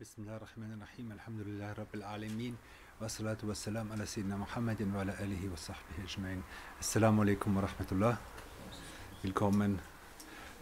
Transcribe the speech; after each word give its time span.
بسم 0.00 0.22
الله 0.22 0.36
الرحمن 0.36 0.72
الرحيم 0.72 1.12
الحمد 1.12 1.40
لله 1.46 1.72
رب 1.72 1.94
العالمين 1.94 2.54
والصلاة 3.00 3.36
والسلام 3.42 3.92
على 3.92 4.06
سيدنا 4.06 4.36
محمد 4.36 4.82
وعلى 4.94 5.12
آله 5.24 5.52
وصحبه 5.52 5.94
أجمعين 6.06 6.42
Assalamu 6.80 7.22
alaikum 7.22 7.56
wa 7.56 7.62
rahmatullah 7.62 8.18
Willkommen 9.22 9.78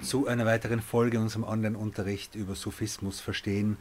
zu 0.00 0.26
einer 0.26 0.46
weiteren 0.46 0.80
Folge 0.80 1.16
in 1.16 1.22
unserem 1.24 1.44
Online-Unterricht 1.44 2.34
über 2.34 2.54
Sufismus 2.54 3.21
verstehen 3.21 3.76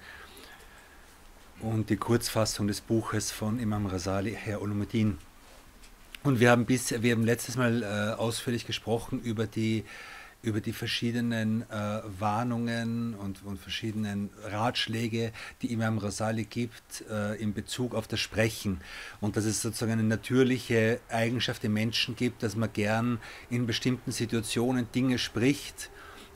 und 1.62 1.90
die 1.90 1.97
Kurzfassung 1.97 2.67
des 2.67 2.81
Buches 2.81 3.31
von 3.31 3.60
Imam 3.60 3.86
Rasali, 3.86 4.33
Herr 4.33 4.62
Ulumuddin. 4.62 5.17
Und 6.24 6.40
wir 6.40 6.52
haben, 6.52 6.65
bis, 6.65 7.02
wir 7.02 7.12
haben 7.13 7.24
letztes 7.24 7.56
Mal 7.56 7.83
äh, 7.83 8.20
ausführlich 8.20 8.65
gesprochen 8.65 9.22
über 9.22 9.47
die 9.47 9.86
über 10.46 10.62
die 10.62 10.74
verschiedenen 10.74 11.64
äh, 11.64 12.02
Warnungen 12.20 13.16
und, 13.16 13.44
und, 13.44 13.60
verschiedenen 13.60 14.30
Ratschläge, 14.44 15.32
die 15.62 15.74
Imam 15.74 15.98
Rasali 15.98 16.45
gibt 16.45 17.04
äh, 17.09 17.36
in 17.41 17.53
Bezug 17.53 17.95
auf 17.95 18.08
das 18.08 18.20
Sprechen. 18.20 18.80
Und 19.22 19.38
dass 19.38 19.45
es 19.45 19.62
sozusagen 19.62 19.94
eine 19.94 20.03
natürliche 20.03 21.00
Eigenschaft 21.09 21.63
im 21.63 21.73
Menschen 21.73 22.16
gibt, 22.16 22.44
dass 22.44 22.55
man 22.55 22.72
gern 22.72 23.20
in 23.50 23.66
bestimmten 23.66 24.12
Situationen 24.12 24.88
Dinge 24.94 25.17
spricht, 25.17 25.89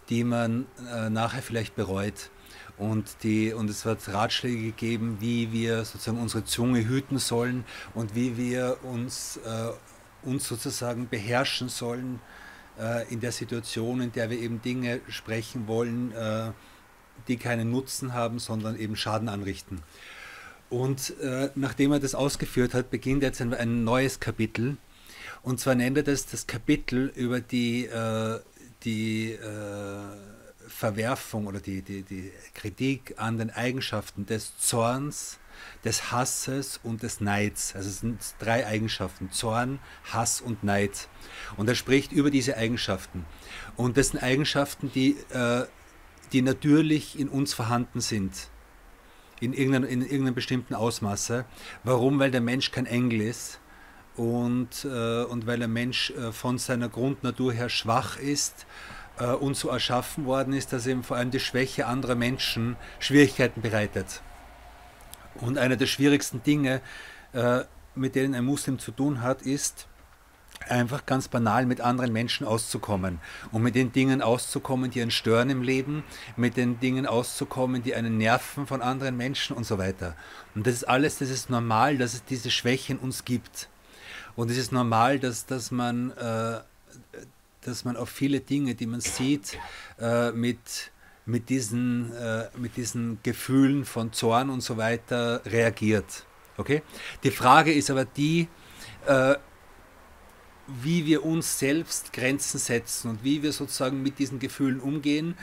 die 0.10 0.24
man 0.24 0.66
äh, 0.92 1.10
nachher 1.10 1.44
vielleicht 1.44 1.76
bereut. 1.76 2.32
Und, 2.78 3.24
die, 3.24 3.54
und 3.54 3.70
es 3.70 3.86
wird 3.86 4.08
Ratschläge 4.08 4.62
gegeben, 4.62 5.18
wie 5.20 5.52
wir 5.52 5.86
sozusagen 5.86 6.20
unsere 6.20 6.46
Zunge 6.46 6.88
hüten 6.88 7.20
sollen 7.20 7.64
und 7.94 8.16
wie 8.16 8.38
wir 8.38 8.78
uns, 8.84 9.38
äh, 9.46 10.28
uns 10.28 10.48
sozusagen 10.48 11.08
beherrschen 11.10 11.70
sollen 11.70 12.20
äh, 12.80 13.12
in 13.12 13.20
der 13.20 13.32
Situation, 13.32 14.02
in 14.02 14.12
der 14.12 14.30
wir 14.30 14.40
eben 14.40 14.62
Dinge 14.62 15.02
sprechen 15.10 15.68
wollen, 15.68 16.12
äh, 16.14 16.52
die 17.28 17.38
keinen 17.38 17.72
Nutzen 17.72 18.14
haben, 18.14 18.40
sondern 18.40 18.80
eben 18.80 18.96
Schaden 18.96 19.30
anrichten. 19.30 19.82
Und 20.70 21.20
äh, 21.20 21.50
nachdem 21.56 21.92
er 21.92 22.00
das 22.00 22.16
ausgeführt 22.16 22.74
hat, 22.74 22.92
beginnt 22.92 23.24
jetzt 23.24 23.42
ein, 23.42 23.54
ein, 23.54 23.84
neues 23.84 24.20
Kapitel. 24.20 24.78
Und 25.42 25.60
zwar 25.60 25.76
nennt 25.76 25.98
er 25.98 26.04
das 26.04 26.26
das 26.28 26.48
Kapitel 26.48 27.12
über 27.16 27.40
die, 27.42 27.86
äh, 27.86 28.40
die 28.84 29.32
äh, 29.32 30.04
Verwerfung 30.68 31.48
oder 31.48 31.60
die, 31.60 31.82
die, 31.82 32.04
die 32.04 32.32
Kritik 32.54 33.16
an 33.18 33.38
den 33.38 33.50
Eigenschaften 33.50 34.28
des 34.28 34.58
Zorns, 34.60 35.39
des 35.84 36.12
Hasses 36.12 36.80
und 36.84 37.04
des 37.04 37.22
Neids. 37.22 37.76
Also 37.76 37.90
es 37.90 38.00
sind 38.00 38.20
drei 38.40 38.66
Eigenschaften, 38.66 39.32
Zorn, 39.32 39.80
Hass 40.12 40.42
und 40.42 40.64
Neid. 40.64 41.08
Und 41.58 41.68
er 41.68 41.76
spricht 41.76 42.12
über 42.12 42.32
diese 42.32 42.58
Eigenschaften. 42.58 43.26
Und 43.76 43.98
das 43.98 44.10
sind 44.10 44.22
Eigenschaften, 44.22 44.92
die, 44.94 45.18
äh, 45.30 45.66
die 46.34 46.42
natürlich 46.42 47.20
in 47.20 47.30
uns 47.30 47.54
vorhanden 47.54 48.02
sind. 48.02 48.50
In 49.40 49.54
irgendeinem, 49.54 49.90
in 49.90 50.02
irgendeinem 50.02 50.36
bestimmten 50.36 50.76
Ausmaße. 50.76 51.46
Warum? 51.84 52.20
Weil 52.20 52.32
der 52.32 52.42
Mensch 52.42 52.72
kein 52.72 52.86
Engel 52.86 53.22
ist 53.22 53.60
und, 54.20 54.84
äh, 54.84 55.24
und 55.24 55.48
weil 55.48 55.60
der 55.60 55.70
Mensch 55.70 56.12
äh, 56.12 56.34
von 56.34 56.58
seiner 56.58 56.90
Grundnatur 56.90 57.54
her 57.54 57.70
schwach 57.70 58.18
ist 58.18 58.66
äh, 59.18 59.28
und 59.28 59.56
so 59.56 59.70
erschaffen 59.70 60.26
worden 60.26 60.54
ist, 60.54 60.74
dass 60.74 60.86
ihm 60.88 61.04
vor 61.04 61.18
allem 61.18 61.32
die 61.32 61.40
Schwäche 61.40 61.88
anderer 61.88 62.16
Menschen 62.16 62.76
Schwierigkeiten 63.00 63.62
bereitet. 63.62 64.22
Und 65.42 65.58
eine 65.58 65.78
der 65.78 65.88
schwierigsten 65.88 66.44
Dinge, 66.44 66.82
äh, 67.34 67.62
mit 67.96 68.16
denen 68.16 68.36
ein 68.36 68.46
Muslim 68.46 68.80
zu 68.80 68.92
tun 68.92 69.22
hat, 69.22 69.42
ist, 69.42 69.88
einfach 70.68 71.06
ganz 71.06 71.28
banal 71.28 71.66
mit 71.66 71.82
anderen 71.82 72.12
Menschen 72.12 72.46
auszukommen 72.46 73.20
und 73.52 73.62
mit 73.62 73.76
den 73.76 73.92
Dingen 73.92 74.22
auszukommen, 74.22 74.92
die 74.92 75.02
einen 75.02 75.12
stören 75.12 75.50
im 75.50 75.62
Leben, 75.62 76.04
mit 76.36 76.58
den 76.58 76.80
Dingen 76.80 77.06
auszukommen, 77.06 77.82
die 77.82 77.96
einen 77.96 78.18
nerven 78.18 78.68
von 78.68 78.82
anderen 78.82 79.16
Menschen 79.18 79.56
und 79.56 79.66
so 79.66 79.78
weiter. 79.78 80.16
Und 80.56 80.68
das 80.68 80.76
ist 80.76 80.84
alles, 80.84 81.20
das 81.20 81.30
ist 81.30 81.50
normal, 81.50 81.98
dass 81.98 82.14
es 82.14 82.26
diese 82.26 82.52
Schwächen 82.52 83.00
uns 83.00 83.26
gibt. 83.26 83.70
Und 84.36 84.52
es 84.52 84.58
ist 84.58 84.72
normal, 84.72 85.20
dass, 85.20 85.46
dass, 85.46 85.72
man, 85.72 86.12
äh, 86.12 86.60
dass 87.62 87.86
man 87.86 87.98
auf 87.98 88.10
viele 88.10 88.40
Dinge, 88.40 88.76
die 88.76 88.86
man 88.86 89.02
sieht, 89.02 89.58
äh, 90.00 90.32
mit 90.32 90.92
mit 91.30 91.50
diesen, 91.50 92.12
äh, 92.16 92.48
mit 92.58 92.76
diesen 92.76 93.20
Gefühlen 93.24 93.86
von 93.86 94.12
Zorn 94.12 94.50
und 94.50 94.62
so 94.62 94.78
weiter 94.78 95.42
reagiert. 95.46 96.26
Okay? 96.58 96.82
Die 97.24 97.32
Frage 97.32 97.72
ist 97.72 97.90
aber 97.90 98.06
die, 98.06 98.48
äh, 99.06 99.36
wie 100.68 101.06
wir 101.06 101.26
uns 101.26 101.60
selbst 101.60 102.14
Grenzen 102.14 102.60
setzen 102.60 103.12
und 103.12 103.24
wie 103.24 103.42
wir 103.42 103.54
sozusagen 103.54 104.02
mit 104.04 104.20
diesen 104.20 104.40
Gefühlen 104.40 104.80
umgehen 104.80 105.36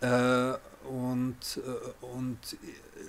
äh, 0.00 0.52
und, 0.88 1.36
äh, 1.56 2.04
und 2.04 2.38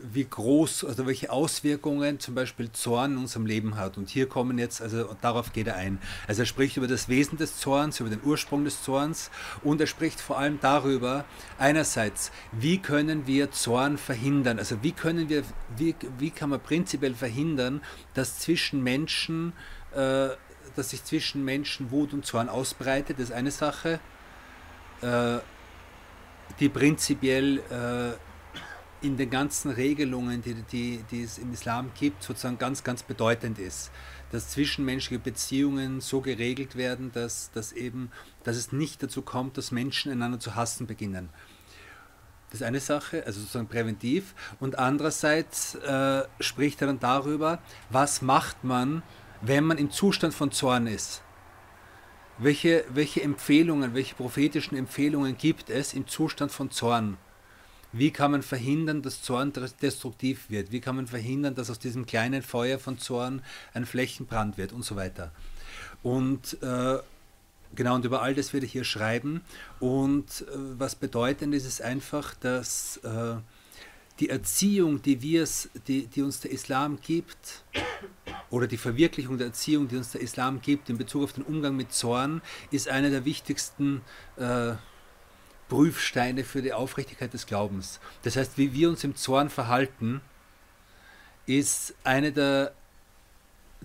wie 0.03 0.25
groß, 0.25 0.85
also 0.85 1.05
welche 1.05 1.31
Auswirkungen 1.31 2.19
zum 2.19 2.35
Beispiel 2.35 2.71
Zorn 2.71 3.13
in 3.13 3.17
unserem 3.17 3.45
Leben 3.45 3.77
hat. 3.77 3.97
Und 3.97 4.09
hier 4.09 4.27
kommen 4.27 4.57
jetzt, 4.57 4.81
also 4.81 5.15
darauf 5.21 5.53
geht 5.53 5.67
er 5.67 5.75
ein. 5.75 5.99
Also 6.27 6.43
er 6.43 6.45
spricht 6.45 6.77
über 6.77 6.87
das 6.87 7.09
Wesen 7.09 7.37
des 7.37 7.57
Zorns, 7.57 7.99
über 7.99 8.09
den 8.09 8.23
Ursprung 8.23 8.63
des 8.63 8.83
Zorns 8.83 9.31
und 9.63 9.81
er 9.81 9.87
spricht 9.87 10.19
vor 10.19 10.37
allem 10.37 10.59
darüber, 10.61 11.25
einerseits, 11.57 12.31
wie 12.51 12.77
können 12.77 13.27
wir 13.27 13.51
Zorn 13.51 13.97
verhindern? 13.97 14.59
Also 14.59 14.83
wie 14.83 14.91
können 14.91 15.29
wir, 15.29 15.43
wie, 15.75 15.95
wie 16.19 16.31
kann 16.31 16.49
man 16.49 16.59
prinzipiell 16.59 17.15
verhindern, 17.15 17.81
dass 18.13 18.39
zwischen 18.39 18.83
Menschen, 18.83 19.53
äh, 19.93 20.29
dass 20.75 20.91
sich 20.91 21.03
zwischen 21.03 21.43
Menschen 21.43 21.91
Wut 21.91 22.13
und 22.13 22.25
Zorn 22.25 22.49
ausbreitet, 22.49 23.17
das 23.19 23.29
ist 23.29 23.35
eine 23.35 23.51
Sache, 23.51 23.99
äh, 25.01 25.37
die 26.59 26.69
prinzipiell 26.69 27.59
äh, 27.59 28.26
in 29.01 29.17
den 29.17 29.29
ganzen 29.29 29.71
Regelungen, 29.71 30.41
die, 30.41 30.55
die, 30.55 31.03
die 31.11 31.23
es 31.23 31.37
im 31.37 31.53
Islam 31.53 31.91
gibt, 31.99 32.23
sozusagen 32.23 32.57
ganz, 32.57 32.83
ganz 32.83 33.03
bedeutend 33.03 33.59
ist. 33.59 33.91
Dass 34.31 34.49
zwischenmenschliche 34.49 35.19
Beziehungen 35.19 36.01
so 36.01 36.21
geregelt 36.21 36.75
werden, 36.75 37.11
dass, 37.13 37.51
dass, 37.51 37.71
eben, 37.71 38.11
dass 38.43 38.57
es 38.57 38.71
nicht 38.71 39.01
dazu 39.03 39.21
kommt, 39.21 39.57
dass 39.57 39.71
Menschen 39.71 40.11
einander 40.11 40.39
zu 40.39 40.55
hassen 40.55 40.87
beginnen. 40.87 41.29
Das 42.49 42.61
ist 42.61 42.65
eine 42.65 42.79
Sache, 42.79 43.25
also 43.25 43.39
sozusagen 43.39 43.67
präventiv. 43.67 44.33
Und 44.59 44.79
andererseits 44.79 45.75
äh, 45.75 46.23
spricht 46.39 46.81
er 46.81 46.87
dann 46.87 46.99
darüber, 46.99 47.59
was 47.89 48.21
macht 48.21 48.63
man, 48.63 49.03
wenn 49.41 49.63
man 49.63 49.77
im 49.77 49.91
Zustand 49.91 50.33
von 50.33 50.51
Zorn 50.51 50.87
ist. 50.87 51.21
Welche, 52.39 52.85
welche 52.89 53.21
Empfehlungen, 53.21 53.93
welche 53.93 54.15
prophetischen 54.15 54.77
Empfehlungen 54.77 55.37
gibt 55.37 55.69
es 55.69 55.93
im 55.93 56.07
Zustand 56.07 56.51
von 56.51 56.71
Zorn? 56.71 57.17
Wie 57.93 58.11
kann 58.11 58.31
man 58.31 58.43
verhindern, 58.43 59.01
dass 59.01 59.21
Zorn 59.21 59.53
destruktiv 59.81 60.49
wird? 60.49 60.71
Wie 60.71 60.81
kann 60.81 60.95
man 60.95 61.07
verhindern, 61.07 61.55
dass 61.55 61.69
aus 61.69 61.79
diesem 61.79 62.05
kleinen 62.05 62.41
Feuer 62.41 62.79
von 62.79 62.99
Zorn 62.99 63.41
ein 63.73 63.85
Flächenbrand 63.85 64.57
wird 64.57 64.73
und 64.73 64.83
so 64.83 64.95
weiter? 64.95 65.31
Und 66.03 66.61
äh, 66.61 66.97
genau, 67.75 67.95
und 67.95 68.05
über 68.05 68.21
all 68.21 68.35
das 68.35 68.53
werde 68.53 68.65
ich 68.65 68.71
hier 68.71 68.83
schreiben. 68.83 69.41
Und 69.79 70.41
äh, 70.41 70.57
was 70.77 70.95
bedeutend 70.95 71.55
ist, 71.55 71.65
ist 71.65 71.81
einfach, 71.81 72.33
dass 72.35 72.97
äh, 72.97 73.35
die 74.19 74.29
Erziehung, 74.29 75.01
die, 75.01 75.15
die, 75.15 76.07
die 76.07 76.21
uns 76.21 76.39
der 76.39 76.51
Islam 76.51 76.99
gibt, 77.01 77.63
oder 78.49 78.67
die 78.67 78.77
Verwirklichung 78.77 79.37
der 79.37 79.47
Erziehung, 79.47 79.87
die 79.87 79.97
uns 79.97 80.11
der 80.11 80.21
Islam 80.21 80.61
gibt 80.61 80.89
in 80.89 80.97
Bezug 80.97 81.23
auf 81.23 81.33
den 81.33 81.43
Umgang 81.43 81.75
mit 81.75 81.91
Zorn, 81.91 82.41
ist 82.71 82.87
eine 82.87 83.09
der 83.09 83.25
wichtigsten 83.25 84.01
äh, 84.37 84.73
Prüfsteine 85.69 86.43
für 86.43 86.61
die 86.61 86.73
Aufrichtigkeit 86.73 87.33
des 87.33 87.45
Glaubens. 87.45 87.99
Das 88.23 88.35
heißt, 88.35 88.57
wie 88.57 88.73
wir 88.73 88.89
uns 88.89 89.03
im 89.03 89.15
Zorn 89.15 89.49
verhalten, 89.49 90.21
ist 91.45 91.95
eine 92.03 92.31
der, 92.31 92.73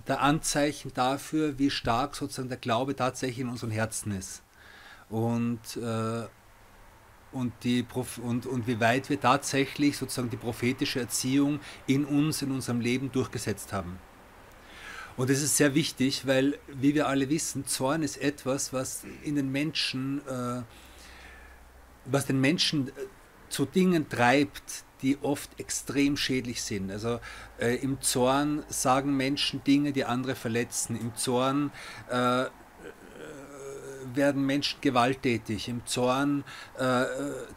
der 0.08 0.20
Anzeichen 0.20 0.92
dafür, 0.94 1.58
wie 1.58 1.70
stark 1.70 2.14
sozusagen 2.16 2.48
der 2.48 2.58
Glaube 2.58 2.96
tatsächlich 2.96 3.40
in 3.40 3.48
unseren 3.48 3.70
Herzen 3.70 4.12
ist. 4.12 4.42
Und, 5.10 5.76
äh, 5.76 6.26
und, 7.32 7.52
die, 7.62 7.84
und, 8.22 8.46
und 8.46 8.66
wie 8.66 8.80
weit 8.80 9.08
wir 9.10 9.20
tatsächlich 9.20 9.96
sozusagen 9.96 10.30
die 10.30 10.36
prophetische 10.36 11.00
Erziehung 11.00 11.60
in 11.86 12.04
uns, 12.04 12.42
in 12.42 12.50
unserem 12.50 12.80
Leben 12.80 13.10
durchgesetzt 13.10 13.72
haben. 13.72 13.98
Und 15.16 15.28
das 15.28 15.42
ist 15.42 15.56
sehr 15.56 15.74
wichtig, 15.74 16.26
weil, 16.26 16.58
wie 16.68 16.94
wir 16.94 17.06
alle 17.06 17.28
wissen, 17.28 17.66
Zorn 17.66 18.02
ist 18.02 18.16
etwas, 18.16 18.72
was 18.72 19.04
in 19.22 19.36
den 19.36 19.52
Menschen 19.52 20.26
äh, 20.26 20.62
was 22.04 22.26
den 22.26 22.40
Menschen 22.40 22.88
äh, 22.88 22.92
zu 23.48 23.66
Dingen 23.66 24.08
treibt, 24.08 24.84
die 25.02 25.18
oft 25.22 25.58
extrem 25.58 26.16
schädlich 26.16 26.62
sind. 26.62 26.90
Also 26.90 27.20
äh, 27.58 27.76
im 27.76 28.00
Zorn 28.00 28.64
sagen 28.68 29.16
Menschen 29.16 29.62
Dinge, 29.64 29.92
die 29.92 30.04
andere 30.04 30.34
verletzen. 30.34 30.98
Im 30.98 31.14
Zorn 31.16 31.70
äh, 32.10 32.42
äh 32.42 32.48
werden 34.14 34.44
Menschen 34.44 34.80
gewalttätig. 34.80 35.68
Im 35.68 35.86
Zorn 35.86 36.44
äh, 36.76 37.04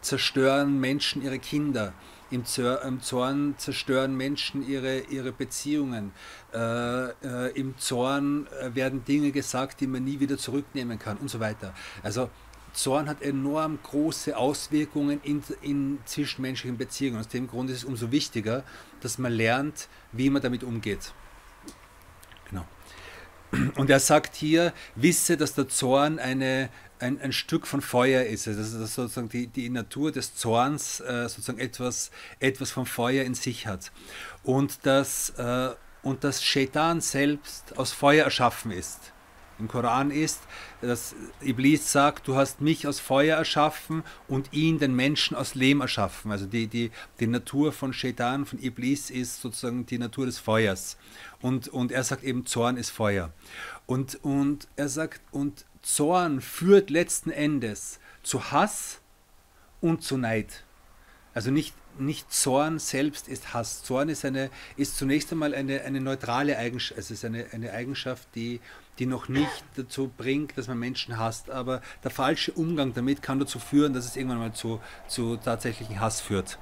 zerstören 0.00 0.80
Menschen 0.80 1.22
ihre 1.22 1.38
Kinder. 1.38 1.92
Im, 2.30 2.44
Zorn 2.44 3.54
zerstören 3.56 4.16
Menschen 4.16 4.66
ihre, 4.66 5.00
ihre 5.00 5.32
Beziehungen. 5.32 6.12
Äh, 6.52 7.50
Im 7.50 7.78
Zorn 7.78 8.48
werden 8.74 9.04
Dinge 9.04 9.30
gesagt, 9.30 9.80
die 9.80 9.86
man 9.86 10.04
nie 10.04 10.18
wieder 10.18 10.36
zurücknehmen 10.38 10.98
kann 10.98 11.18
und 11.18 11.28
so 11.28 11.38
weiter. 11.38 11.72
Also 12.02 12.30
Zorn 12.76 13.08
hat 13.08 13.22
enorm 13.22 13.78
große 13.82 14.36
Auswirkungen 14.36 15.20
in, 15.22 15.42
in 15.62 15.98
zwischenmenschlichen 16.04 16.76
Beziehungen. 16.76 17.18
Aus 17.18 17.28
dem 17.28 17.48
Grund 17.48 17.70
ist 17.70 17.78
es 17.78 17.84
umso 17.84 18.12
wichtiger, 18.12 18.64
dass 19.00 19.16
man 19.16 19.32
lernt, 19.32 19.88
wie 20.12 20.28
man 20.28 20.42
damit 20.42 20.62
umgeht. 20.62 21.14
Genau. 22.50 22.66
Und 23.76 23.88
er 23.88 23.98
sagt 23.98 24.36
hier, 24.36 24.74
wisse, 24.94 25.38
dass 25.38 25.54
der 25.54 25.68
Zorn 25.68 26.18
eine, 26.18 26.68
ein, 26.98 27.18
ein 27.20 27.32
Stück 27.32 27.66
von 27.66 27.80
Feuer 27.80 28.24
ist. 28.24 28.46
Also 28.46 28.78
dass 28.78 28.94
sozusagen 28.94 29.30
die, 29.30 29.46
die 29.46 29.70
Natur 29.70 30.12
des 30.12 30.34
Zorns 30.34 31.00
äh, 31.00 31.28
sozusagen 31.28 31.58
etwas, 31.58 32.10
etwas 32.40 32.70
von 32.70 32.84
Feuer 32.84 33.24
in 33.24 33.34
sich 33.34 33.66
hat. 33.66 33.90
Und 34.42 34.84
dass, 34.84 35.30
äh, 35.30 35.70
und 36.02 36.24
dass 36.24 36.44
Shaitan 36.44 37.00
selbst 37.00 37.78
aus 37.78 37.92
Feuer 37.92 38.24
erschaffen 38.24 38.70
ist 38.70 39.12
im 39.58 39.68
Koran 39.68 40.10
ist, 40.10 40.40
dass 40.80 41.14
Iblis 41.42 41.90
sagt, 41.90 42.28
du 42.28 42.36
hast 42.36 42.60
mich 42.60 42.86
aus 42.86 43.00
Feuer 43.00 43.36
erschaffen 43.36 44.02
und 44.28 44.52
ihn, 44.52 44.78
den 44.78 44.94
Menschen, 44.94 45.36
aus 45.36 45.54
Lehm 45.54 45.80
erschaffen. 45.80 46.30
Also 46.30 46.46
die, 46.46 46.66
die, 46.66 46.90
die 47.20 47.26
Natur 47.26 47.72
von 47.72 47.92
Shaitan, 47.92 48.44
von 48.44 48.62
Iblis 48.62 49.10
ist 49.10 49.40
sozusagen 49.40 49.86
die 49.86 49.98
Natur 49.98 50.26
des 50.26 50.38
Feuers. 50.38 50.96
Und, 51.40 51.68
und 51.68 51.92
er 51.92 52.04
sagt 52.04 52.22
eben, 52.22 52.46
Zorn 52.46 52.76
ist 52.76 52.90
Feuer. 52.90 53.32
Und, 53.86 54.22
und 54.22 54.68
er 54.76 54.88
sagt, 54.88 55.20
und 55.30 55.64
Zorn 55.82 56.40
führt 56.40 56.90
letzten 56.90 57.30
Endes 57.30 58.00
zu 58.22 58.50
Hass 58.50 59.00
und 59.80 60.02
zu 60.02 60.16
Neid. 60.18 60.64
Also 61.32 61.50
nicht, 61.50 61.74
nicht 61.98 62.32
Zorn 62.32 62.78
selbst 62.78 63.28
ist 63.28 63.54
Hass. 63.54 63.82
Zorn 63.82 64.08
ist, 64.08 64.24
eine, 64.24 64.50
ist 64.76 64.96
zunächst 64.96 65.32
einmal 65.32 65.54
eine, 65.54 65.82
eine 65.82 66.00
neutrale 66.00 66.58
Eigenschaft, 66.58 66.98
es 66.98 67.10
ist 67.10 67.24
eine, 67.24 67.46
eine 67.52 67.72
Eigenschaft, 67.72 68.28
die, 68.34 68.60
die 68.98 69.06
noch 69.06 69.28
nicht 69.28 69.64
dazu 69.76 70.10
bringt, 70.16 70.56
dass 70.56 70.68
man 70.68 70.78
Menschen 70.78 71.18
hasst. 71.18 71.50
Aber 71.50 71.82
der 72.04 72.10
falsche 72.10 72.52
Umgang 72.52 72.94
damit 72.94 73.22
kann 73.22 73.38
dazu 73.38 73.58
führen, 73.58 73.92
dass 73.92 74.06
es 74.06 74.16
irgendwann 74.16 74.38
mal 74.38 74.52
zu, 74.52 74.80
zu 75.08 75.36
tatsächlichen 75.36 76.00
Hass 76.00 76.20
führt. 76.20 76.58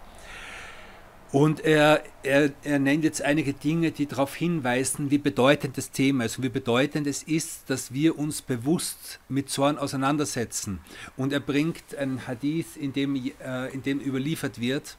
Und 1.35 1.65
er, 1.65 2.05
er, 2.23 2.53
er 2.63 2.79
nennt 2.79 3.03
jetzt 3.03 3.21
einige 3.21 3.55
Dinge, 3.55 3.91
die 3.91 4.07
darauf 4.07 4.37
hinweisen, 4.37 5.11
wie 5.11 5.19
bedeutend 5.19 5.77
das 5.77 5.91
Thema 5.91 6.27
ist 6.27 6.39
und 6.39 6.45
wie 6.45 6.49
bedeutend 6.49 7.09
es 7.09 7.25
ist, 7.25 7.69
dass 7.69 7.93
wir 7.93 8.17
uns 8.21 8.41
bewusst 8.41 9.19
mit 9.29 9.51
Zorn 9.51 9.77
auseinandersetzen. 9.77 10.79
Und 11.17 11.33
er 11.33 11.41
bringt 11.41 11.97
einen 11.97 12.29
Hadith, 12.29 12.77
in 12.77 12.93
dem, 12.93 13.17
äh, 13.17 13.67
in 13.75 13.83
dem 13.83 13.99
überliefert 13.99 14.61
wird, 14.61 14.97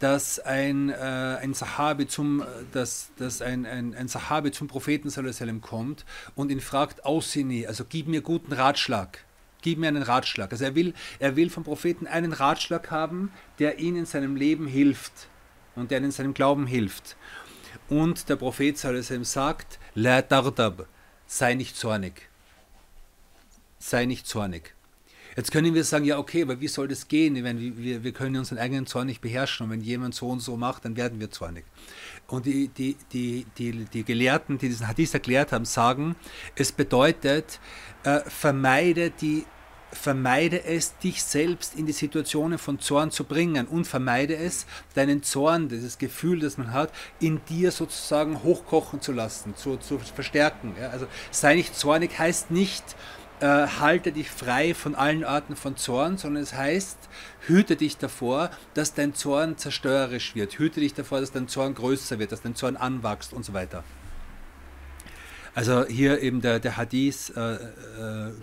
dass 0.00 0.40
ein, 0.40 0.88
äh, 0.88 0.94
ein 0.94 1.54
Sahabi 1.54 2.08
zum, 2.08 2.42
dass, 2.72 3.12
dass 3.16 3.40
ein, 3.40 3.64
ein, 3.64 3.94
ein 3.94 4.08
Sahabi 4.08 4.50
zum 4.50 4.66
Propheten 4.66 5.10
sallam, 5.10 5.60
kommt 5.60 6.04
und 6.34 6.50
ihn 6.50 6.60
fragt, 6.60 7.04
Aussini, 7.04 7.68
also 7.68 7.84
gib 7.88 8.08
mir 8.08 8.22
guten 8.22 8.52
Ratschlag. 8.52 9.24
Gib 9.62 9.78
mir 9.78 9.86
einen 9.86 10.02
Ratschlag. 10.02 10.50
Also 10.50 10.64
er 10.64 10.74
will, 10.74 10.92
er 11.20 11.36
will 11.36 11.50
vom 11.50 11.62
Propheten 11.62 12.08
einen 12.08 12.32
Ratschlag 12.32 12.90
haben, 12.90 13.30
der 13.60 13.78
ihm 13.78 13.94
in 13.94 14.06
seinem 14.06 14.34
Leben 14.34 14.66
hilft 14.66 15.28
und 15.78 15.90
der 15.90 15.98
in 15.98 16.10
seinem 16.10 16.34
Glauben 16.34 16.66
hilft. 16.66 17.16
Und 17.88 18.28
der 18.28 18.36
Prophet 18.36 18.76
sallam, 18.76 19.24
sagt, 19.24 19.78
La 19.94 20.22
dardab, 20.22 20.86
sei 21.26 21.54
nicht 21.54 21.76
zornig. 21.76 22.28
Sei 23.78 24.04
nicht 24.04 24.26
zornig. 24.26 24.74
Jetzt 25.38 25.52
können 25.52 25.72
wir 25.72 25.84
sagen, 25.84 26.04
ja, 26.04 26.18
okay, 26.18 26.42
aber 26.42 26.60
wie 26.60 26.66
soll 26.66 26.88
das 26.88 27.06
gehen? 27.06 27.40
Meine, 27.40 27.60
wir, 27.60 28.02
wir 28.02 28.12
können 28.12 28.36
unseren 28.36 28.58
eigenen 28.58 28.86
Zorn 28.86 29.06
nicht 29.06 29.20
beherrschen 29.20 29.64
und 29.64 29.70
wenn 29.70 29.80
jemand 29.80 30.16
so 30.16 30.28
und 30.28 30.40
so 30.40 30.56
macht, 30.56 30.84
dann 30.84 30.96
werden 30.96 31.20
wir 31.20 31.30
zornig. 31.30 31.64
Und 32.26 32.44
die, 32.44 32.66
die, 32.66 32.96
die, 33.12 33.46
die, 33.56 33.84
die 33.84 34.02
Gelehrten, 34.02 34.58
die 34.58 34.68
diesen 34.68 34.88
Hadith 34.88 35.14
erklärt 35.14 35.52
haben, 35.52 35.64
sagen, 35.64 36.16
es 36.56 36.72
bedeutet, 36.72 37.60
äh, 38.02 38.18
vermeide 38.26 39.10
die 39.10 39.44
vermeide 39.92 40.64
es, 40.64 40.96
dich 40.98 41.22
selbst 41.22 41.74
in 41.74 41.86
die 41.86 41.92
Situationen 41.92 42.58
von 42.58 42.78
Zorn 42.78 43.10
zu 43.10 43.24
bringen 43.24 43.66
und 43.66 43.86
vermeide 43.86 44.36
es, 44.36 44.66
deinen 44.94 45.22
Zorn, 45.22 45.68
dieses 45.68 45.98
Gefühl, 45.98 46.40
das 46.40 46.58
man 46.58 46.72
hat, 46.72 46.92
in 47.20 47.40
dir 47.48 47.70
sozusagen 47.70 48.42
hochkochen 48.42 49.00
zu 49.00 49.12
lassen, 49.12 49.56
zu, 49.56 49.76
zu 49.76 49.98
verstärken. 49.98 50.74
Ja? 50.80 50.90
Also 50.90 51.06
sei 51.30 51.54
nicht 51.54 51.74
zornig 51.74 52.18
heißt 52.18 52.50
nicht, 52.50 52.84
äh, 53.40 53.46
halte 53.46 54.12
dich 54.12 54.30
frei 54.30 54.74
von 54.74 54.94
allen 54.94 55.24
Arten 55.24 55.56
von 55.56 55.76
Zorn, 55.76 56.18
sondern 56.18 56.42
es 56.42 56.54
heißt, 56.54 56.98
hüte 57.46 57.76
dich 57.76 57.96
davor, 57.96 58.50
dass 58.74 58.94
dein 58.94 59.14
Zorn 59.14 59.56
zerstörerisch 59.56 60.34
wird, 60.34 60.58
hüte 60.58 60.80
dich 60.80 60.94
davor, 60.94 61.20
dass 61.20 61.32
dein 61.32 61.48
Zorn 61.48 61.74
größer 61.74 62.18
wird, 62.18 62.32
dass 62.32 62.42
dein 62.42 62.56
Zorn 62.56 62.76
anwächst 62.76 63.32
und 63.32 63.44
so 63.44 63.52
weiter. 63.52 63.84
Also 65.58 65.86
hier 65.86 66.22
eben 66.22 66.40
der, 66.40 66.60
der 66.60 66.76
Hadith, 66.76 67.32
äh, 67.36 67.54
äh, 67.54 67.58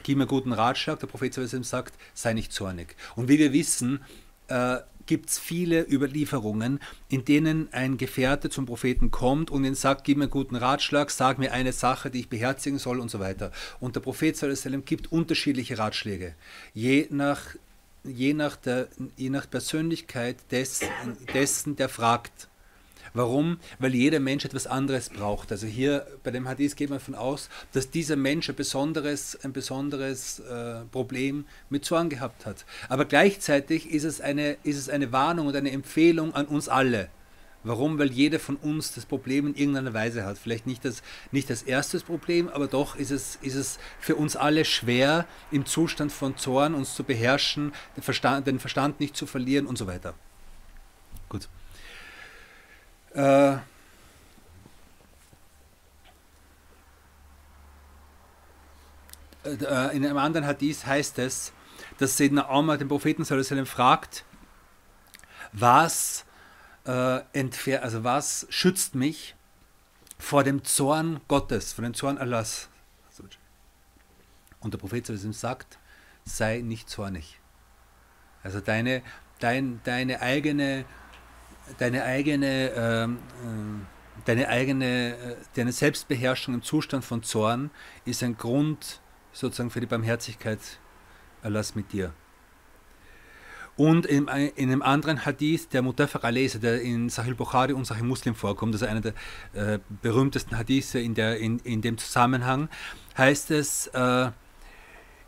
gib 0.04 0.18
mir 0.18 0.28
guten 0.28 0.52
Ratschlag, 0.52 1.00
der 1.00 1.08
Prophet 1.08 1.34
sagt, 1.34 1.94
sei 2.14 2.34
nicht 2.34 2.52
zornig. 2.52 2.98
Und 3.16 3.30
wie 3.30 3.40
wir 3.40 3.54
wissen, 3.54 4.04
äh, 4.50 4.80
gibt 5.06 5.30
es 5.30 5.40
viele 5.40 5.90
Überlieferungen, 5.90 6.82
in 7.08 7.24
denen 7.24 7.70
ein 7.72 7.96
Gefährte 7.96 8.50
zum 8.50 8.66
Propheten 8.66 9.12
kommt 9.12 9.50
und 9.50 9.64
ihn 9.64 9.76
sagt, 9.76 10.04
gib 10.04 10.18
mir 10.18 10.28
guten 10.28 10.58
Ratschlag, 10.58 11.10
sag 11.10 11.40
mir 11.40 11.54
eine 11.54 11.72
Sache, 11.72 12.10
die 12.10 12.20
ich 12.20 12.28
beherzigen 12.28 12.80
soll 12.80 13.00
und 13.00 13.10
so 13.10 13.22
weiter. 13.22 13.54
Und 13.80 13.96
der 13.96 14.02
Prophet 14.02 14.38
gibt 14.84 15.10
unterschiedliche 15.10 15.78
Ratschläge, 15.78 16.36
je 16.74 17.08
nach, 17.12 17.56
je 18.04 18.34
nach, 18.34 18.58
der, 18.58 18.90
je 19.16 19.30
nach 19.30 19.50
Persönlichkeit 19.50 20.36
des, 20.52 20.82
dessen, 21.34 21.78
der 21.78 21.88
fragt. 21.88 22.50
Warum? 23.16 23.60
Weil 23.80 23.96
jeder 23.96 24.20
Mensch 24.20 24.44
etwas 24.44 24.68
anderes 24.68 25.10
braucht. 25.10 25.50
Also 25.50 25.68
hier 25.68 26.06
bei 26.24 26.32
dem 26.32 26.50
Hadith 26.50 26.76
geht 26.76 26.90
man 26.90 27.00
davon 27.00 27.16
aus, 27.16 27.50
dass 27.72 27.90
dieser 27.90 28.18
Mensch 28.18 28.50
ein 28.50 28.56
besonderes, 28.56 29.40
ein 29.42 29.54
besonderes 29.54 30.40
äh, 30.40 30.82
Problem 30.92 31.46
mit 31.70 31.86
Zorn 31.86 32.10
gehabt 32.10 32.46
hat. 32.46 32.66
Aber 32.90 33.06
gleichzeitig 33.06 33.90
ist 33.90 34.04
es, 34.04 34.20
eine, 34.20 34.58
ist 34.64 34.78
es 34.78 34.90
eine 34.90 35.14
Warnung 35.14 35.48
und 35.48 35.56
eine 35.56 35.72
Empfehlung 35.72 36.36
an 36.36 36.46
uns 36.46 36.68
alle. 36.68 37.08
Warum? 37.64 37.98
Weil 37.98 38.12
jeder 38.12 38.38
von 38.38 38.58
uns 38.58 38.94
das 38.94 39.06
Problem 39.06 39.48
in 39.48 39.56
irgendeiner 39.56 39.94
Weise 39.94 40.26
hat. 40.26 40.38
Vielleicht 40.38 40.68
nicht 40.68 40.84
das, 40.84 41.02
nicht 41.32 41.50
das 41.50 41.64
erste 41.64 41.98
Problem, 42.02 42.50
aber 42.50 42.68
doch 42.68 42.98
ist 42.98 43.12
es, 43.12 43.40
ist 43.42 43.56
es 43.56 43.80
für 43.98 44.18
uns 44.18 44.36
alle 44.36 44.66
schwer, 44.66 45.26
im 45.52 45.66
Zustand 45.66 46.12
von 46.12 46.36
Zorn 46.36 46.76
uns 46.76 46.94
zu 46.96 47.06
beherrschen, 47.06 47.74
den 47.96 48.04
Verstand, 48.04 48.46
den 48.46 48.60
Verstand 48.60 49.00
nicht 49.00 49.16
zu 49.16 49.26
verlieren 49.26 49.68
und 49.68 49.78
so 49.78 49.88
weiter. 49.88 50.16
Gut. 51.30 51.48
Äh, 53.16 53.54
äh, 59.46 59.96
in 59.96 60.06
einem 60.06 60.18
anderen 60.18 60.46
Hadith 60.46 60.86
heißt 60.86 61.20
es, 61.20 61.54
dass 61.98 62.18
Sedna 62.18 62.50
Omar 62.50 62.78
den 62.78 62.90
Propheten 62.90 63.24
sallam 63.24 63.66
fragt, 63.66 64.26
was, 65.54 66.26
äh, 66.86 67.22
entfer 67.32 67.84
also 67.84 68.04
was 68.04 68.48
schützt 68.50 68.96
mich 68.96 69.36
vor 70.20 70.44
dem 70.44 70.66
Zorn 70.66 71.22
Gottes, 71.30 71.72
vor 71.72 71.84
dem 71.84 71.94
Zorn 71.94 72.18
Allahs? 72.18 72.68
Und 74.60 74.74
der 74.74 74.80
Prophet 74.80 75.06
sallam 75.06 75.32
sagt, 75.32 75.78
sei 76.26 76.60
nicht 76.60 76.90
zornig. 76.90 77.40
Also 78.44 78.60
deine, 78.60 79.04
dein, 79.40 79.80
deine 79.86 80.22
eigene 80.22 80.86
deine 81.78 82.04
eigene, 82.04 82.72
ähm, 82.76 83.18
äh, 83.44 84.22
deine 84.26 84.50
eigene, 84.50 85.18
äh, 85.18 85.36
deine 85.56 85.72
Selbstbeherrschung 85.72 86.54
im 86.54 86.64
Zustand 86.64 87.04
von 87.04 87.24
Zorn 87.24 87.72
ist 88.06 88.24
ein 88.24 88.38
Grund 88.38 89.02
sozusagen 89.32 89.70
für 89.70 89.82
die 89.82 89.88
Barmherzigkeit 89.88 90.60
Allahs 91.42 91.76
mit 91.76 91.92
dir. 91.92 92.14
Und 93.78 94.06
in, 94.06 94.28
in, 94.28 94.72
einem 94.72 94.82
anderen 94.82 95.26
Hadith, 95.26 95.68
der 95.68 95.82
Mutafaq 95.82 96.24
alayhi, 96.24 96.60
der 96.60 96.82
in 96.82 97.10
Sahih 97.10 97.34
Bukhari 97.34 97.74
und 97.74 97.86
Sahih 97.86 98.04
Muslim 98.04 98.34
vorkommt, 98.34 98.74
das 98.74 98.82
ist 98.82 98.88
einer 98.88 99.02
der 99.02 99.14
äh, 99.54 99.80
berühmtesten 100.02 100.58
Hadithe 100.58 101.00
in, 101.00 101.14
der, 101.14 101.40
in, 101.40 101.60
in 101.60 101.82
dem 101.82 101.98
Zusammenhang, 101.98 102.70
heißt 103.18 103.52
es, 103.52 103.88
äh, 103.88 104.32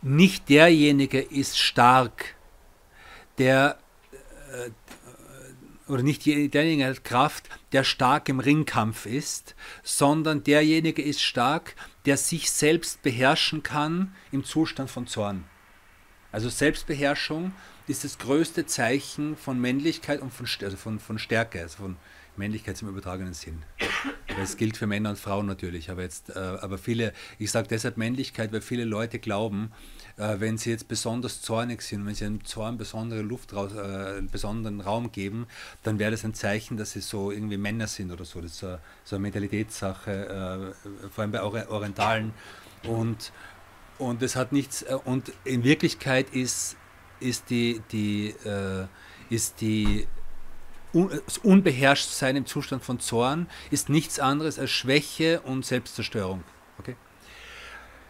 nicht 0.00 0.48
derjenige 0.48 1.20
ist 1.20 1.58
stark, 1.58 2.36
der, 3.36 3.78
äh, 4.50 4.70
oder 5.88 6.02
nicht 6.02 6.26
derjenige 6.26 6.86
hat 6.86 7.04
Kraft, 7.04 7.48
der 7.72 7.84
stark 7.84 8.28
im 8.28 8.40
Ringkampf 8.40 9.06
ist, 9.06 9.54
sondern 9.82 10.44
derjenige 10.44 11.02
ist 11.02 11.22
stark, 11.22 11.74
der 12.04 12.16
sich 12.16 12.50
selbst 12.50 13.02
beherrschen 13.02 13.62
kann 13.62 14.14
im 14.32 14.44
Zustand 14.44 14.90
von 14.90 15.06
Zorn. 15.06 15.44
Also 16.30 16.48
Selbstbeherrschung 16.48 17.52
ist 17.86 18.04
das 18.04 18.18
größte 18.18 18.66
Zeichen 18.66 19.36
von 19.36 19.58
Männlichkeit 19.60 20.20
und 20.20 20.32
von, 20.32 20.46
also 20.62 20.76
von, 20.76 21.00
von 21.00 21.18
Stärke, 21.18 21.60
also 21.60 21.78
von 21.78 21.96
Männlichkeit 22.38 22.80
im 22.82 22.88
übertragenen 22.88 23.34
Sinn. 23.34 23.62
Das 24.38 24.56
gilt 24.56 24.76
für 24.76 24.86
Männer 24.86 25.10
und 25.10 25.18
Frauen 25.18 25.46
natürlich, 25.46 25.90
aber 25.90 26.02
jetzt, 26.02 26.30
äh, 26.30 26.38
aber 26.38 26.78
viele, 26.78 27.12
ich 27.38 27.50
sage 27.50 27.66
deshalb 27.68 27.96
Männlichkeit, 27.96 28.52
weil 28.52 28.60
viele 28.60 28.84
Leute 28.84 29.18
glauben, 29.18 29.72
äh, 30.16 30.36
wenn 30.38 30.58
sie 30.58 30.70
jetzt 30.70 30.88
besonders 30.88 31.42
zornig 31.42 31.82
sind, 31.82 32.06
wenn 32.06 32.14
sie 32.14 32.24
einem 32.24 32.44
Zorn 32.44 32.78
besondere 32.78 33.22
Luft 33.22 33.54
raus, 33.54 33.72
äh, 33.74 34.22
besonderen 34.22 34.80
Raum 34.80 35.10
geben, 35.10 35.46
dann 35.82 35.98
wäre 35.98 36.10
das 36.10 36.24
ein 36.24 36.34
Zeichen, 36.34 36.76
dass 36.76 36.92
sie 36.92 37.00
so 37.00 37.30
irgendwie 37.30 37.56
Männer 37.56 37.86
sind 37.86 38.12
oder 38.12 38.24
so. 38.24 38.40
Das 38.40 38.52
ist 38.52 38.58
so, 38.58 38.78
so 39.04 39.16
eine 39.16 39.22
Mentalitätssache, 39.22 40.74
äh, 40.84 41.10
vor 41.10 41.22
allem 41.22 41.32
bei 41.32 41.42
Orientalen. 41.42 42.32
Und, 42.84 43.32
und 43.98 44.22
das 44.22 44.36
hat 44.36 44.52
nichts, 44.52 44.82
äh, 44.82 44.96
und 45.04 45.32
in 45.44 45.64
Wirklichkeit 45.64 46.30
ist, 46.30 46.76
ist 47.20 47.50
die, 47.50 47.82
die, 47.90 48.28
äh, 48.44 48.86
ist 49.30 49.60
die 49.60 50.06
unbeherrscht 50.92 52.10
sein 52.10 52.36
im 52.36 52.46
Zustand 52.46 52.82
von 52.82 53.00
Zorn, 53.00 53.48
ist 53.70 53.88
nichts 53.88 54.18
anderes 54.18 54.58
als 54.58 54.70
Schwäche 54.70 55.40
und 55.40 55.64
Selbstzerstörung. 55.64 56.42
Okay? 56.78 56.96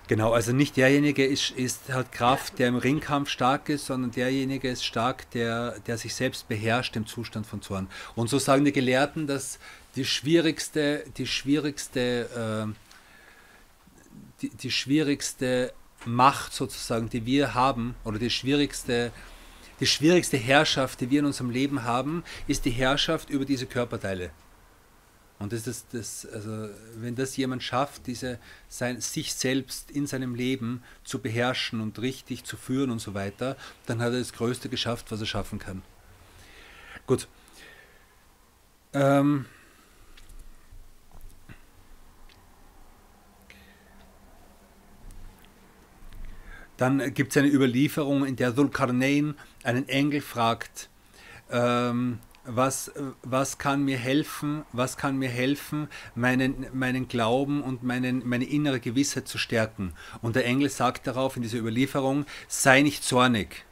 Genau, 0.07 0.33
also 0.33 0.53
nicht 0.53 0.77
derjenige 0.77 1.27
ist, 1.27 1.51
ist 1.51 1.93
halt 1.93 2.13
Kraft, 2.13 2.59
der 2.59 2.69
im 2.69 2.77
Ringkampf 2.77 3.29
stark 3.29 3.69
ist, 3.69 3.87
sondern 3.87 4.11
derjenige 4.11 4.71
ist 4.71 4.85
stark, 4.85 5.31
der, 5.33 5.81
der 5.81 5.99
sich 5.99 6.15
selbst 6.15 6.49
beherrscht 6.49 6.97
im 6.97 7.07
Zustand 7.07 7.47
von 7.47 7.61
Zorn. 7.61 7.89
Und 8.15 8.31
so 8.31 8.39
sagen 8.39 8.65
die 8.65 8.73
Gelehrten, 8.73 9.27
dass 9.27 9.59
die 9.97 10.07
schwierigste, 10.07 11.05
die 11.19 11.27
schwierigste, 11.27 12.71
äh, 12.71 12.75
die, 14.41 14.49
die 14.51 14.71
schwierigste 14.71 15.75
Macht 16.07 16.55
sozusagen, 16.55 17.11
die 17.11 17.27
wir 17.27 17.55
haben, 17.55 17.95
oder 18.05 18.19
die 18.19 18.31
schwierigste, 18.31 19.13
die 19.81 19.87
schwierigste 19.87 20.37
Herrschaft, 20.37 21.01
die 21.01 21.11
wir 21.11 21.21
in 21.21 21.27
unserem 21.27 21.51
Leben 21.51 21.85
haben, 21.85 22.25
ist 22.47 22.65
die 22.65 22.71
Herrschaft 22.71 23.31
über 23.31 23.45
diese 23.45 23.67
Körperteile. 23.67 24.31
Und 25.39 25.53
das 25.53 25.69
ist 25.69 25.87
das, 25.93 26.27
also 26.27 26.69
wenn 26.97 27.15
das 27.15 27.37
jemand 27.37 27.63
schafft, 27.63 28.09
diese, 28.09 28.41
sein, 28.69 29.01
sich 29.01 29.35
selbst 29.35 29.91
in 29.91 30.07
seinem 30.07 30.35
Leben 30.35 30.83
zu 31.05 31.21
beherrschen 31.21 31.81
und 31.81 32.01
richtig 32.01 32.43
zu 32.43 32.57
führen 32.57 32.91
und 32.91 32.99
so 32.99 33.15
weiter, 33.15 33.57
dann 33.87 34.01
hat 34.01 34.13
er 34.13 34.19
das 34.19 34.33
Größte 34.33 34.69
geschafft, 34.69 35.13
was 35.13 35.21
er 35.21 35.27
schaffen 35.27 35.61
kann. 35.61 35.83
Gut. 37.07 37.29
Ähm, 38.93 39.47
Dann 46.79 47.13
gibt 47.13 47.33
es 47.33 47.37
eine 47.37 47.53
Überlieferung, 47.53 48.25
in 48.25 48.37
der 48.37 48.53
Dhul-Qarnayn 48.53 49.35
einen 49.65 49.89
Engel 49.89 50.21
fragt, 50.21 50.89
ähm, 51.51 52.19
was, 52.45 52.91
was 53.23 53.59
kann 53.59 53.85
mir 53.85 53.99
helfen, 53.99 54.65
was 54.73 54.97
kann 54.97 55.19
mir 55.19 55.29
helfen, 55.29 55.89
meinen, 56.15 56.67
meinen 56.73 57.07
Glauben 57.07 57.63
und 57.63 57.83
meinen, 57.83 58.27
meine 58.27 58.47
innere 58.47 58.81
Gewissheit 58.81 59.29
zu 59.29 59.37
stärken. 59.39 59.93
Und 60.23 60.35
der 60.35 60.47
Engel 60.47 60.71
sagt 60.71 61.07
darauf 61.07 61.37
in 61.37 61.43
dieser 61.43 61.59
Überlieferung, 61.59 62.25
sei 62.49 62.81
nicht 62.81 63.05
zornig. 63.05 63.65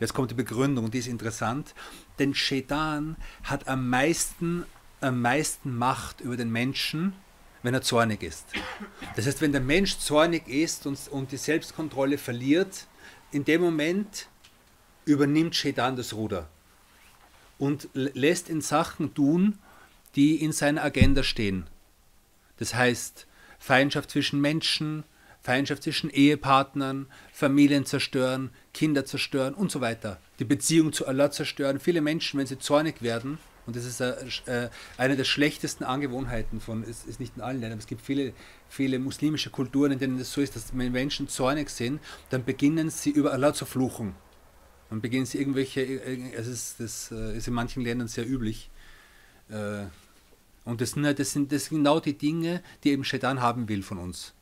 Jetzt 0.00 0.14
kommt 0.14 0.30
die 0.30 0.34
Begründung, 0.34 0.90
die 0.90 0.98
ist 0.98 1.06
interessant, 1.06 1.74
denn 2.18 2.34
Shaitan 2.34 3.16
hat 3.44 3.68
am 3.68 3.88
meisten, 3.88 4.64
am 5.00 5.20
meisten 5.20 5.76
Macht 5.76 6.20
über 6.20 6.36
den 6.36 6.50
Menschen, 6.50 7.12
wenn 7.62 7.74
er 7.74 7.82
zornig 7.82 8.22
ist. 8.22 8.46
Das 9.14 9.26
heißt, 9.26 9.40
wenn 9.40 9.52
der 9.52 9.60
Mensch 9.60 9.98
zornig 9.98 10.48
ist 10.48 10.86
und, 10.86 10.98
und 11.10 11.30
die 11.30 11.36
Selbstkontrolle 11.36 12.18
verliert, 12.18 12.86
in 13.30 13.44
dem 13.44 13.60
Moment 13.60 14.28
übernimmt 15.04 15.54
Shaitan 15.54 15.96
das 15.96 16.14
Ruder 16.14 16.48
und 17.58 17.88
lässt 17.94 18.48
ihn 18.48 18.60
Sachen 18.60 19.14
tun, 19.14 19.58
die 20.16 20.36
in 20.36 20.52
seiner 20.52 20.82
Agenda 20.82 21.22
stehen. 21.22 21.66
Das 22.58 22.74
heißt, 22.74 23.26
Feindschaft 23.58 24.10
zwischen 24.10 24.40
Menschen, 24.40 25.04
Feindschaft 25.40 25.82
zwischen 25.82 26.10
Ehepartnern, 26.10 27.06
Familien 27.32 27.84
zerstören, 27.84 28.50
Kinder 28.74 29.04
zerstören 29.04 29.54
und 29.54 29.70
so 29.70 29.80
weiter. 29.80 30.18
Die 30.38 30.44
Beziehung 30.44 30.92
zu 30.92 31.06
Allah 31.06 31.30
zerstören. 31.30 31.80
Viele 31.80 32.00
Menschen, 32.00 32.38
wenn 32.38 32.46
sie 32.46 32.58
zornig 32.58 33.02
werden, 33.02 33.38
und 33.66 33.76
das 33.76 33.84
ist 33.84 34.00
äh, 34.00 34.70
eine 34.96 35.16
der 35.16 35.24
schlechtesten 35.24 35.84
Angewohnheiten 35.84 36.60
von, 36.60 36.82
es 36.82 37.04
ist 37.04 37.20
nicht 37.20 37.36
in 37.36 37.42
allen 37.42 37.60
Ländern, 37.60 37.72
aber 37.72 37.80
es 37.80 37.86
gibt 37.86 38.02
viele, 38.02 38.32
viele 38.68 38.98
muslimische 38.98 39.50
Kulturen, 39.50 39.92
in 39.92 39.98
denen 40.00 40.18
es 40.18 40.32
so 40.32 40.40
ist, 40.40 40.56
dass 40.56 40.76
wenn 40.76 40.90
Menschen 40.90 41.28
zornig 41.28 41.70
sind, 41.70 42.00
dann 42.30 42.44
beginnen 42.44 42.90
sie 42.90 43.10
über 43.10 43.32
Allah 43.32 43.54
zu 43.54 43.64
fluchen. 43.64 44.16
Dann 44.92 45.00
beginnen 45.00 45.24
sie 45.24 45.38
irgendwelche, 45.38 45.80
es 46.34 46.46
ist, 46.46 46.78
das 46.78 47.10
äh, 47.12 47.34
ist 47.34 47.48
in 47.48 47.54
manchen 47.54 47.82
Ländern 47.82 48.08
sehr 48.08 48.28
üblich. 48.28 48.68
Äh, 49.48 49.84
und 50.66 50.82
das 50.82 50.90
sind, 50.90 51.04
das, 51.18 51.30
sind, 51.30 51.50
das 51.50 51.64
sind 51.64 51.78
genau 51.78 51.98
die 51.98 52.12
Dinge, 52.12 52.62
die 52.84 52.90
eben 52.90 53.02
Shaitan 53.02 53.40
haben 53.40 53.70
will 53.70 53.82
von 53.82 53.96
uns. 53.96 54.34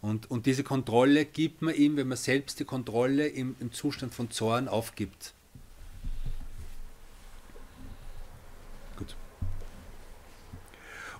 Und, 0.00 0.30
und 0.30 0.46
diese 0.46 0.62
Kontrolle 0.62 1.24
gibt 1.24 1.62
man 1.62 1.74
ihm, 1.74 1.96
wenn 1.96 2.06
man 2.06 2.16
selbst 2.16 2.60
die 2.60 2.64
Kontrolle 2.64 3.26
im, 3.26 3.56
im 3.58 3.72
Zustand 3.72 4.14
von 4.14 4.30
Zorn 4.30 4.68
aufgibt. 4.68 5.34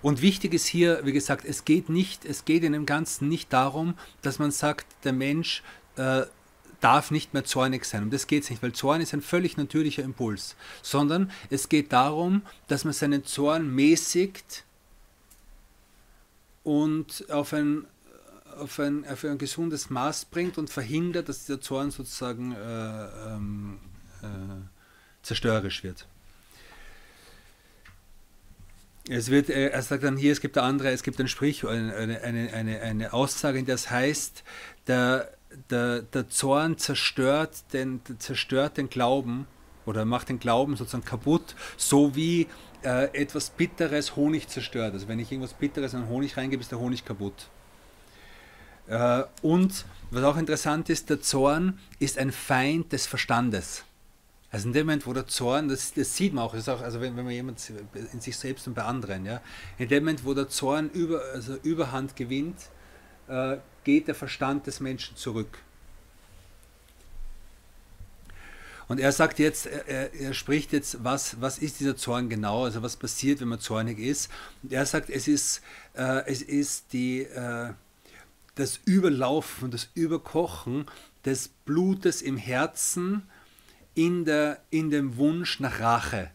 Und 0.01 0.21
wichtig 0.21 0.53
ist 0.53 0.67
hier, 0.67 1.01
wie 1.03 1.11
gesagt, 1.11 1.43
es 1.43 1.65
geht 1.65 1.89
nicht, 1.89 2.23
es 2.23 2.45
geht 2.45 2.63
in 2.63 2.71
dem 2.71 2.85
Ganzen 2.85 3.27
nicht 3.27 3.51
darum, 3.51 3.95
dass 4.21 4.39
man 4.39 4.51
sagt, 4.51 4.87
der 5.03 5.11
Mensch 5.11 5.63
äh, 5.97 6.21
darf 6.79 7.11
nicht 7.11 7.33
mehr 7.33 7.43
zornig 7.43 7.85
sein. 7.85 8.03
Um 8.03 8.09
das 8.09 8.27
geht 8.27 8.43
es 8.43 8.49
nicht, 8.49 8.63
weil 8.63 8.73
Zorn 8.73 9.01
ist 9.01 9.13
ein 9.13 9.21
völlig 9.21 9.57
natürlicher 9.57 10.03
Impuls. 10.03 10.55
Sondern 10.81 11.31
es 11.49 11.69
geht 11.69 11.91
darum, 11.91 12.41
dass 12.67 12.83
man 12.83 12.93
seinen 12.93 13.25
Zorn 13.25 13.73
mäßigt 13.73 14.63
und 16.63 17.29
auf 17.29 17.53
ein, 17.53 17.85
auf 18.57 18.79
ein, 18.79 19.07
auf 19.07 19.23
ein 19.23 19.37
gesundes 19.37 19.89
Maß 19.89 20.25
bringt 20.25 20.57
und 20.57 20.69
verhindert, 20.69 21.29
dass 21.29 21.45
der 21.45 21.61
Zorn 21.61 21.91
sozusagen 21.91 22.53
äh, 22.53 23.05
ähm, 23.27 23.79
äh, 24.21 24.25
zerstörerisch 25.23 25.83
wird. 25.83 26.07
Es 29.07 29.31
wird, 29.31 29.49
äh, 29.49 29.69
er 29.69 29.81
sagt 29.81 30.03
dann 30.03 30.17
hier, 30.17 30.31
es 30.31 30.39
gibt 30.39 30.57
andere, 30.57 30.91
es 30.91 31.01
gibt 31.01 31.19
ein 31.19 31.27
Sprich, 31.27 31.65
eine, 31.65 31.95
eine, 31.95 32.53
eine, 32.53 32.81
eine 32.81 33.13
Aussage, 33.13 33.57
in 33.57 33.65
der 33.65 33.75
es 33.75 33.89
heißt, 33.89 34.43
der, 34.85 35.31
der, 35.69 36.01
der 36.01 36.29
Zorn 36.29 36.77
zerstört 36.77 37.73
den, 37.73 38.01
zerstört 38.19 38.77
den 38.77 38.89
Glauben 38.89 39.47
oder 39.85 40.05
macht 40.05 40.29
den 40.29 40.39
Glauben 40.39 40.75
sozusagen 40.75 41.05
kaputt, 41.05 41.55
so 41.77 42.15
wie 42.15 42.47
äh, 42.83 43.05
etwas 43.19 43.49
Bitteres 43.49 44.15
Honig 44.15 44.47
zerstört. 44.47 44.93
Also 44.93 45.07
wenn 45.07 45.19
ich 45.19 45.31
irgendwas 45.31 45.53
Bitteres 45.53 45.93
in 45.93 46.07
Honig 46.07 46.37
reingebe, 46.37 46.61
ist 46.61 46.71
der 46.71 46.79
Honig 46.79 47.05
kaputt. 47.05 47.49
Äh, 48.87 49.23
und 49.41 49.85
was 50.11 50.23
auch 50.23 50.37
interessant 50.37 50.89
ist, 50.89 51.09
der 51.09 51.21
Zorn 51.21 51.79
ist 51.99 52.17
ein 52.17 52.31
Feind 52.31 52.91
des 52.91 53.07
Verstandes. 53.07 53.83
Also 54.51 54.67
in 54.67 54.73
dem 54.73 54.87
Moment, 54.87 55.05
wo 55.05 55.13
der 55.13 55.27
Zorn, 55.27 55.67
das, 55.67 55.93
das 55.93 56.15
sieht 56.15 56.33
man 56.33 56.43
auch, 56.43 56.55
auch, 56.55 56.81
also 56.81 57.01
wenn, 57.01 57.15
wenn 57.15 57.25
man 57.25 57.33
jemand 57.33 57.61
in 58.11 58.19
sich 58.19 58.35
selbst 58.35 58.67
und 58.67 58.73
bei 58.73 58.83
anderen, 58.83 59.25
ja, 59.25 59.41
in 59.77 59.87
dem 59.89 60.03
Moment, 60.03 60.25
wo 60.25 60.33
der 60.33 60.49
Zorn 60.49 60.89
über, 60.89 61.21
also 61.33 61.55
Überhand 61.61 62.15
gewinnt, 62.15 62.57
äh, 63.27 63.57
geht 63.89 64.07
der 64.07 64.13
Verstand 64.13 64.67
des 64.67 64.79
Menschen 64.79 65.17
zurück. 65.17 65.57
Und 68.87 68.99
er 68.99 69.11
sagt 69.11 69.39
jetzt, 69.39 69.65
er, 69.65 70.13
er, 70.13 70.33
spricht 70.35 70.73
jetzt, 70.73 71.03
was, 71.03 71.41
was 71.41 71.57
ist 71.57 71.79
dieser 71.79 71.97
Zorn 71.97 72.29
genau, 72.29 72.65
also 72.65 72.83
was 72.83 72.97
passiert, 72.97 73.41
wenn 73.41 73.47
man 73.47 73.59
zornig 73.59 73.97
ist. 73.97 74.29
Und 74.61 74.73
er 74.73 74.85
sagt, 74.85 75.09
es 75.09 75.27
ist, 75.27 75.61
äh, 75.95 76.23
es 76.27 76.43
ist 76.43 76.93
die, 76.93 77.21
äh, 77.21 77.73
das 78.53 78.79
Überlaufen, 78.85 79.71
das 79.71 79.89
Überkochen 79.95 80.85
des 81.25 81.49
Blutes 81.65 82.21
im 82.21 82.37
Herzen, 82.37 83.23
in, 83.95 84.23
der, 84.23 84.61
in 84.69 84.91
dem 84.91 85.17
Wunsch 85.17 85.59
nach 85.59 85.79
Rache. 85.79 86.29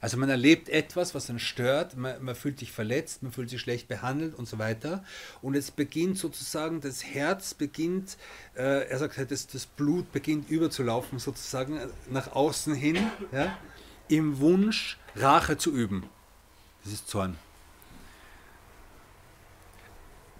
Also 0.00 0.16
man 0.18 0.28
erlebt 0.28 0.68
etwas, 0.68 1.14
was 1.14 1.30
einen 1.30 1.38
stört, 1.38 1.96
man, 1.96 2.22
man, 2.22 2.34
fühlt 2.34 2.58
sich 2.58 2.72
verletzt, 2.72 3.22
man 3.22 3.32
fühlt 3.32 3.48
sich 3.50 3.60
schlecht 3.60 3.88
behandelt 3.88 4.34
und 4.34 4.46
so 4.46 4.58
weiter. 4.58 5.04
Und 5.42 5.54
es 5.54 5.70
beginnt 5.70 6.18
sozusagen, 6.18 6.80
das 6.80 7.04
Herz 7.04 7.54
beginnt, 7.54 8.16
äh, 8.54 8.88
er 8.88 8.98
sagt, 8.98 9.18
das, 9.30 9.46
das 9.46 9.66
Blut 9.66 10.12
beginnt 10.12 10.50
überzulaufen 10.50 11.18
sozusagen 11.18 11.80
nach 12.10 12.32
außen 12.32 12.74
hin, 12.74 12.98
ja, 13.32 13.56
im 14.08 14.38
Wunsch, 14.38 14.98
Rache 15.16 15.56
zu 15.56 15.72
üben. 15.72 16.04
Das 16.84 16.92
ist 16.92 17.08
Zorn. 17.08 17.36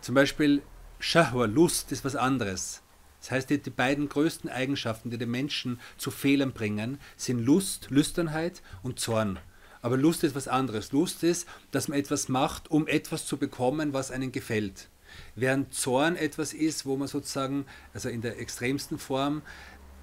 Zum 0.00 0.14
Beispiel 0.14 0.62
Shahwa, 1.00 1.46
Lust, 1.46 1.90
ist 1.92 2.04
was 2.04 2.14
anderes. 2.14 2.82
Das 3.26 3.32
heißt, 3.32 3.50
die, 3.50 3.58
die, 3.58 3.70
beiden 3.70 4.08
größten 4.08 4.48
Eigenschaften, 4.48 5.10
die 5.10 5.18
den 5.18 5.32
Menschen 5.32 5.80
zu 5.98 6.12
Fehlern 6.12 6.52
bringen, 6.52 7.00
sind 7.16 7.40
Lust, 7.40 7.88
Lüsternheit 7.90 8.62
und 8.84 9.00
Zorn. 9.00 9.40
Aber 9.82 9.96
Lust 9.96 10.22
ist 10.22 10.36
was 10.36 10.46
anderes. 10.46 10.92
Lust 10.92 11.24
ist, 11.24 11.48
dass 11.72 11.88
man 11.88 11.98
etwas 11.98 12.28
macht, 12.28 12.70
um 12.70 12.86
etwas 12.86 13.26
zu 13.26 13.36
bekommen, 13.36 13.92
was 13.92 14.12
einem 14.12 14.30
gefällt. 14.30 14.88
Während 15.34 15.74
Zorn 15.74 16.14
etwas 16.14 16.52
ist, 16.52 16.86
wo 16.86 16.96
man 16.96 17.08
sozusagen, 17.08 17.66
also 17.92 18.08
in 18.08 18.20
der 18.20 18.38
extremsten 18.38 18.96
Form, 18.96 19.42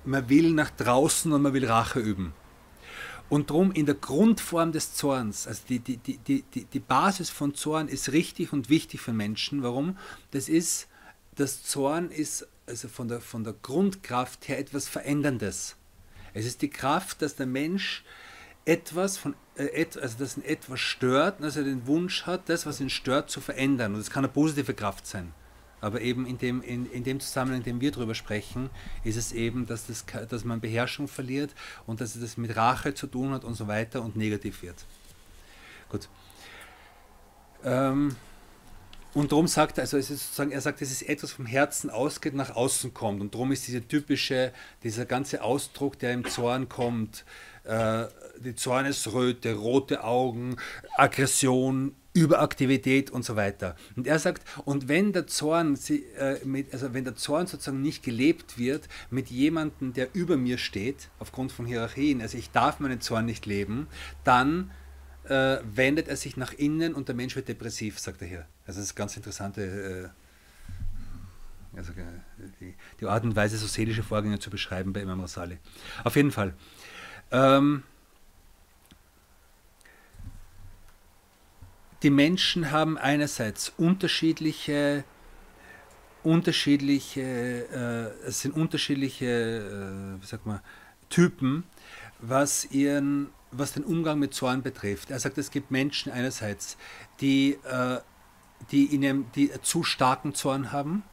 man 0.03 0.27
will 0.27 0.51
nach 0.51 0.71
draußen 0.71 1.31
und 1.31 1.43
man 1.43 1.53
will 1.53 1.65
Rache 1.65 2.01
üben. 2.01 2.33
Und 3.29 3.51
darum 3.51 3.71
in 3.71 3.85
der 3.85 3.95
Grundform 3.95 4.73
des 4.73 4.95
Zorns, 4.95 5.47
also 5.47 5.61
die, 5.69 5.79
die, 5.79 5.95
die, 5.95 6.43
die, 6.43 6.65
die 6.65 6.79
Basis 6.79 7.29
von 7.29 7.55
Zorn 7.55 7.87
ist 7.87 8.11
richtig 8.11 8.51
und 8.51 8.67
wichtig 8.67 8.99
für 8.99 9.13
Menschen. 9.13 9.63
Warum? 9.63 9.97
Das 10.31 10.49
ist, 10.49 10.89
das 11.35 11.63
Zorn 11.63 12.11
ist 12.11 12.49
also 12.65 12.87
von 12.87 13.07
der, 13.07 13.21
von 13.21 13.43
der 13.43 13.53
Grundkraft 13.53 14.47
her 14.47 14.59
etwas 14.59 14.87
Veränderndes. 14.87 15.75
Es 16.33 16.45
ist 16.45 16.61
die 16.61 16.69
Kraft, 16.69 17.21
dass 17.21 17.35
der 17.35 17.45
Mensch 17.45 18.03
etwas 18.65 19.17
von 19.17 19.35
äh, 19.55 19.85
also 20.01 20.17
dass 20.17 20.37
ihn 20.37 20.43
etwas 20.43 20.79
stört, 20.79 21.43
dass 21.43 21.57
er 21.57 21.63
den 21.63 21.85
Wunsch 21.85 22.25
hat, 22.25 22.49
das, 22.49 22.65
was 22.65 22.79
ihn 22.79 22.89
stört, 22.89 23.29
zu 23.29 23.41
verändern. 23.41 23.93
Und 23.93 23.99
das 23.99 24.09
kann 24.09 24.23
eine 24.23 24.33
positive 24.33 24.73
Kraft 24.73 25.05
sein. 25.05 25.33
Aber 25.81 25.99
eben 25.99 26.25
in 26.25 26.37
dem, 26.37 26.61
in, 26.61 26.89
in 26.91 27.03
dem 27.03 27.19
Zusammenhang, 27.19 27.59
in 27.59 27.65
dem 27.65 27.81
wir 27.81 27.91
darüber 27.91 28.15
sprechen, 28.15 28.69
ist 29.03 29.17
es 29.17 29.33
eben, 29.33 29.67
dass, 29.67 29.87
das, 29.87 30.05
dass 30.29 30.45
man 30.45 30.61
Beherrschung 30.61 31.09
verliert 31.09 31.53
und 31.85 31.99
dass 31.99 32.15
es 32.15 32.21
das 32.21 32.37
mit 32.37 32.55
Rache 32.55 32.93
zu 32.93 33.05
tun 33.07 33.31
hat 33.31 33.43
und 33.43 33.55
so 33.55 33.67
weiter 33.67 34.01
und 34.01 34.15
negativ 34.15 34.61
wird. 34.61 34.85
Gut. 35.89 36.07
Ähm, 37.65 38.15
und 39.13 39.31
darum 39.31 39.47
sagt 39.47 39.77
er, 39.77 39.83
also 39.83 39.97
es 39.97 40.09
ist 40.09 40.23
sozusagen, 40.23 40.51
er 40.51 40.61
sagt, 40.61 40.81
es 40.81 40.91
ist 40.91 41.03
etwas 41.03 41.31
vom 41.31 41.45
Herzen 41.45 41.89
ausgeht, 41.89 42.33
nach 42.33 42.55
außen 42.55 42.93
kommt. 42.93 43.21
Und 43.21 43.35
darum 43.35 43.51
ist 43.51 43.67
dieser 43.67 43.87
typische, 43.87 44.51
dieser 44.83 45.05
ganze 45.05 45.43
Ausdruck, 45.43 45.99
der 45.99 46.13
im 46.13 46.25
Zorn 46.25 46.67
kommt, 46.67 47.23
äh, 47.63 48.05
die 48.39 48.55
Zornesröte, 48.55 49.53
rote 49.53 50.03
Augen, 50.03 50.57
Aggression, 50.97 51.95
Überaktivität 52.13 53.09
und 53.09 53.25
so 53.25 53.35
weiter. 53.35 53.75
Und 53.95 54.07
er 54.07 54.19
sagt, 54.19 54.43
und 54.65 54.87
wenn 54.87 55.13
der 55.13 55.27
Zorn, 55.27 55.77
äh, 56.17 56.35
mit, 56.43 56.73
also 56.73 56.93
wenn 56.93 57.03
der 57.03 57.15
Zorn 57.15 57.47
sozusagen 57.47 57.81
nicht 57.81 58.03
gelebt 58.03 58.57
wird 58.57 58.87
mit 59.09 59.29
jemandem, 59.29 59.93
der 59.93 60.09
über 60.13 60.37
mir 60.37 60.57
steht, 60.57 61.09
aufgrund 61.19 61.51
von 61.51 61.65
Hierarchien, 61.65 62.21
also 62.21 62.37
ich 62.37 62.51
darf 62.51 62.79
meinen 62.79 63.01
Zorn 63.01 63.25
nicht 63.25 63.45
leben, 63.45 63.87
dann 64.23 64.71
äh, 65.29 65.57
wendet 65.63 66.07
er 66.07 66.17
sich 66.17 66.37
nach 66.37 66.53
innen 66.53 66.93
und 66.93 67.07
der 67.07 67.15
Mensch 67.15 67.35
wird 67.35 67.47
depressiv, 67.47 67.99
sagt 67.99 68.21
er 68.21 68.27
hier. 68.27 68.45
Also 68.65 68.79
das 68.79 68.89
ist 68.89 68.95
ganz 68.95 69.15
interessante 69.17 70.11
äh, 70.13 71.77
also 71.77 71.91
äh, 71.93 72.03
die, 72.59 72.75
die, 72.99 73.05
Art 73.05 73.23
und 73.23 73.35
Weise, 73.35 73.57
so 73.57 73.67
seelische 73.67 74.03
Vorgänge 74.03 74.39
zu 74.39 74.49
beschreiben 74.49 74.93
bei 74.93 75.01
Imam 75.01 75.21
Rasali. 75.21 75.57
Auf 76.03 76.15
jeden 76.15 76.31
Fall. 76.31 76.53
Ähm, 77.31 77.83
die 82.03 82.09
Menschen 82.09 82.71
haben 82.71 82.97
einerseits 82.97 83.73
unterschiedliche 83.77 85.03
unterschiedliche, 86.23 87.21
äh, 87.21 88.27
es 88.27 88.41
sind 88.41 88.55
unterschiedliche, 88.55 89.25
äh, 89.25 90.21
wie 90.21 90.25
sagt 90.25 90.45
man, 90.45 90.61
Typen, 91.09 91.65
was 92.19 92.65
ihren 92.71 93.27
was 93.55 93.73
den 93.73 93.83
Umgang 93.83 94.19
mit 94.19 94.33
Zorn 94.33 94.61
betrifft. 94.61 95.11
Er 95.11 95.19
sagt, 95.19 95.37
es 95.37 95.51
gibt 95.51 95.71
Menschen 95.71 96.11
einerseits, 96.11 96.77
die, 97.21 97.57
äh, 97.63 97.99
die, 98.71 98.85
in 98.85 99.03
einem, 99.03 99.25
die 99.35 99.51
zu 99.61 99.83
starken 99.83 100.33
Zorn 100.33 100.71
haben, 100.71 101.03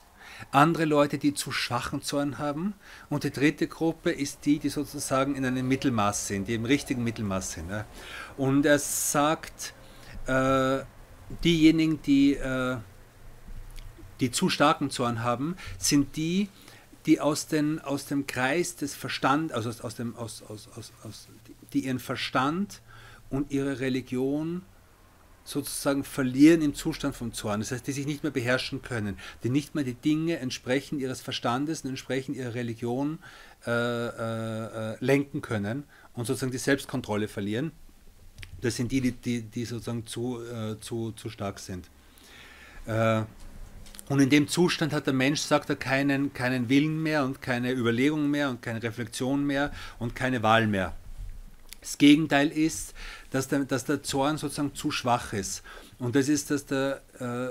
andere 0.52 0.84
Leute, 0.84 1.18
die 1.18 1.34
zu 1.34 1.52
schwachen 1.52 2.02
Zorn 2.02 2.38
haben 2.38 2.74
und 3.08 3.24
die 3.24 3.30
dritte 3.30 3.68
Gruppe 3.68 4.10
ist 4.10 4.46
die, 4.46 4.58
die 4.58 4.68
sozusagen 4.68 5.34
in 5.34 5.44
einem 5.44 5.66
Mittelmaß 5.68 6.28
sind, 6.28 6.48
die 6.48 6.54
im 6.54 6.64
richtigen 6.64 7.04
Mittelmaß 7.04 7.52
sind. 7.52 7.70
Ja. 7.70 7.84
Und 8.36 8.64
er 8.66 8.78
sagt, 8.78 9.74
äh, 10.26 10.80
diejenigen, 11.44 12.00
die, 12.02 12.34
äh, 12.34 12.76
die 14.20 14.30
zu 14.30 14.48
starken 14.48 14.90
Zorn 14.90 15.22
haben, 15.22 15.56
sind 15.78 16.16
die, 16.16 16.48
die 17.06 17.20
aus, 17.20 17.46
den, 17.46 17.80
aus 17.80 18.06
dem 18.06 18.26
Kreis 18.26 18.76
des 18.76 18.94
Verstands, 18.94 19.52
also 19.52 19.68
aus, 19.70 19.80
aus, 19.80 19.94
dem, 19.94 20.16
aus, 20.16 20.42
aus, 20.42 20.68
aus, 20.76 20.92
aus 21.04 21.28
die 21.72 21.86
ihren 21.86 21.98
Verstand 21.98 22.80
und 23.28 23.50
ihre 23.50 23.80
Religion 23.80 24.62
sozusagen 25.44 26.04
verlieren 26.04 26.62
im 26.62 26.74
Zustand 26.74 27.16
vom 27.16 27.32
Zorn. 27.32 27.60
Das 27.60 27.72
heißt, 27.72 27.86
die 27.86 27.92
sich 27.92 28.06
nicht 28.06 28.22
mehr 28.22 28.32
beherrschen 28.32 28.82
können, 28.82 29.18
die 29.42 29.48
nicht 29.48 29.74
mehr 29.74 29.84
die 29.84 29.94
Dinge 29.94 30.38
entsprechend 30.38 31.00
ihres 31.00 31.20
Verstandes 31.20 31.82
und 31.82 31.90
entsprechend 31.90 32.36
ihrer 32.36 32.54
Religion 32.54 33.18
äh, 33.66 33.70
äh, 33.70 34.92
äh, 34.92 34.96
lenken 35.00 35.40
können 35.40 35.84
und 36.14 36.26
sozusagen 36.26 36.52
die 36.52 36.58
Selbstkontrolle 36.58 37.28
verlieren. 37.28 37.72
Das 38.60 38.76
sind 38.76 38.92
die, 38.92 39.12
die, 39.12 39.42
die, 39.42 39.64
sozusagen 39.64 40.06
zu, 40.06 40.40
äh, 40.42 40.78
zu, 40.80 41.12
zu 41.12 41.30
stark 41.30 41.58
sind. 41.58 41.88
Äh, 42.86 43.22
und 44.08 44.20
in 44.20 44.28
dem 44.28 44.48
Zustand 44.48 44.92
hat 44.92 45.06
der 45.06 45.14
Mensch, 45.14 45.40
sagt 45.40 45.70
er, 45.70 45.76
keinen, 45.76 46.32
keinen 46.32 46.68
Willen 46.68 47.02
mehr 47.02 47.24
und 47.24 47.40
keine 47.40 47.72
Überlegung 47.72 48.28
mehr 48.28 48.50
und 48.50 48.60
keine 48.60 48.82
Reflexion 48.82 49.46
mehr 49.46 49.72
und 49.98 50.16
keine 50.16 50.42
Wahl 50.42 50.66
mehr. 50.66 50.94
Das 51.80 51.98
Gegenteil 51.98 52.48
ist, 52.48 52.94
dass 53.30 53.48
der, 53.48 53.60
dass 53.60 53.84
der 53.84 54.02
Zorn 54.02 54.38
sozusagen 54.38 54.74
zu 54.74 54.90
schwach 54.90 55.32
ist. 55.32 55.62
Und 55.98 56.16
das 56.16 56.28
ist, 56.28 56.50
dass 56.50 56.66
der, 56.66 57.02
äh, 57.18 57.48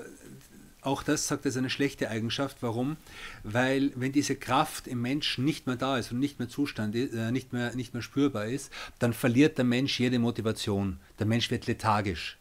auch 0.82 1.04
das 1.04 1.28
sagt 1.28 1.46
er, 1.46 1.50
ist 1.50 1.58
eine 1.58 1.70
schlechte 1.70 2.10
Eigenschaft. 2.10 2.58
Warum? 2.62 2.98
Weil 3.44 3.92
wenn 3.96 4.12
diese 4.12 4.36
Kraft 4.36 4.88
im 4.88 5.02
Menschen 5.02 5.46
nicht 5.46 5.68
mehr 5.68 5.76
da 5.76 5.98
ist 5.98 6.12
und 6.12 6.20
nicht 6.20 6.40
mehr 6.40 6.50
Zustand, 6.50 6.96
äh, 6.96 7.32
nicht, 7.32 7.54
mehr, 7.54 7.76
nicht 7.76 7.94
mehr 7.94 8.04
spürbar 8.04 8.46
ist, 8.48 8.72
dann 9.00 9.14
verliert 9.14 9.58
der 9.58 9.66
Mensch 9.66 10.00
jede 10.00 10.20
Motivation. 10.20 11.00
Der 11.20 11.26
Mensch 11.26 11.52
wird 11.52 11.68
lethargisch 11.68 12.39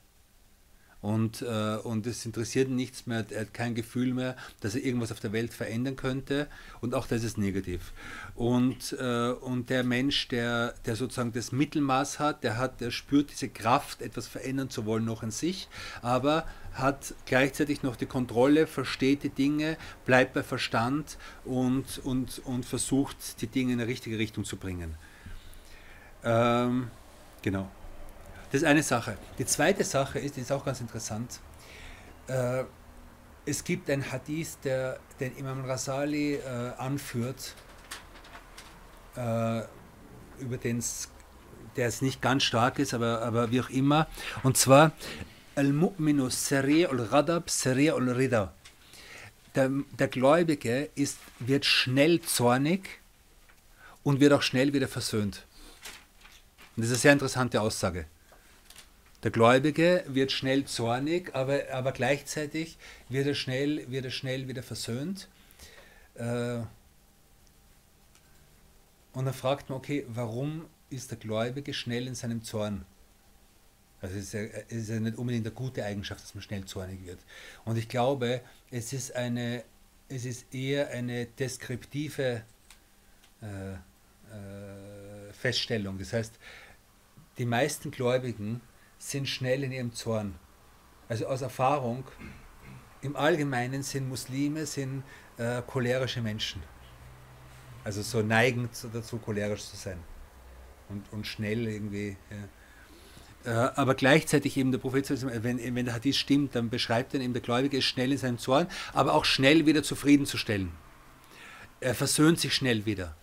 und, 1.01 1.43
äh, 1.43 1.77
und 1.77 2.07
es 2.07 2.27
interessiert 2.27 2.69
ihn 2.69 2.77
nichts 2.77 3.07
mehr, 3.07 3.25
er 3.31 3.43
hat 3.43 3.55
kein 3.55 3.75
Gefühl 3.75 4.15
mehr, 4.15 4.37
dass 4.61 4.75
er 4.75 4.85
irgendwas 4.85 5.13
auf 5.13 5.21
der 5.21 5.33
Welt 5.33 5.53
verändern 5.55 5.97
könnte 5.97 6.49
und 6.81 6.95
auch 6.95 7.07
das 7.07 7.23
ist 7.23 7.39
negativ. 7.39 7.93
Und, 8.35 8.97
äh, 8.99 9.31
und 9.31 9.71
der 9.71 9.85
Mensch, 9.85 10.29
der, 10.29 10.75
der 10.87 10.97
sozusagen 10.97 11.33
das 11.33 11.53
Mittelmaß 11.53 12.19
hat, 12.19 12.43
der 12.43 12.57
hat, 12.57 12.81
der 12.81 12.91
spürt 12.91 13.31
diese 13.31 13.49
Kraft, 13.49 14.03
etwas 14.03 14.27
verändern 14.27 14.71
zu 14.71 14.87
wollen 14.87 15.05
noch 15.05 15.23
in 15.23 15.31
sich, 15.31 15.69
aber 16.03 16.47
hat 16.73 17.15
gleichzeitig 17.27 17.83
noch 17.83 17.97
die 17.97 18.07
Kontrolle, 18.07 18.67
versteht 18.67 19.23
die 19.23 19.31
Dinge, 19.31 19.77
bleibt 20.05 20.35
bei 20.35 20.43
Verstand 20.43 21.17
und, 21.45 21.99
und, 22.05 22.41
und 22.45 22.65
versucht, 22.65 23.41
die 23.41 23.47
Dinge 23.47 23.73
in 23.73 23.81
eine 23.81 23.89
richtige 23.89 24.19
Richtung 24.19 24.45
zu 24.45 24.57
bringen. 24.57 24.95
Ähm, 26.25 26.91
genau. 27.43 27.69
Das 28.51 28.63
ist 28.63 28.67
eine 28.67 28.83
Sache. 28.83 29.19
Die 29.39 29.45
zweite 29.45 29.85
Sache 29.85 30.19
ist, 30.19 30.37
die 30.37 30.41
ist 30.41 30.53
auch 30.53 30.65
ganz 30.65 30.81
interessant. 30.81 31.41
Äh, 32.29 32.65
es 33.45 33.65
gibt 33.65 33.91
ein 33.91 34.11
Hadith, 34.11 34.59
der 34.65 34.99
den 35.21 35.37
Imam 35.37 35.65
Rasali 35.65 36.35
äh, 36.35 36.73
anführt, 36.79 37.55
äh, 39.17 39.63
über 40.41 40.57
den 40.57 40.83
der 41.77 41.87
jetzt 41.87 42.03
nicht 42.03 42.21
ganz 42.21 42.43
stark 42.43 42.79
ist, 42.79 42.93
aber, 42.93 43.23
aber 43.23 43.51
wie 43.51 43.61
auch 43.61 43.71
immer. 43.71 44.09
Und 44.43 44.57
zwar 44.57 44.93
Al-Mu'minu 45.55 46.27
Sari'ul 46.29 47.11
Radab 47.13 47.49
Sari'ul 47.49 48.17
Rida. 48.17 48.53
Der, 49.55 49.71
der 49.99 50.09
Gläubige 50.09 50.91
ist, 50.95 51.19
wird 51.39 51.65
schnell 51.65 52.21
zornig 52.21 53.01
und 54.03 54.21
wird 54.21 54.33
auch 54.33 54.43
schnell 54.43 54.73
wieder 54.73 54.89
versöhnt. 54.89 55.47
Und 56.77 56.83
das 56.83 56.87
ist 56.87 56.93
eine 56.93 56.99
sehr 57.01 57.13
interessante 57.13 57.61
Aussage. 57.61 58.07
Der 59.24 59.33
Gläubige 59.33 60.04
wird 60.07 60.31
schnell 60.31 60.64
zornig, 60.64 61.35
aber, 61.35 61.62
aber 61.72 61.92
gleichzeitig 61.92 62.78
wird 63.09 63.26
er, 63.26 63.35
schnell, 63.35 63.90
wird 63.90 64.04
er 64.04 64.11
schnell 64.12 64.46
wieder 64.46 64.62
versöhnt. 64.62 65.28
Äh, 66.14 66.61
und 69.12 69.24
dann 69.24 69.35
fragt 69.35 69.70
man, 69.70 69.78
okay, 69.78 70.04
warum 70.09 70.66
ist 70.90 71.11
der 71.11 71.18
Gläubige 71.18 71.74
schnell 71.74 72.07
in 72.07 72.14
seinem 72.14 72.44
Zorn? 72.44 72.85
Also 74.00 74.16
es 74.16 74.26
ist, 74.26 74.33
ja, 74.35 74.40
es 74.68 74.76
ist 74.76 74.90
ja 74.90 75.00
nicht 75.00 75.18
unbedingt 75.18 75.46
eine 75.46 75.54
gute 75.54 75.85
Eigenschaft, 75.85 76.22
dass 76.22 76.37
man 76.37 76.42
schnell 76.42 76.64
zornig 76.66 77.04
wird. 77.04 77.18
Und 77.64 77.76
ich 77.76 77.88
glaube, 77.88 78.40
es 78.70 78.92
ist, 78.92 79.16
eine, 79.16 79.64
es 80.09 80.24
ist 80.24 80.54
eher 80.54 80.90
eine 80.90 81.26
deskriptive 81.26 82.42
äh, 83.42 83.72
äh, 83.72 85.33
Feststellung. 85.33 85.98
Das 85.98 86.12
heißt, 86.12 86.35
die 87.38 87.46
meisten 87.46 87.90
Gläubigen 87.90 88.61
sind 88.99 89.29
schnell 89.29 89.65
in 89.65 89.73
ihrem 89.73 89.93
Zorn. 89.93 90.35
Also 91.09 91.27
aus 91.27 91.43
Erfahrung, 91.43 92.05
im 93.01 93.17
Allgemeinen 93.17 93.83
sind 93.83 94.09
Muslime 94.09 94.67
sind, 94.67 95.05
äh, 95.37 95.63
cholerische 95.63 96.21
Menschen. 96.21 96.63
Also 97.85 98.03
so 98.03 98.23
neigend 98.23 98.71
dazu, 98.93 99.19
cholerisch 99.19 99.65
zu 99.65 99.77
sein. 99.77 99.99
Und, 100.89 101.05
und 101.13 101.27
schnell 101.27 101.67
irgendwie. 101.67 102.17
Ja. 102.31 103.69
Äh, 103.69 103.71
aber 103.77 103.95
gleichzeitig 103.95 104.57
eben 104.57 104.73
der 104.73 104.79
Prophet, 104.79 105.09
wenn, 105.43 105.75
wenn 105.75 105.85
der 105.85 105.95
Hadith 105.95 106.17
stimmt, 106.17 106.55
dann 106.55 106.71
beschreibt 106.71 107.15
er 107.15 107.21
eben, 107.21 107.33
der 107.33 107.43
Gläubige 107.43 107.79
ist 107.79 107.85
schnell 107.85 108.13
in 108.13 108.19
seinem 108.19 108.39
Zorn, 108.39 108.67
aber 108.93 109.15
auch 109.15 109.25
schnell 109.25 109.65
wieder 109.65 109.83
zufriedenzustellen. 109.83 110.73
Er 111.81 111.95
versöhnt 111.95 112.41
sich 112.41 112.55
schnell 112.55 112.85
wieder. 112.85 113.15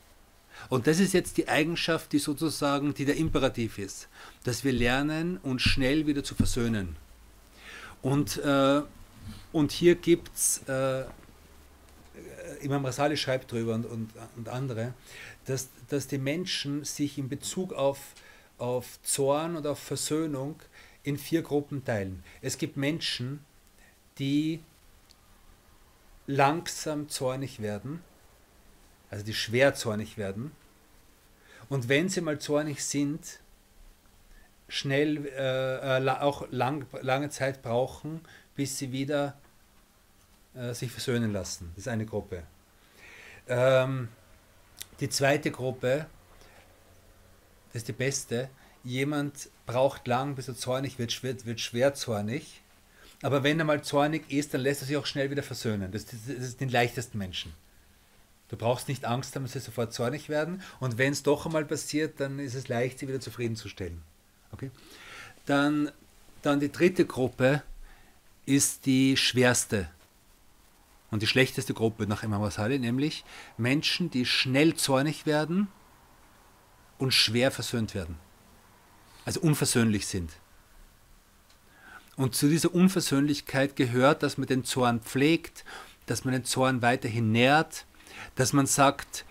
Und 0.69 0.87
das 0.87 0.99
ist 0.99 1.13
jetzt 1.13 1.37
die 1.37 1.47
Eigenschaft, 1.47 2.11
die 2.11 2.19
sozusagen, 2.19 2.93
die 2.93 3.05
der 3.05 3.17
Imperativ 3.17 3.77
ist, 3.77 4.07
dass 4.43 4.63
wir 4.63 4.73
lernen, 4.73 5.37
uns 5.37 5.61
schnell 5.61 6.07
wieder 6.07 6.23
zu 6.23 6.35
versöhnen. 6.35 6.95
Und, 8.01 8.37
äh, 8.37 8.81
und 9.51 9.71
hier 9.71 9.95
gibt 9.95 10.35
es, 10.35 10.61
äh, 10.67 11.05
Imam 12.61 12.85
Rasali 12.85 13.17
schreibt 13.17 13.51
darüber 13.51 13.75
und, 13.75 13.85
und, 13.85 14.09
und 14.35 14.49
andere, 14.49 14.93
dass, 15.45 15.69
dass 15.89 16.07
die 16.07 16.17
Menschen 16.17 16.83
sich 16.83 17.17
in 17.17 17.29
Bezug 17.29 17.73
auf, 17.73 17.99
auf 18.57 18.99
Zorn 19.03 19.55
und 19.55 19.67
auf 19.67 19.79
Versöhnung 19.79 20.55
in 21.03 21.17
vier 21.17 21.41
Gruppen 21.41 21.83
teilen. 21.83 22.23
Es 22.41 22.57
gibt 22.57 22.77
Menschen, 22.77 23.39
die 24.17 24.61
langsam 26.27 27.09
zornig 27.09 27.61
werden, 27.61 28.01
also 29.09 29.23
die 29.23 29.33
schwer 29.33 29.75
zornig 29.75 30.17
werden. 30.17 30.51
Und 31.69 31.89
wenn 31.89 32.09
sie 32.09 32.21
mal 32.21 32.39
zornig 32.39 32.83
sind, 32.83 33.39
schnell 34.67 35.25
äh, 35.27 35.97
äh 35.97 36.09
auch 36.09 36.47
lang, 36.51 36.85
lange 37.01 37.29
Zeit 37.29 37.61
brauchen, 37.61 38.21
bis 38.55 38.77
sie 38.77 38.91
wieder 38.91 39.37
äh, 40.55 40.73
sich 40.73 40.91
versöhnen 40.91 41.31
lassen. 41.33 41.71
Das 41.75 41.85
ist 41.85 41.87
eine 41.87 42.05
Gruppe. 42.05 42.43
Ähm, 43.47 44.09
die 44.99 45.09
zweite 45.09 45.51
Gruppe, 45.51 46.07
das 47.67 47.81
ist 47.81 47.87
die 47.87 47.93
beste, 47.93 48.49
jemand 48.83 49.49
braucht 49.65 50.07
lang, 50.07 50.35
bis 50.35 50.47
er 50.47 50.55
zornig 50.55 50.99
wird, 50.99 51.23
wird, 51.23 51.45
wird 51.45 51.59
schwer 51.59 51.93
zornig. 51.93 52.61
Aber 53.21 53.43
wenn 53.43 53.59
er 53.59 53.65
mal 53.65 53.83
zornig 53.83 54.31
ist, 54.31 54.53
dann 54.53 54.61
lässt 54.61 54.81
er 54.81 54.87
sich 54.87 54.97
auch 54.97 55.05
schnell 55.05 55.31
wieder 55.31 55.43
versöhnen. 55.43 55.91
Das, 55.91 56.05
das, 56.05 56.19
das 56.27 56.37
ist 56.37 56.61
den 56.61 56.69
leichtesten 56.69 57.17
Menschen. 57.17 57.53
Du 58.49 58.57
brauchst 58.57 58.87
nicht 58.87 59.05
Angst 59.05 59.35
haben, 59.35 59.43
dass 59.43 59.53
sie 59.53 59.59
sofort 59.59 59.93
zornig 59.93 60.29
werden. 60.29 60.61
Und 60.79 60.97
wenn 60.97 61.13
es 61.13 61.23
doch 61.23 61.45
einmal 61.45 61.65
passiert, 61.65 62.19
dann 62.19 62.39
ist 62.39 62.53
es 62.53 62.67
leicht, 62.67 62.99
sie 62.99 63.07
wieder 63.07 63.19
zufriedenzustellen. 63.19 64.01
Okay? 64.51 64.71
Dann, 65.45 65.91
dann 66.41 66.59
die 66.59 66.71
dritte 66.71 67.05
Gruppe 67.05 67.63
ist 68.45 68.85
die 68.85 69.17
schwerste 69.17 69.89
und 71.09 71.21
die 71.21 71.27
schlechteste 71.27 71.73
Gruppe 71.73 72.07
nach 72.07 72.23
Imam 72.23 72.41
Wasali, 72.41 72.77
nämlich 72.77 73.25
Menschen, 73.57 74.11
die 74.11 74.25
schnell 74.25 74.75
zornig 74.75 75.25
werden 75.25 75.67
und 76.97 77.13
schwer 77.13 77.51
versöhnt 77.51 77.95
werden. 77.95 78.17
Also 79.23 79.39
unversöhnlich 79.41 80.05
sind. 80.07 80.31
Und 82.15 82.35
zu 82.35 82.47
dieser 82.47 82.73
Unversöhnlichkeit 82.73 83.75
gehört, 83.75 84.23
dass 84.23 84.37
man 84.37 84.47
den 84.47 84.63
Zorn 84.63 85.01
pflegt, 85.01 85.65
dass 86.05 86.23
man 86.23 86.33
den 86.33 86.45
Zorn 86.45 86.81
weiterhin 86.81 87.31
nährt, 87.31 87.85
dass 88.35 88.53
man 88.53 88.65
sagt, 88.65 89.25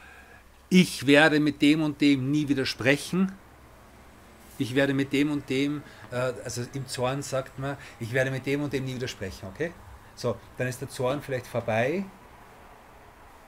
ich 0.68 1.06
werde 1.06 1.40
mit 1.40 1.62
dem 1.62 1.82
und 1.82 2.00
dem 2.00 2.30
nie 2.30 2.48
widersprechen, 2.48 3.32
ich 4.58 4.74
werde 4.74 4.94
mit 4.94 5.12
dem 5.12 5.30
und 5.30 5.48
dem, 5.50 5.82
äh, 6.10 6.32
also 6.44 6.64
im 6.74 6.86
Zorn 6.86 7.22
sagt 7.22 7.58
man, 7.58 7.76
ich 8.00 8.12
werde 8.12 8.30
mit 8.30 8.46
dem 8.46 8.62
und 8.62 8.72
dem 8.72 8.84
nie 8.84 8.94
widersprechen, 8.94 9.48
okay? 9.52 9.72
So, 10.14 10.36
dann 10.58 10.68
ist 10.68 10.80
der 10.80 10.88
Zorn 10.88 11.22
vielleicht 11.22 11.46
vorbei 11.46 12.04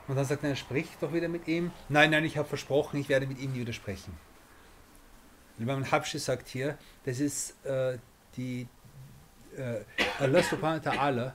und 0.08 0.16
dann 0.16 0.24
sagt 0.24 0.44
er, 0.44 0.54
sprich 0.56 0.88
doch 1.00 1.12
wieder 1.12 1.28
mit 1.28 1.48
ihm. 1.48 1.70
Nein, 1.88 2.10
nein, 2.10 2.24
ich 2.24 2.36
habe 2.36 2.48
versprochen, 2.48 2.98
ich 3.00 3.08
werde 3.08 3.26
mit 3.26 3.38
ihm 3.38 3.52
nie 3.52 3.60
widersprechen. 3.60 4.16
Imam 5.58 5.90
Habshi 5.90 6.18
sagt 6.18 6.48
hier, 6.48 6.76
das 7.04 7.20
ist 7.20 7.64
äh, 7.64 7.98
die 8.36 8.68
äh, 9.56 9.80
Allah 10.20 10.42
subhanahu 10.42 10.84
wa 10.84 10.90
ta'ala 10.90 11.32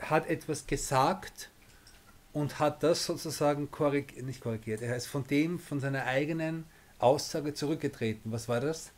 hat 0.00 0.28
etwas 0.28 0.66
gesagt 0.66 1.50
und 2.32 2.58
hat 2.58 2.82
das 2.82 3.06
sozusagen 3.06 3.70
korrig 3.70 4.22
nicht 4.22 4.40
korrigiert. 4.40 4.82
Er 4.82 4.96
ist 4.96 5.06
von 5.06 5.26
dem, 5.26 5.58
von 5.58 5.80
seiner 5.80 6.04
eigenen 6.04 6.64
Aussage 6.98 7.54
zurückgetreten. 7.54 8.32
Was 8.32 8.48
war 8.48 8.60
das? 8.60 8.90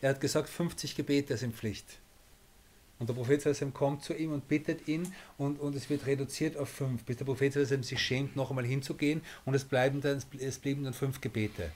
Er 0.00 0.10
hat 0.10 0.20
gesagt, 0.20 0.48
50 0.48 0.96
Gebete 0.96 1.36
sind 1.36 1.54
Pflicht. 1.54 1.98
Und 2.98 3.08
der 3.08 3.14
Prophet 3.14 3.42
kommt 3.72 4.04
zu 4.04 4.12
ihm 4.12 4.32
und 4.32 4.46
bittet 4.46 4.86
ihn 4.86 5.12
und, 5.38 5.58
und 5.58 5.74
es 5.74 5.88
wird 5.88 6.06
reduziert 6.06 6.58
auf 6.58 6.68
fünf, 6.68 7.02
bis 7.04 7.16
der 7.16 7.24
Prophet 7.24 7.52
sich 7.54 7.98
schämt, 7.98 8.36
noch 8.36 8.50
einmal 8.50 8.66
hinzugehen 8.66 9.22
und 9.46 9.54
es, 9.54 9.64
bleiben 9.64 10.02
dann, 10.02 10.22
es 10.38 10.58
blieben 10.58 10.84
dann 10.84 10.92
fünf 10.92 11.22
Gebete. 11.22 11.72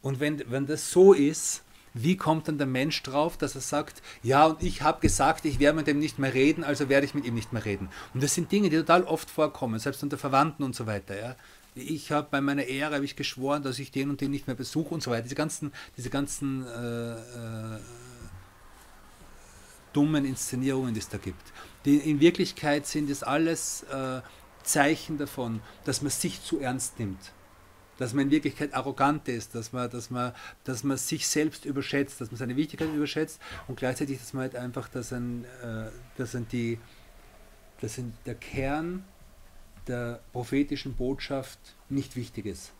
Und 0.00 0.20
wenn, 0.20 0.48
wenn 0.50 0.66
das 0.66 0.92
so 0.92 1.12
ist, 1.12 1.64
wie 2.02 2.16
kommt 2.16 2.48
dann 2.48 2.58
der 2.58 2.66
Mensch 2.66 3.02
drauf, 3.02 3.36
dass 3.36 3.54
er 3.54 3.60
sagt, 3.60 4.02
ja, 4.22 4.46
und 4.46 4.62
ich 4.62 4.82
habe 4.82 5.00
gesagt, 5.00 5.44
ich 5.44 5.58
werde 5.58 5.76
mit 5.76 5.86
dem 5.86 5.98
nicht 5.98 6.18
mehr 6.18 6.34
reden, 6.34 6.64
also 6.64 6.88
werde 6.88 7.06
ich 7.06 7.14
mit 7.14 7.24
ihm 7.24 7.34
nicht 7.34 7.52
mehr 7.52 7.64
reden. 7.64 7.88
Und 8.14 8.22
das 8.22 8.34
sind 8.34 8.52
Dinge, 8.52 8.70
die 8.70 8.76
total 8.76 9.04
oft 9.04 9.30
vorkommen, 9.30 9.78
selbst 9.78 10.02
unter 10.02 10.18
Verwandten 10.18 10.62
und 10.62 10.74
so 10.74 10.86
weiter. 10.86 11.18
Ja. 11.18 11.36
Ich 11.74 12.10
habe 12.12 12.28
bei 12.30 12.40
meiner 12.40 12.64
Ehre 12.64 12.96
habe 12.96 13.04
ich 13.04 13.16
geschworen, 13.16 13.62
dass 13.62 13.78
ich 13.78 13.90
den 13.90 14.10
und 14.10 14.20
den 14.20 14.30
nicht 14.30 14.46
mehr 14.46 14.56
besuche 14.56 14.94
und 14.94 15.02
so 15.02 15.10
weiter. 15.10 15.22
Diese 15.22 15.34
ganzen, 15.34 15.72
diese 15.96 16.10
ganzen 16.10 16.66
äh, 16.66 17.12
äh, 17.12 17.78
dummen 19.92 20.24
Inszenierungen, 20.24 20.94
die 20.94 21.00
es 21.00 21.08
da 21.08 21.18
gibt. 21.18 21.52
Die, 21.84 21.96
in 21.96 22.20
Wirklichkeit 22.20 22.86
sind 22.86 23.10
es 23.10 23.22
alles 23.22 23.84
äh, 23.84 24.20
Zeichen 24.62 25.18
davon, 25.18 25.60
dass 25.84 26.02
man 26.02 26.10
sich 26.10 26.42
zu 26.42 26.60
ernst 26.60 26.98
nimmt. 26.98 27.32
Dass 27.98 28.14
man 28.14 28.26
in 28.26 28.30
Wirklichkeit 28.30 28.72
arrogant 28.74 29.28
ist, 29.28 29.54
dass 29.54 29.72
man, 29.72 29.90
dass 29.90 30.10
man, 30.10 30.32
dass 30.64 30.84
man 30.84 30.96
sich 30.96 31.26
selbst 31.26 31.64
überschätzt, 31.64 32.20
dass 32.20 32.30
man 32.30 32.38
seine 32.38 32.56
Wichtigkeit 32.56 32.88
überschätzt 32.94 33.40
und 33.66 33.76
gleichzeitig, 33.76 34.18
dass 34.18 34.32
man 34.32 34.42
halt 34.42 34.56
einfach, 34.56 34.88
dass 34.88 35.12
ein, 35.12 35.44
äh, 35.62 35.90
dass 36.16 36.34
ein 36.34 36.46
die, 36.48 36.78
dass 37.80 37.98
ein 37.98 38.14
der 38.24 38.36
Kern 38.36 39.04
der 39.86 40.20
prophetischen 40.32 40.94
Botschaft 40.94 41.58
nicht 41.88 42.16
wichtig 42.16 42.46
ist. 42.46 42.72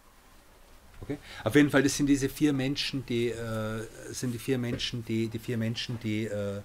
Okay? 1.00 1.18
Auf 1.44 1.54
jeden 1.54 1.70
Fall, 1.70 1.82
das 1.82 1.96
sind 1.96 2.06
diese 2.06 2.28
vier 2.28 2.52
Menschen, 2.52 3.04
die 3.06 3.28
äh, 3.28 3.86
sind 4.10 4.32
die 4.32 4.38
vier 4.38 4.58
Menschen, 4.58 5.04
die 5.04 5.28
die 5.28 5.38
vier 5.38 5.58
Menschen, 5.58 5.98
die 6.00 6.24
äh, 6.24 6.60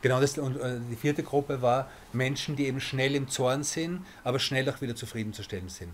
Genau, 0.00 0.20
das, 0.20 0.38
und 0.38 0.56
äh, 0.60 0.78
die 0.90 0.96
vierte 0.96 1.22
Gruppe 1.22 1.60
war 1.60 1.90
Menschen, 2.12 2.54
die 2.54 2.66
eben 2.66 2.80
schnell 2.80 3.14
im 3.14 3.28
Zorn 3.28 3.64
sind, 3.64 4.04
aber 4.22 4.38
schnell 4.38 4.68
auch 4.70 4.80
wieder 4.80 4.94
zufriedenzustellen 4.94 5.68
sind. 5.68 5.92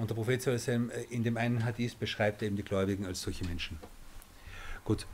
Und 0.00 0.08
der 0.08 0.14
Prophet 0.14 0.46
äh, 0.46 0.78
in 1.10 1.24
dem 1.24 1.36
einen 1.36 1.62
Hadith 1.62 1.94
beschreibt 1.94 2.42
eben 2.42 2.56
die 2.56 2.62
Gläubigen 2.62 3.04
als 3.04 3.20
solche 3.20 3.44
Menschen. 3.44 3.78
Gut. 4.82 5.06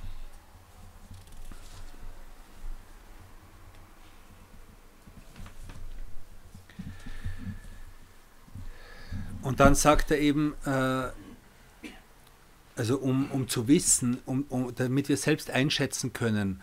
Und 9.43 9.59
dann 9.59 9.75
sagt 9.75 10.13
er 10.13 10.21
eben, 10.21 10.55
äh, 10.65 11.09
also 12.77 12.99
um, 12.99 13.29
um 13.33 13.49
zu 13.49 13.67
wissen, 13.67 14.19
um, 14.25 14.45
um, 14.49 14.73
damit 14.73 15.09
wir 15.09 15.17
selbst 15.17 15.51
einschätzen 15.51 16.13
können, 16.13 16.63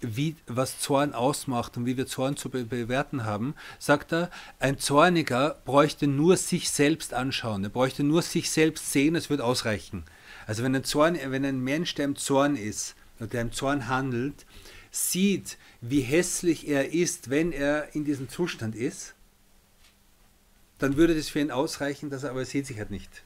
wie, 0.00 0.36
was 0.46 0.80
Zorn 0.80 1.12
ausmacht 1.12 1.76
und 1.76 1.86
wie 1.86 1.96
wir 1.96 2.06
Zorn 2.06 2.36
zu 2.36 2.50
be 2.50 2.64
bewerten 2.64 3.24
haben, 3.24 3.54
sagt 3.78 4.12
er, 4.12 4.30
ein 4.58 4.78
Zorniger 4.78 5.58
bräuchte 5.64 6.06
nur 6.06 6.36
sich 6.36 6.70
selbst 6.70 7.14
anschauen, 7.14 7.64
er 7.64 7.70
bräuchte 7.70 8.04
nur 8.04 8.22
sich 8.22 8.50
selbst 8.50 8.92
sehen, 8.92 9.16
es 9.16 9.30
wird 9.30 9.40
ausreichen. 9.40 10.04
Also 10.46 10.62
wenn 10.62 10.74
ein, 10.74 10.84
Zorn, 10.84 11.18
wenn 11.22 11.44
ein 11.44 11.60
Mensch, 11.60 11.94
der 11.94 12.06
im 12.06 12.16
Zorn 12.16 12.56
ist, 12.56 12.94
der 13.20 13.42
im 13.42 13.52
Zorn 13.52 13.88
handelt, 13.88 14.46
sieht, 14.90 15.58
wie 15.80 16.00
hässlich 16.00 16.68
er 16.68 16.92
ist, 16.92 17.30
wenn 17.30 17.52
er 17.52 17.94
in 17.94 18.04
diesem 18.04 18.28
Zustand 18.28 18.74
ist, 18.74 19.14
dann 20.78 20.96
würde 20.96 21.14
das 21.14 21.28
für 21.28 21.40
ihn 21.40 21.50
ausreichen, 21.50 22.10
dass 22.10 22.22
er, 22.22 22.30
aber 22.30 22.40
er 22.40 22.46
sieht 22.46 22.66
sich 22.66 22.78
halt 22.78 22.90
nicht. 22.90 23.22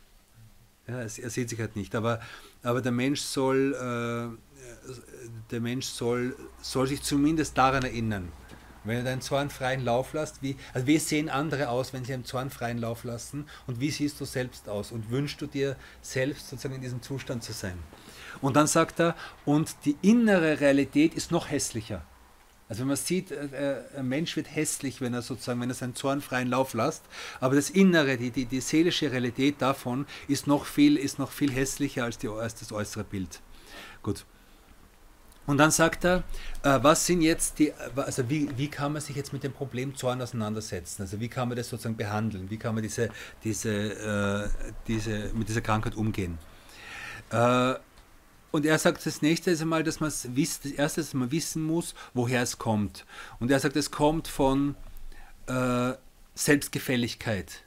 Ja, 0.89 0.97
er, 0.97 1.03
er 1.03 1.31
sieht 1.31 1.49
sich 1.49 1.61
halt 1.61 1.77
nicht. 1.77 1.95
Aber, 1.95 2.21
aber 2.63 2.81
der 2.81 2.93
Mensch 2.93 3.21
soll 3.21 3.75
äh, 3.75 4.52
der 5.51 5.61
Mensch 5.61 5.87
soll, 5.87 6.37
soll 6.61 6.87
sich 6.87 7.03
zumindest 7.03 7.57
daran 7.57 7.83
erinnern. 7.83 8.29
Wenn 8.85 8.99
du 8.99 9.05
deinen 9.05 9.21
Zorn 9.21 9.49
freien 9.49 9.85
Lauf 9.85 10.13
lässt, 10.13 10.43
wie, 10.43 10.57
also 10.75 10.87
wie 10.89 10.99
sehen 10.99 11.29
andere 11.29 11.69
aus, 11.69 11.93
wenn 11.93 12.05
sie 12.05 12.15
einen 12.15 12.25
Zorn 12.25 12.51
freien 12.51 12.79
Lauf 12.79 13.05
lassen 13.05 13.47
und 13.69 13.79
wie 13.79 13.91
siehst 13.91 14.21
du 14.21 14.25
selbst 14.25 14.69
aus 14.69 14.91
und 14.91 15.11
wünschst 15.11 15.41
du 15.41 15.47
dir 15.47 15.77
selbst 16.01 16.49
sozusagen 16.49 16.75
in 16.75 16.81
diesem 16.81 17.01
Zustand 17.01 17.45
zu 17.45 17.53
sein. 17.53 17.79
Und 18.41 18.57
dann 18.57 18.67
sagt 18.67 18.99
er, 18.99 19.15
und 19.45 19.77
die 19.85 19.97
innere 20.03 20.61
Realität 20.61 21.15
ist 21.15 21.31
noch 21.31 21.49
hässlicher. 21.51 22.05
Also 22.69 22.81
wenn 22.81 22.89
man 22.89 22.97
sieht, 22.97 23.31
äh, 23.31 23.83
äh, 23.93 23.99
ein 23.99 24.09
Mensch 24.09 24.35
wird 24.35 24.53
hässlich, 24.53 25.01
wenn 25.01 25.15
er 25.15 25.23
sozusagen, 25.23 25.61
wenn 25.61 25.69
er 25.69 25.75
seinen 25.75 25.95
Zorn 25.95 26.23
freien 26.23 26.49
Lauf 26.49 26.75
lässt, 26.75 27.03
aber 27.39 27.55
das 27.55 27.71
Innere, 27.71 28.17
die, 28.17 28.31
die, 28.31 28.47
die 28.47 28.61
seelische 28.61 29.13
Realität 29.13 29.61
davon 29.61 30.07
ist 30.27 30.47
noch 30.47 30.65
viel, 30.65 30.97
ist 30.97 31.19
noch 31.19 31.31
viel 31.31 31.53
hässlicher 31.53 32.05
als, 32.05 32.19
die, 32.19 32.29
als 32.29 32.55
das 32.55 32.73
äußere 32.73 33.05
Bild. 33.05 33.41
Gut. 34.03 34.25
Und 35.47 35.59
dann 35.59 35.71
sagt 35.73 36.05
er, 36.05 36.23
äh, 36.63 36.79
was 36.83 37.05
sind 37.05 37.21
jetzt 37.21 37.59
die, 37.59 37.73
also 37.97 38.29
wie, 38.31 38.49
wie 38.57 38.69
kann 38.69 38.93
man 38.93 39.03
sich 39.03 39.17
jetzt 39.17 39.33
mit 39.33 39.43
dem 39.43 39.53
Problem 39.53 39.97
Zorn 39.97 40.23
auseinandersetzen? 40.23 41.03
Also 41.03 41.19
wie 41.19 41.29
kann 41.29 41.49
man 41.49 41.57
das 41.57 41.69
sozusagen 41.69 41.97
behandeln? 41.97 42.49
Wie 42.49 42.59
kann 42.59 42.75
man 42.75 42.83
diese, 42.83 43.09
diese, 43.43 43.71
äh, 43.71 44.49
diese, 44.87 45.33
mit 45.35 45.49
dieser 45.49 45.61
Krankheit 45.61 45.97
umgehen? 45.97 46.39
Äh, 47.31 47.75
und 48.53 48.67
er 48.67 48.79
sagt, 48.79 49.05
das 49.05 49.23
nächste 49.23 49.51
ist 49.51 49.63
einmal, 49.63 49.83
dass 49.83 49.99
man 49.99 50.09
es 50.09 50.23
das 50.23 50.73
erste, 50.73 51.01
dass 51.01 51.15
man 51.15 51.33
wissen 51.33 51.63
muss, 51.63 51.95
woher 52.15 52.43
es 52.43 52.59
kommt. 52.59 53.05
Und 53.41 53.51
er 53.51 53.59
sagt, 53.59 53.75
es 53.77 53.91
kommt 53.91 54.29
von 54.29 54.77
äh, 55.47 55.93
Selbstgefälligkeit. 56.35 57.65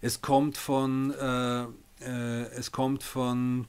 Es 0.00 0.20
kommt 0.20 0.58
von, 0.58 1.12
äh, 1.12 1.62
äh, 2.04 2.42
es 2.54 2.70
kommt 2.70 3.02
von, 3.02 3.66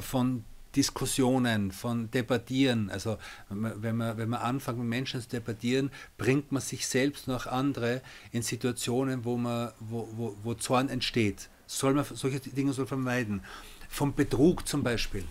von 0.00 0.44
Diskussionen, 0.76 1.72
von 1.72 2.10
Debattieren. 2.10 2.90
Also 2.90 3.18
wenn 3.48 3.96
man, 3.96 4.18
wenn 4.18 4.28
man 4.28 4.40
anfängt, 4.40 4.78
mit 4.78 4.88
Menschen 4.88 5.20
zu 5.20 5.28
debattieren, 5.28 5.90
bringt 6.18 6.52
man 6.52 6.62
sich 6.62 6.86
selbst 6.86 7.28
auch 7.30 7.46
andere 7.46 8.02
in 8.32 8.42
Situationen, 8.42 9.24
wo, 9.24 9.36
man, 9.36 9.72
wo, 9.80 10.08
wo, 10.12 10.36
wo 10.42 10.54
Zorn 10.54 10.88
entsteht. 10.88 11.48
Soll 11.66 11.94
man, 11.94 12.04
solche 12.04 12.40
Dinge 12.40 12.72
soll 12.72 12.86
vermeiden. 12.86 13.42
Vom 13.88 14.14
Betrug 14.14 14.68
zum 14.68 14.82
Beispiel. 14.82 15.24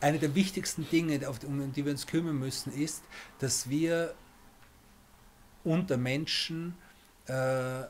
Eine 0.00 0.18
der 0.18 0.34
wichtigsten 0.34 0.88
Dinge, 0.88 1.18
um 1.46 1.72
die 1.72 1.84
wir 1.84 1.92
uns 1.92 2.06
kümmern 2.06 2.38
müssen, 2.38 2.72
ist, 2.72 3.02
dass 3.38 3.68
wir 3.68 4.14
unter 5.64 5.96
Menschen 5.96 6.74
äh, 7.26 7.82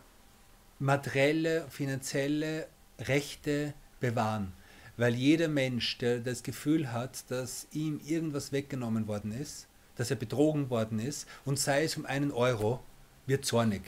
materielle, 0.79 1.67
finanzielle 1.71 2.69
Rechte 3.01 3.75
bewahren 4.01 4.53
weil 4.97 5.15
jeder 5.15 5.49
Mensch, 5.49 5.99
der 5.99 6.21
das 6.21 6.43
Gefühl 6.43 6.93
hat, 6.93 7.31
dass 7.31 7.67
ihm 7.73 8.01
irgendwas 8.07 8.53
weggenommen 8.53 9.07
worden 9.09 9.33
ist, 9.33 9.67
dass 9.97 10.11
er 10.11 10.17
betrogen 10.17 10.71
worden 10.71 10.99
ist 10.99 11.29
und 11.45 11.59
sei 11.59 11.85
es 11.85 11.97
um 11.97 12.07
einen 12.07 12.31
Euro, 12.31 12.81
wird 13.27 13.45
zornig. 13.45 13.83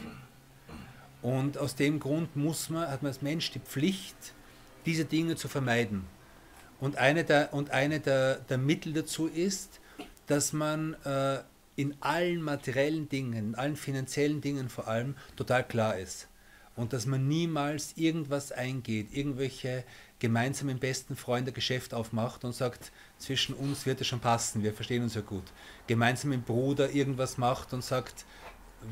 Und 1.23 1.59
aus 1.59 1.75
dem 1.75 1.99
Grund 1.99 2.37
muss 2.37 2.71
man, 2.71 2.89
hat 2.89 3.03
man 3.03 3.11
als 3.11 3.23
Mensch 3.23 3.51
die 3.51 3.59
Pflicht, 3.59 4.17
diese 4.85 5.05
Dinge 5.05 5.37
zu 5.37 5.49
vermeiden. 5.49 6.05
Und 6.79 6.97
eine 6.97 7.25
der, 7.25 7.53
und 7.53 7.71
eine 7.71 8.01
der, 8.01 8.37
der 8.37 8.59
Mittel 8.59 8.93
dazu 8.93 9.27
ist, 9.27 9.81
dass 10.27 10.53
man 10.53 10.95
äh, 11.05 11.39
in 11.75 11.95
allen 12.01 12.43
materiellen 12.43 13.09
Dingen, 13.09 13.49
in 13.49 13.55
allen 13.55 13.77
finanziellen 13.77 14.41
Dingen 14.41 14.69
vor 14.69 14.89
allem, 14.89 15.17
total 15.37 15.67
klar 15.67 15.99
ist. 15.99 16.29
Und 16.75 16.93
dass 16.93 17.07
man 17.07 17.27
niemals 17.27 17.95
irgendwas 17.97 18.53
eingeht, 18.53 19.09
irgendwelche 19.13 19.85
gemeinsamen 20.19 20.79
besten 20.79 21.17
Freunde 21.17 21.53
Geschäft 21.53 21.93
aufmacht 21.93 22.45
und 22.45 22.55
sagt, 22.55 22.91
zwischen 23.19 23.55
uns 23.55 23.87
wird 23.87 24.01
es 24.01 24.07
schon 24.07 24.21
passen, 24.21 24.63
wir 24.63 24.73
verstehen 24.73 25.03
uns 25.03 25.15
ja 25.15 25.21
gut. 25.21 25.45
Gemeinsam 25.87 26.31
mit 26.31 26.47
Bruder 26.47 26.91
irgendwas 26.91 27.39
macht 27.39 27.73
und 27.73 27.85
sagt, 27.85 28.25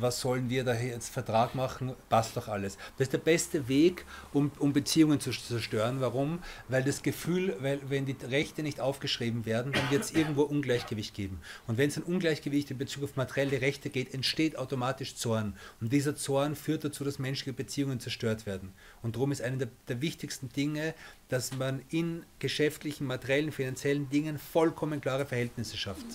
was 0.01 0.21
sollen 0.21 0.51
wir 0.51 0.65
da 0.65 0.75
jetzt 0.75 1.09
Vertrag 1.09 1.55
machen, 1.55 1.93
passt 2.09 2.37
doch 2.37 2.49
alles. 2.49 2.77
Das 2.99 3.07
ist 3.07 3.13
der 3.13 3.19
beste 3.19 3.69
Weg, 3.69 4.05
um, 4.33 4.51
um 4.59 4.73
Beziehungen 4.73 5.21
zu 5.21 5.31
zerstören. 5.31 6.01
Warum? 6.01 6.41
Weil 6.69 6.83
das 6.83 7.03
Gefühl, 7.03 7.57
weil 7.61 7.81
wenn 7.89 8.07
die 8.07 8.17
Rechte 8.25 8.63
nicht 8.63 8.81
aufgeschrieben 8.81 9.47
werden, 9.47 9.73
dann 9.73 9.91
wird 9.91 10.05
es 10.05 10.13
irgendwo 10.13 10.43
Ungleichgewicht 10.43 11.15
geben. 11.15 11.41
Und 11.67 11.79
wenn 11.79 11.89
es 11.89 11.97
ein 11.97 12.03
Ungleichgewicht 12.03 12.71
in 12.71 12.79
Bezug 12.79 13.05
auf 13.05 13.17
materielle 13.17 13.61
Rechte 13.61 13.91
geht, 13.91 14.15
entsteht 14.15 14.57
automatisch 14.57 15.17
Zorn. 15.17 15.55
Und 15.81 15.93
dieser 15.93 16.17
Zorn 16.17 16.57
führt 16.57 16.85
dazu, 16.85 17.05
dass 17.05 17.19
menschliche 17.19 17.53
Beziehungen 17.53 18.01
zerstört 18.01 18.47
werden. 18.47 18.73
Und 19.03 19.17
darum 19.17 19.33
ist 19.33 19.43
eine 19.43 19.59
der, 19.59 19.69
der 19.89 20.01
wichtigsten 20.01 20.49
Dinge, 20.49 20.95
dass 21.29 21.57
man 21.57 21.83
in 21.91 22.25
geschäftlichen, 22.39 23.07
materiellen, 23.07 23.53
finanziellen 23.53 24.09
Dingen 24.11 24.39
vollkommen 24.39 25.01
klare 25.01 25.27
Verhältnisse 25.27 25.77
schafft. 25.77 26.07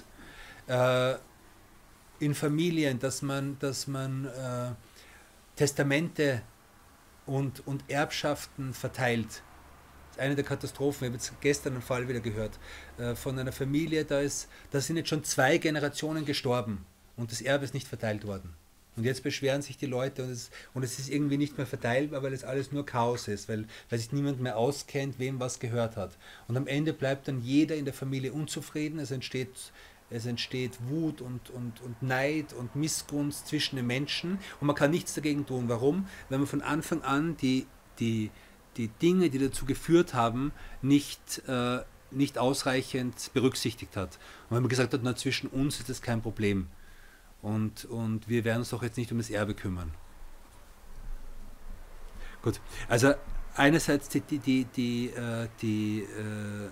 Äh, 0.67 1.15
in 2.19 2.36
Familien, 2.36 2.99
dass 2.99 3.21
man, 3.21 3.58
dass 3.60 3.88
man 3.88 4.25
äh, 4.25 4.71
Testamente 5.55 6.41
und, 7.25 7.65
und 7.67 7.84
Erbschaften 7.89 8.73
verteilt. 8.73 9.41
Eine 10.17 10.36
der 10.36 10.43
Katastrophen. 10.43 11.05
Ich 11.05 11.10
habe 11.10 11.17
jetzt 11.17 11.41
gestern 11.41 11.73
einen 11.73 11.82
Fall 11.82 12.08
wieder 12.08 12.19
gehört 12.19 12.60
äh, 12.97 13.15
von 13.15 13.38
einer 13.39 13.51
Familie, 13.51 14.03
da, 14.05 14.19
ist, 14.19 14.49
da 14.71 14.82
sind 14.82 14.97
jetzt 14.97 15.10
schon 15.10 15.23
zwei 15.23 15.58
Generationen 15.58 16.25
gestorben 16.25 16.86
und 17.15 17.32
das 17.32 17.41
Erbe 17.41 17.65
ist 17.65 17.73
nicht 17.73 17.88
verteilt 17.88 18.25
worden. 18.25 18.53
Und 18.95 19.05
jetzt 19.05 19.23
beschweren 19.23 19.62
sich 19.62 19.77
die 19.77 19.86
Leute 19.86 20.23
und 20.23 20.29
es, 20.29 20.49
und 20.73 20.84
es 20.84 20.99
ist 20.99 21.10
irgendwie 21.10 21.38
nicht 21.38 21.58
mehr 21.58 21.65
verteilbar, 21.65 22.21
weil 22.21 22.34
es 22.34 22.43
alles 22.43 22.73
nur 22.73 22.86
Chaos 22.86 23.29
ist, 23.29 23.47
weil, 23.47 23.65
weil 23.89 23.97
sich 23.97 24.12
niemand 24.12 24.41
mehr 24.41 24.58
auskennt, 24.58 25.19
wem 25.19 25.39
was 25.39 25.60
gehört 25.60 25.95
hat. 25.95 26.17
Und 26.49 26.58
am 26.58 26.67
Ende 26.67 26.91
bleibt 26.91 27.29
dann 27.29 27.41
jeder 27.41 27.75
in 27.75 27.86
der 27.86 27.93
Familie 27.93 28.34
unzufrieden, 28.34 28.99
es 28.99 29.12
entsteht 29.12 29.71
es 30.09 30.25
entsteht 30.25 30.77
Wut 30.87 31.21
und, 31.21 31.49
und, 31.49 31.81
und 31.81 32.01
Neid 32.01 32.53
und 32.53 32.75
Missgunst 32.75 33.47
zwischen 33.47 33.75
den 33.75 33.87
Menschen 33.87 34.39
und 34.59 34.67
man 34.67 34.75
kann 34.75 34.91
nichts 34.91 35.13
dagegen 35.13 35.45
tun. 35.45 35.69
Warum? 35.69 36.07
Weil 36.29 36.39
man 36.39 36.47
von 36.47 36.61
Anfang 36.61 37.03
an 37.03 37.37
die, 37.37 37.67
die, 37.99 38.31
die 38.77 38.87
Dinge, 38.87 39.29
die 39.29 39.39
dazu 39.39 39.65
geführt 39.65 40.13
haben, 40.13 40.51
nicht, 40.81 41.43
äh, 41.47 41.79
nicht 42.11 42.37
ausreichend 42.37 43.31
berücksichtigt 43.33 43.95
hat. 43.95 44.17
Und 44.49 44.55
wenn 44.55 44.63
man 44.63 44.69
gesagt 44.69 44.93
hat, 44.93 45.01
na, 45.03 45.15
zwischen 45.15 45.47
uns 45.47 45.79
ist 45.79 45.89
das 45.89 46.01
kein 46.01 46.21
Problem 46.21 46.67
und, 47.41 47.85
und 47.85 48.27
wir 48.27 48.43
werden 48.43 48.59
uns 48.59 48.69
doch 48.69 48.83
jetzt 48.83 48.97
nicht 48.97 49.11
um 49.11 49.17
das 49.17 49.29
Erbe 49.29 49.53
kümmern. 49.53 49.91
Gut, 52.41 52.59
also 52.87 53.13
einerseits 53.55 54.09
die, 54.09 54.21
die, 54.21 54.39
die, 54.39 54.65
die, 54.65 55.07
äh, 55.07 55.47
die 55.61 55.99
äh, 56.01 56.69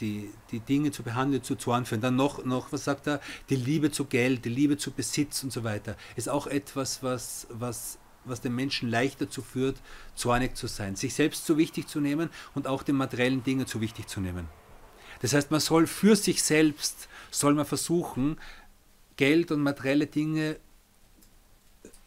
die, 0.00 0.30
die 0.50 0.60
Dinge 0.60 0.90
zu 0.90 1.02
behandeln, 1.02 1.42
zu 1.42 1.56
Zorn 1.56 1.84
führen. 1.84 2.00
Dann 2.00 2.16
noch, 2.16 2.44
noch, 2.44 2.72
was 2.72 2.84
sagt 2.84 3.06
er, 3.06 3.20
die 3.48 3.56
Liebe 3.56 3.90
zu 3.90 4.06
Geld, 4.06 4.44
die 4.44 4.50
Liebe 4.50 4.76
zu 4.76 4.90
Besitz 4.90 5.42
und 5.42 5.52
so 5.52 5.64
weiter, 5.64 5.96
ist 6.16 6.28
auch 6.28 6.46
etwas, 6.46 7.02
was, 7.02 7.46
was, 7.50 7.98
was 8.24 8.40
den 8.40 8.54
Menschen 8.54 8.88
leicht 8.88 9.20
dazu 9.20 9.42
führt, 9.42 9.80
zornig 10.14 10.56
zu 10.56 10.66
sein, 10.66 10.96
sich 10.96 11.14
selbst 11.14 11.46
zu 11.46 11.56
wichtig 11.56 11.88
zu 11.88 12.00
nehmen 12.00 12.30
und 12.54 12.66
auch 12.66 12.82
die 12.82 12.92
materiellen 12.92 13.44
Dinge 13.44 13.66
zu 13.66 13.80
wichtig 13.80 14.08
zu 14.08 14.20
nehmen. 14.20 14.48
Das 15.22 15.34
heißt, 15.34 15.50
man 15.50 15.60
soll 15.60 15.86
für 15.86 16.16
sich 16.16 16.42
selbst, 16.42 17.08
soll 17.30 17.54
man 17.54 17.66
versuchen, 17.66 18.38
Geld 19.16 19.52
und 19.52 19.62
materielle 19.62 20.06
Dinge 20.06 20.56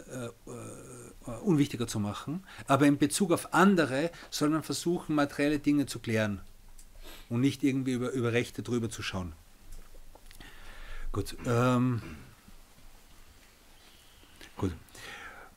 äh, 0.08 0.26
äh, 0.26 0.32
unwichtiger 1.44 1.88
zu 1.88 2.00
machen, 2.00 2.44
aber 2.68 2.88
in 2.88 2.98
Bezug 2.98 3.32
auf 3.32 3.54
andere 3.54 4.10
soll 4.32 4.50
man 4.50 4.64
versuchen, 4.64 5.16
materielle 5.16 5.60
Dinge 5.60 5.86
zu 5.86 6.00
klären 6.00 6.42
und 7.34 7.42
nicht 7.42 7.64
irgendwie 7.64 7.94
über, 7.94 8.12
über 8.12 8.32
Rechte 8.32 8.62
drüber 8.62 8.92
zu 8.92 9.02
schauen. 9.02 9.34
Gut. 11.12 11.36
Ähm, 11.48 12.02
gut. 14.56 14.72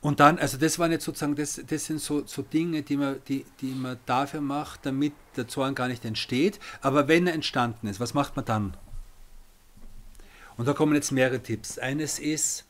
Und 0.00 0.20
dann, 0.20 0.38
also 0.38 0.56
das 0.56 0.78
waren 0.78 0.90
jetzt 0.90 1.04
sozusagen, 1.04 1.36
das, 1.36 1.60
das 1.66 1.84
sind 1.84 2.00
so, 2.00 2.26
so 2.26 2.40
Dinge, 2.40 2.82
die 2.82 2.96
man, 2.96 3.20
die, 3.28 3.44
die 3.60 3.74
man 3.74 3.98
dafür 4.06 4.40
macht, 4.40 4.86
damit 4.86 5.12
der 5.36 5.48
Zorn 5.48 5.74
gar 5.74 5.88
nicht 5.88 6.04
entsteht. 6.06 6.60
Aber 6.80 7.08
wenn 7.08 7.26
er 7.26 7.34
entstanden 7.34 7.88
ist, 7.88 8.00
was 8.00 8.14
macht 8.14 8.36
man 8.36 8.44
dann? 8.46 8.76
Und 10.56 10.66
da 10.66 10.72
kommen 10.72 10.94
jetzt 10.94 11.12
mehrere 11.12 11.42
Tipps. 11.42 11.78
Eines 11.78 12.18
ist, 12.18 12.64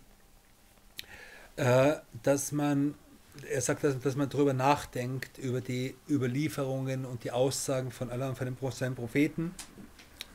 äh, 1.55 1.95
dass 2.25 2.51
man 2.51 2.95
er 3.51 3.61
sagt, 3.61 3.85
dass, 3.85 3.99
dass 4.01 4.16
man 4.16 4.29
darüber 4.29 4.53
nachdenkt, 4.53 5.38
über 5.38 5.61
die 5.61 5.94
Überlieferungen 6.09 7.05
und 7.05 7.25
die 7.25 7.31
Aussagen 7.31 7.90
von 7.90 8.11
Allah 8.11 8.29
und 8.31 8.38
von 8.38 8.46
den, 8.46 8.70
seinen 8.70 8.94
Propheten, 8.94 9.55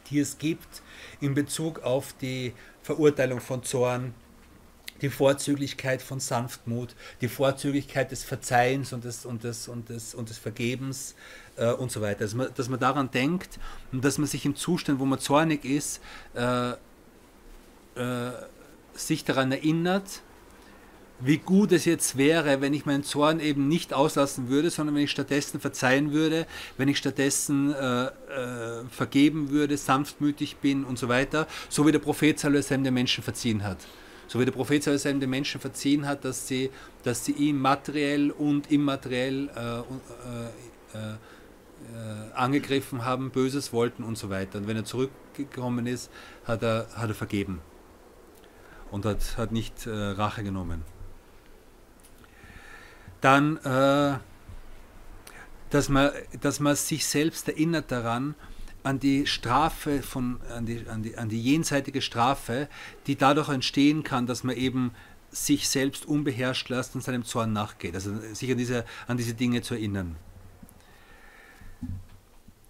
die 0.10 0.20
es 0.20 0.38
gibt 0.38 0.82
in 1.20 1.34
Bezug 1.34 1.80
auf 1.84 2.14
die 2.14 2.54
Verurteilung 2.84 3.40
von 3.40 3.64
Zorn, 3.64 4.14
die 5.02 5.10
Vorzüglichkeit 5.10 6.02
von 6.02 6.20
Sanftmut, 6.20 6.96
die 7.22 7.28
Vorzüglichkeit 7.28 8.12
des 8.12 8.24
Verzeihens 8.24 8.94
und 8.94 9.04
des, 9.04 9.26
und 9.26 9.44
des, 9.44 9.68
und 9.68 9.90
des, 9.90 10.14
und 10.14 10.30
des 10.30 10.38
Vergebens 10.38 11.16
äh, 11.56 11.72
und 11.72 11.92
so 11.92 12.02
weiter. 12.02 12.20
Dass 12.20 12.36
man, 12.36 12.50
dass 12.56 12.70
man 12.70 12.80
daran 12.80 13.10
denkt 13.10 13.60
und 13.92 14.06
dass 14.06 14.18
man 14.18 14.28
sich 14.28 14.46
im 14.46 14.56
Zustand, 14.56 15.00
wo 15.00 15.06
man 15.06 15.20
zornig 15.20 15.66
ist, 15.66 16.02
äh, 16.36 16.72
äh, 17.96 18.32
sich 18.94 19.26
daran 19.26 19.52
erinnert, 19.52 20.22
wie 21.24 21.38
gut 21.38 21.72
es 21.72 21.86
jetzt 21.86 22.18
wäre, 22.18 22.62
wenn 22.62 22.74
ich 22.74 22.86
meinen 22.86 23.04
Zorn 23.04 23.40
eben 23.40 23.68
nicht 23.68 23.94
auslassen 23.94 24.50
würde, 24.50 24.70
sondern 24.70 24.96
wenn 24.96 25.04
ich 25.04 25.12
stattdessen 25.12 25.60
verzeihen 25.60 26.12
würde, 26.12 26.48
wenn 26.78 26.88
ich 26.88 26.98
stattdessen 26.98 27.74
äh, 27.74 28.06
äh, 28.06 28.10
vergeben 28.90 29.52
würde, 29.52 29.78
sanftmütig 29.78 30.58
bin 30.58 30.84
und 30.84 30.98
so 30.98 31.10
weiter, 31.10 31.48
so 31.70 31.86
wie 31.86 31.92
der 31.92 32.00
Prophet 32.00 32.40
Sallallahu 32.40 32.84
den 32.84 32.94
Menschen 32.94 33.24
verziehen 33.24 33.64
hat. 33.64 33.78
So 34.28 34.40
wie 34.40 34.46
der 34.46 34.52
Prophet 34.52 34.84
Sallallahu 34.84 35.20
den 35.20 35.30
Menschen 35.30 35.62
verziehen 35.62 36.08
hat, 36.08 36.26
dass 36.26 36.48
sie, 36.48 36.72
dass 37.04 37.24
sie 37.24 37.34
ihm 37.34 37.60
materiell 37.60 38.32
und 38.32 38.72
immateriell 38.72 39.50
äh, 39.56 39.80
äh, 39.80 41.12
äh, 41.12 42.34
angegriffen 42.34 43.06
haben, 43.06 43.30
Böses 43.30 43.74
wollten 43.74 44.04
und 44.04 44.18
so 44.18 44.30
weiter. 44.30 44.58
Und 44.58 44.68
wenn 44.68 44.78
er 44.78 44.86
zurückgekommen 44.86 45.86
ist, 45.86 46.10
hat 46.46 46.64
er, 46.64 46.88
hat 46.96 47.10
er 47.10 47.16
vergeben 47.16 47.60
und 48.90 49.06
hat, 49.06 49.38
hat 49.38 49.52
nicht 49.52 49.86
äh, 49.86 49.92
Rache 49.92 50.44
genommen 50.44 50.84
dann, 53.22 53.58
äh, 53.58 54.18
dass, 55.70 55.90
man, 55.90 56.12
dass 56.42 56.60
man 56.60 56.76
sich 56.76 57.06
selbst 57.06 57.48
erinnert 57.48 57.92
daran, 57.92 58.36
an 58.84 59.00
die 59.00 59.28
Strafe 59.28 60.02
von, 60.02 60.40
an 60.50 60.66
die, 60.66 60.88
an 60.88 61.04
die, 61.04 61.18
an 61.18 61.30
die 61.30 61.42
jenseitige 61.42 62.02
Strafe, 62.02 62.68
die 63.08 63.16
dadurch 63.16 63.50
entstehen 63.50 64.04
kann, 64.04 64.26
dass 64.26 64.44
man 64.44 64.56
eben 64.56 64.92
sich 65.30 65.70
selbst 65.70 66.06
unbeherrscht 66.06 66.68
lässt 66.70 66.96
und 66.96 67.04
seinem 67.04 67.24
Zorn 67.24 67.54
nachgeht. 67.54 67.96
Also 67.96 68.18
sich 68.34 68.52
an 68.52 68.58
diese, 68.58 68.86
an 69.08 69.18
diese 69.18 69.34
Dinge 69.34 69.62
zu 69.62 69.76
erinnern. 69.76 70.16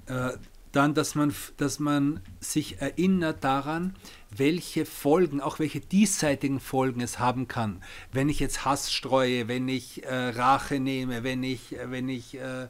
Äh, 0.06 0.32
dann, 0.72 0.94
dass 0.94 1.16
man, 1.16 1.34
dass 1.58 1.80
man 1.80 2.22
sich 2.40 2.82
erinnert 2.82 3.44
daran, 3.44 3.96
welche 4.36 4.86
Folgen, 4.86 5.42
auch 5.42 5.60
welche 5.60 5.82
diesseitigen 5.82 6.60
Folgen 6.60 7.02
es 7.02 7.20
haben 7.20 7.48
kann, 7.48 7.84
wenn 8.14 8.30
ich 8.30 8.40
jetzt 8.40 8.64
Hass 8.64 8.92
streue, 8.92 9.48
wenn 9.48 9.68
ich 9.68 10.04
äh, 10.06 10.30
Rache 10.30 10.80
nehme, 10.80 11.24
wenn 11.24 11.44
ich, 11.44 11.76
wenn 11.86 12.08
ich 12.08 12.36
äh, 12.36 12.64
äh, 12.64 12.68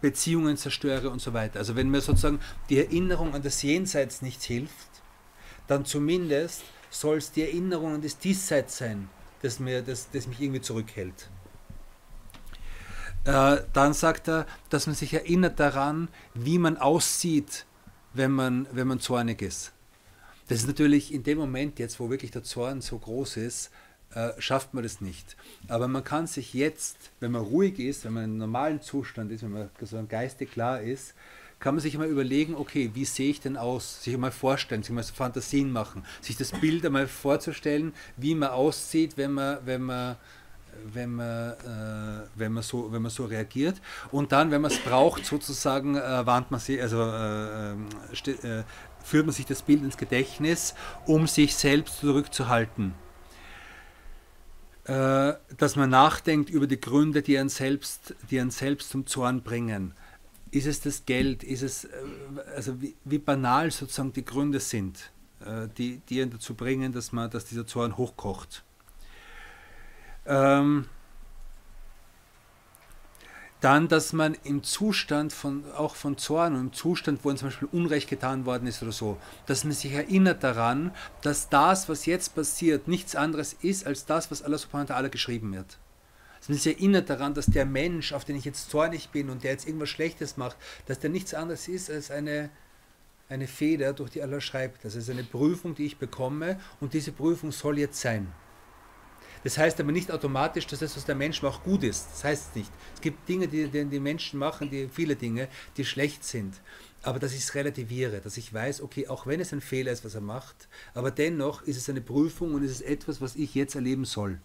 Beziehungen 0.00 0.56
zerstöre 0.58 1.08
und 1.10 1.20
so 1.20 1.32
weiter. 1.32 1.58
Also 1.58 1.76
wenn 1.76 1.90
mir 1.90 2.02
sozusagen 2.02 2.40
die 2.68 2.78
Erinnerung 2.78 3.34
an 3.34 3.42
das 3.42 3.62
Jenseits 3.62 4.20
nichts 4.20 4.44
hilft, 4.44 4.90
dann 5.66 5.84
zumindest 5.84 6.62
soll 6.90 7.18
es 7.18 7.32
die 7.32 7.42
Erinnerung 7.42 7.94
an 7.94 8.02
das 8.02 8.18
Diesseits 8.18 8.76
sein, 8.76 9.08
das, 9.40 9.60
mir, 9.60 9.82
das, 9.82 10.10
das 10.10 10.26
mich 10.26 10.40
irgendwie 10.40 10.60
zurückhält. 10.60 11.30
Äh, 13.24 13.58
dann 13.72 13.92
sagt 13.92 14.28
er, 14.28 14.46
dass 14.70 14.86
man 14.86 14.96
sich 14.96 15.12
erinnert 15.12 15.60
daran, 15.60 16.08
wie 16.34 16.58
man 16.58 16.76
aussieht, 16.76 17.66
wenn 18.14 18.32
man, 18.32 18.66
wenn 18.72 18.88
man 18.88 19.00
zornig 19.00 19.42
ist. 19.42 19.72
Das 20.48 20.58
ist 20.58 20.66
natürlich 20.66 21.14
in 21.14 21.22
dem 21.22 21.38
Moment 21.38 21.78
jetzt, 21.78 22.00
wo 22.00 22.10
wirklich 22.10 22.30
der 22.30 22.42
Zorn 22.42 22.80
so 22.80 22.98
groß 22.98 23.36
ist, 23.36 23.70
äh, 24.14 24.30
schafft 24.38 24.74
man 24.74 24.82
das 24.82 25.00
nicht. 25.00 25.36
Aber 25.68 25.86
man 25.86 26.02
kann 26.02 26.26
sich 26.26 26.54
jetzt, 26.54 27.12
wenn 27.20 27.30
man 27.30 27.42
ruhig 27.42 27.78
ist, 27.78 28.04
wenn 28.04 28.14
man 28.14 28.24
einem 28.24 28.38
normalen 28.38 28.80
Zustand 28.80 29.30
ist, 29.30 29.42
wenn 29.42 29.52
man 29.52 29.70
so 29.80 30.04
geistig 30.08 30.50
klar 30.50 30.80
ist, 30.80 31.14
kann 31.60 31.74
man 31.74 31.82
sich 31.82 31.96
mal 31.96 32.08
überlegen, 32.08 32.54
okay, 32.54 32.90
wie 32.94 33.04
sehe 33.04 33.30
ich 33.30 33.40
denn 33.40 33.58
aus? 33.58 34.02
Sich 34.02 34.16
mal 34.16 34.32
vorstellen, 34.32 34.82
sich 34.82 34.94
mal 34.94 35.02
so 35.04 35.12
Fantasien 35.12 35.70
machen, 35.70 36.04
sich 36.22 36.36
das 36.36 36.52
Bild 36.52 36.84
einmal 36.86 37.06
vorzustellen, 37.06 37.92
wie 38.16 38.34
man 38.34 38.48
aussieht, 38.48 39.18
wenn 39.18 39.32
man, 39.32 39.58
wenn 39.66 39.82
man, 39.82 40.16
wenn 40.92 41.14
man, 41.14 41.52
äh, 41.52 42.26
wenn 42.34 42.52
man, 42.52 42.62
so, 42.62 42.92
wenn 42.92 43.02
man 43.02 43.10
so 43.10 43.24
reagiert. 43.24 43.80
Und 44.10 44.32
dann, 44.32 44.50
wenn 44.50 44.60
man 44.60 44.70
es 44.70 44.78
braucht, 44.78 45.24
sozusagen, 45.24 45.96
äh, 45.96 46.26
warnt 46.26 46.50
man 46.50 46.60
sich, 46.60 46.80
also 46.80 47.02
äh, 47.02 47.72
äh, 47.72 48.64
führt 49.02 49.26
man 49.26 49.34
sich 49.34 49.46
das 49.46 49.62
Bild 49.62 49.82
ins 49.82 49.96
Gedächtnis, 49.96 50.74
um 51.06 51.26
sich 51.26 51.54
selbst 51.54 51.98
zurückzuhalten. 52.00 52.94
Äh, 54.84 55.34
dass 55.56 55.76
man 55.76 55.90
nachdenkt 55.90 56.50
über 56.50 56.66
die 56.66 56.80
Gründe, 56.80 57.22
die 57.22 57.38
einen 57.38 57.48
selbst, 57.48 58.14
die 58.30 58.40
einen 58.40 58.50
selbst 58.50 58.90
zum 58.90 59.06
Zorn 59.06 59.42
bringen 59.42 59.94
ist 60.52 60.66
es 60.66 60.80
das 60.80 61.06
Geld? 61.06 61.44
Ist 61.44 61.62
es, 61.62 61.84
äh, 61.84 61.90
also 62.56 62.82
wie, 62.82 62.96
wie 63.04 63.18
banal 63.18 63.70
sozusagen 63.70 64.12
die 64.12 64.24
Gründe 64.24 64.58
sind, 64.58 65.12
die, 65.78 66.02
die 66.08 66.18
ihn 66.18 66.28
dazu 66.28 66.54
bringen, 66.54 66.92
dass, 66.92 67.12
man, 67.12 67.30
dass 67.30 67.46
dieser 67.46 67.66
Zorn 67.66 67.96
hochkocht? 67.96 68.62
Ähm, 70.26 70.86
dann, 73.60 73.88
dass 73.88 74.12
man 74.14 74.36
im 74.42 74.62
Zustand 74.62 75.32
von, 75.32 75.64
auch 75.76 75.94
von 75.94 76.16
Zorn 76.16 76.54
und 76.54 76.60
im 76.60 76.72
Zustand, 76.72 77.20
wo 77.24 77.32
zum 77.34 77.48
Beispiel 77.48 77.68
Unrecht 77.72 78.08
getan 78.08 78.46
worden 78.46 78.66
ist 78.66 78.82
oder 78.82 78.92
so, 78.92 79.18
dass 79.46 79.64
man 79.64 79.74
sich 79.74 79.92
erinnert 79.92 80.42
daran, 80.42 80.92
dass 81.22 81.50
das, 81.50 81.88
was 81.88 82.06
jetzt 82.06 82.34
passiert, 82.34 82.88
nichts 82.88 83.14
anderes 83.14 83.52
ist 83.60 83.86
als 83.86 84.06
das, 84.06 84.30
was 84.30 84.42
Allah 84.42 84.56
subhanahu 84.56 84.88
wa 84.88 84.94
ta'ala 84.94 85.08
geschrieben 85.08 85.52
wird 85.52 85.78
dass 86.40 86.48
man 86.48 86.56
sich 86.56 86.74
erinnert 86.78 87.10
daran, 87.10 87.34
dass 87.34 87.46
der 87.46 87.66
Mensch, 87.66 88.12
auf 88.14 88.24
den 88.24 88.34
ich 88.34 88.46
jetzt 88.46 88.70
zornig 88.70 89.10
bin 89.10 89.28
und 89.28 89.44
der 89.44 89.52
jetzt 89.52 89.66
irgendwas 89.66 89.90
Schlechtes 89.90 90.38
macht, 90.38 90.56
dass 90.86 90.98
der 90.98 91.10
nichts 91.10 91.34
anderes 91.34 91.68
ist 91.68 91.90
als 91.90 92.10
eine, 92.10 92.48
eine 93.28 93.46
Feder, 93.46 93.92
durch 93.92 94.10
die 94.10 94.22
Allah 94.22 94.40
schreibt. 94.40 94.82
Das 94.84 94.94
ist 94.94 95.10
eine 95.10 95.22
Prüfung, 95.22 95.74
die 95.74 95.84
ich 95.84 95.98
bekomme 95.98 96.58
und 96.80 96.94
diese 96.94 97.12
Prüfung 97.12 97.52
soll 97.52 97.78
jetzt 97.78 98.00
sein. 98.00 98.32
Das 99.42 99.56
heißt 99.56 99.80
aber 99.80 99.92
nicht 99.92 100.10
automatisch, 100.10 100.66
dass 100.66 100.80
das, 100.80 100.96
was 100.96 101.04
der 101.04 101.14
Mensch 101.14 101.42
macht, 101.42 101.64
gut 101.64 101.82
ist. 101.82 102.08
Das 102.12 102.24
heißt 102.24 102.48
es 102.50 102.56
nicht. 102.56 102.72
Es 102.94 103.00
gibt 103.00 103.28
Dinge, 103.28 103.48
die, 103.48 103.68
die 103.68 103.84
die 103.84 104.00
Menschen 104.00 104.38
machen, 104.38 104.70
die, 104.70 104.88
viele 104.88 105.16
Dinge, 105.16 105.48
die 105.76 105.84
schlecht 105.84 106.24
sind. 106.24 106.54
Aber 107.02 107.18
dass 107.18 107.32
ich 107.32 107.40
es 107.40 107.54
relativiere, 107.54 108.20
dass 108.20 108.36
ich 108.36 108.52
weiß, 108.52 108.82
okay, 108.82 109.08
auch 109.08 109.26
wenn 109.26 109.40
es 109.40 109.52
ein 109.52 109.62
Fehler 109.62 109.90
ist, 109.92 110.04
was 110.04 110.14
er 110.14 110.20
macht, 110.20 110.68
aber 110.92 111.10
dennoch 111.10 111.62
ist 111.62 111.78
es 111.78 111.88
eine 111.88 112.02
Prüfung 112.02 112.54
und 112.54 112.62
ist 112.62 112.72
es 112.72 112.80
etwas, 112.82 113.22
was 113.22 113.36
ich 113.36 113.54
jetzt 113.54 113.74
erleben 113.74 114.04
soll. 114.04 114.38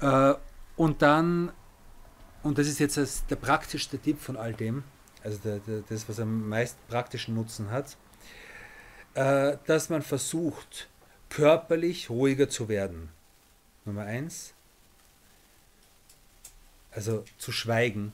Äh, 0.00 0.34
und 0.76 1.02
dann, 1.02 1.52
und 2.44 2.58
das 2.58 2.68
ist 2.68 2.78
jetzt 2.78 2.96
das, 2.96 3.26
der 3.26 3.36
praktischste 3.36 3.98
Tipp 3.98 4.20
von 4.20 4.36
all 4.36 4.52
dem, 4.52 4.84
also 5.24 5.38
der, 5.38 5.58
der, 5.58 5.82
das, 5.88 6.08
was 6.08 6.20
am 6.20 6.48
meisten 6.48 6.78
praktischen 6.88 7.34
Nutzen 7.34 7.72
hat, 7.72 7.96
äh, 9.14 9.56
dass 9.66 9.88
man 9.88 10.02
versucht, 10.02 10.88
körperlich 11.28 12.10
ruhiger 12.10 12.48
zu 12.48 12.68
werden. 12.68 13.08
Nummer 13.84 14.02
eins, 14.02 14.54
also 16.90 17.24
zu 17.38 17.52
schweigen 17.52 18.12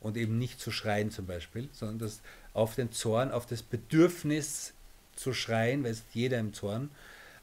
und 0.00 0.16
eben 0.16 0.38
nicht 0.38 0.60
zu 0.60 0.70
schreien 0.70 1.10
zum 1.10 1.26
Beispiel, 1.26 1.68
sondern 1.72 1.98
das 1.98 2.20
auf 2.54 2.74
den 2.74 2.92
Zorn, 2.92 3.30
auf 3.30 3.46
das 3.46 3.62
Bedürfnis 3.62 4.72
zu 5.14 5.32
schreien, 5.32 5.84
weil 5.84 5.92
es 5.92 6.02
jeder 6.12 6.38
im 6.38 6.52
Zorn, 6.52 6.90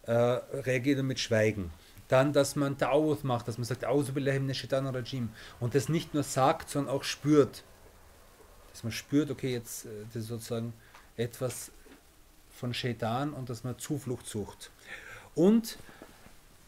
äh, 0.04 0.12
reagiert 0.12 1.02
mit 1.04 1.20
Schweigen. 1.20 1.72
Dann, 2.08 2.34
dass 2.34 2.56
man 2.56 2.78
Ta'awud 2.78 3.20
macht, 3.24 3.48
dass 3.48 3.58
man 3.58 3.66
sagt, 3.66 3.84
Rajim. 4.94 5.30
Und 5.60 5.74
das 5.74 5.90
nicht 5.90 6.14
nur 6.14 6.24
sagt, 6.24 6.70
sondern 6.70 6.94
auch 6.94 7.04
spürt. 7.04 7.64
Dass 8.72 8.84
man 8.84 8.92
spürt, 8.92 9.32
okay, 9.32 9.52
jetzt 9.52 9.86
äh, 9.86 9.90
das 10.14 10.24
ist 10.24 10.28
sozusagen 10.28 10.74
etwas 11.18 11.72
von 12.52 12.74
Shaitan 12.74 13.34
und 13.34 13.50
dass 13.50 13.64
man 13.64 13.78
Zuflucht 13.80 14.28
sucht. 14.28 14.70
Und 15.34 15.78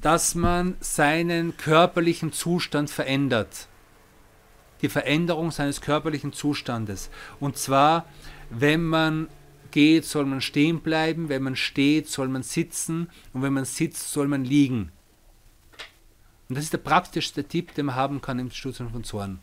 dass 0.02 0.36
man 0.36 0.76
seinen 0.80 1.58
körperlichen 1.58 2.32
Zustand 2.32 2.90
verändert. 2.90 3.68
Die 4.82 4.90
Veränderung 4.90 5.52
seines 5.52 5.82
körperlichen 5.82 6.34
Zustandes. 6.34 7.10
Und 7.40 7.58
zwar, 7.58 8.06
wenn 8.50 8.84
man 8.84 9.28
geht, 9.72 10.06
soll 10.06 10.26
man 10.26 10.42
stehen 10.42 10.82
bleiben, 10.82 11.30
wenn 11.30 11.44
man 11.44 11.56
steht, 11.56 12.10
soll 12.10 12.28
man 12.28 12.44
sitzen 12.44 13.10
und 13.34 13.42
wenn 13.42 13.54
man 13.54 13.66
sitzt, 13.66 14.12
soll 14.12 14.28
man 14.28 14.46
liegen. 14.46 14.92
Und 16.48 16.56
das 16.56 16.66
ist 16.66 16.74
der 16.74 16.78
praktischste 16.78 17.44
Tipp, 17.44 17.74
den 17.74 17.88
man 17.88 17.96
haben 17.96 18.22
kann 18.22 18.40
im 18.40 18.52
Studium 18.52 18.92
von 18.92 19.04
Zorn. 19.04 19.40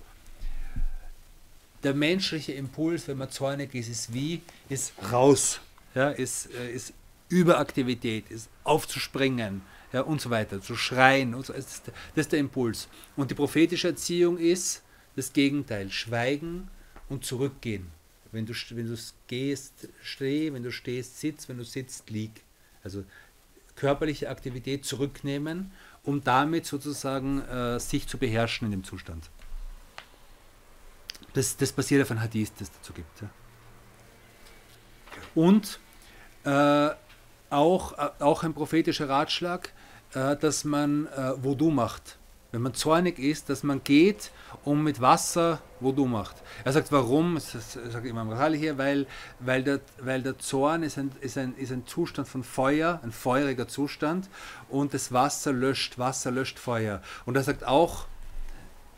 Der 1.83 1.95
menschliche 1.95 2.53
Impuls, 2.53 3.07
wenn 3.09 3.19
man 3.19 3.29
zornig 3.29 3.75
ist, 3.75 3.89
ist 3.89 4.15
wie? 4.15 4.41
Ist 4.71 4.95
raus, 5.13 5.61
ja, 5.95 6.09
ist, 6.11 6.51
äh, 6.55 6.73
ist 6.73 6.95
Überaktivität, 7.29 8.31
ist 8.31 8.49
aufzuspringen 8.63 9.61
ja, 9.95 10.03
und 10.03 10.21
so 10.21 10.29
weiter, 10.29 10.61
zu 10.61 10.77
schreien. 10.77 11.35
Und 11.35 11.47
so. 11.47 11.55
das, 11.55 11.67
ist 11.67 11.87
der, 11.87 11.95
das 12.15 12.27
ist 12.27 12.33
der 12.33 12.41
Impuls. 12.41 12.89
Und 13.17 13.31
die 13.31 13.35
prophetische 13.35 13.89
Erziehung 13.89 14.37
ist 14.37 14.83
das 15.17 15.33
Gegenteil, 15.33 15.91
schweigen 15.91 16.69
und 17.09 17.25
zurückgehen. 17.25 17.87
Wenn 18.31 18.45
du, 18.45 18.53
wenn 18.71 18.89
du 18.89 18.97
gehst, 19.29 19.89
steh, 20.03 20.53
wenn 20.53 20.63
du 20.63 20.73
stehst, 20.73 21.21
sitz, 21.21 21.49
wenn 21.49 21.57
du 21.57 21.65
sitzt, 21.65 22.11
lieg. 22.11 22.43
Also 22.83 23.05
körperliche 23.77 24.29
Aktivität 24.29 24.85
zurücknehmen 24.85 25.71
um 26.05 26.23
damit 26.23 26.67
sozusagen 26.67 27.43
äh, 27.43 27.81
sich 27.81 28.07
zu 28.07 28.19
beherrschen 28.19 28.67
in 28.67 28.73
dem 28.73 28.85
Zustand. 28.85 29.31
Das, 31.33 31.57
das 31.57 31.73
basiert 31.73 32.03
auf 32.03 32.11
einem 32.11 32.21
Hadith, 32.21 32.53
das 32.59 32.71
dazu 32.71 32.93
gibt. 32.93 33.23
Ja. 33.23 33.31
Und 35.35 35.81
äh, 36.45 36.95
auch, 37.51 37.99
äh, 37.99 38.11
auch 38.21 38.45
ein 38.45 38.55
prophetischer 38.55 39.09
Ratschlag, 39.09 39.73
äh, 40.15 40.37
dass 40.37 40.65
man 40.65 41.07
äh, 41.07 41.43
Voodoo 41.43 41.71
macht 41.71 42.19
wenn 42.55 42.63
man 42.63 42.73
zornig 42.73 43.19
ist, 43.19 43.51
dass 43.51 43.65
man 43.65 43.83
geht 43.83 44.31
und 44.65 44.85
mit 44.85 45.01
Wasser 45.01 45.61
Wudu 45.81 46.07
macht. 46.07 46.37
Er 46.63 46.73
sagt, 46.73 46.93
warum? 46.93 47.35
Das 47.35 47.51
sagt 47.51 48.07
Imam 48.07 48.31
Ghazali 48.31 48.57
hier, 48.57 48.79
weil, 48.79 49.09
weil, 49.41 49.65
der, 49.65 49.81
weil 49.99 50.23
der 50.23 50.39
Zorn 50.39 50.85
ist 50.85 50.97
ein, 50.97 51.11
ist, 51.21 51.37
ein, 51.37 51.57
ist 51.57 51.73
ein 51.73 51.85
Zustand 51.85 52.29
von 52.29 52.45
Feuer, 52.45 53.01
ein 53.03 53.11
feuriger 53.11 53.67
Zustand 53.67 54.31
und 54.69 54.95
das 54.95 55.11
Wasser 55.11 55.53
löscht, 55.53 55.99
Wasser 55.99 56.31
löscht 56.31 56.61
Feuer. 56.61 57.03
Und 57.27 57.37
er 57.37 57.43
sagt 57.43 57.65
auch, 57.67 58.07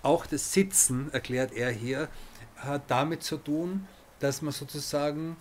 auch 0.02 0.26
das 0.26 0.52
Sitzen, 0.52 1.10
erklärt 1.14 1.54
er 1.54 1.70
hier, 1.70 2.08
hat 2.56 2.82
damit 2.88 3.22
zu 3.22 3.38
tun, 3.38 3.88
dass 4.18 4.42
man 4.42 4.52
sozusagen 4.52 5.38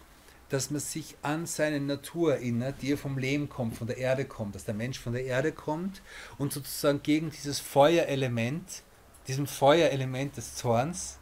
dass 0.49 0.69
man 0.69 0.79
sich 0.79 1.15
an 1.21 1.45
seine 1.45 1.79
Natur 1.79 2.35
erinnert, 2.35 2.81
die 2.81 2.89
ja 2.89 2.97
vom 2.97 3.17
Leben 3.17 3.49
kommt, 3.49 3.77
von 3.77 3.87
der 3.87 3.97
Erde 3.97 4.25
kommt, 4.25 4.55
dass 4.55 4.65
der 4.65 4.75
Mensch 4.75 4.99
von 4.99 5.13
der 5.13 5.25
Erde 5.25 5.51
kommt 5.51 6.01
und 6.37 6.53
sozusagen 6.53 7.01
gegen 7.01 7.31
dieses 7.31 7.59
Feuerelement, 7.59 8.83
diesem 9.27 9.47
Feuerelement 9.47 10.37
des 10.37 10.55
Zorns, 10.55 11.17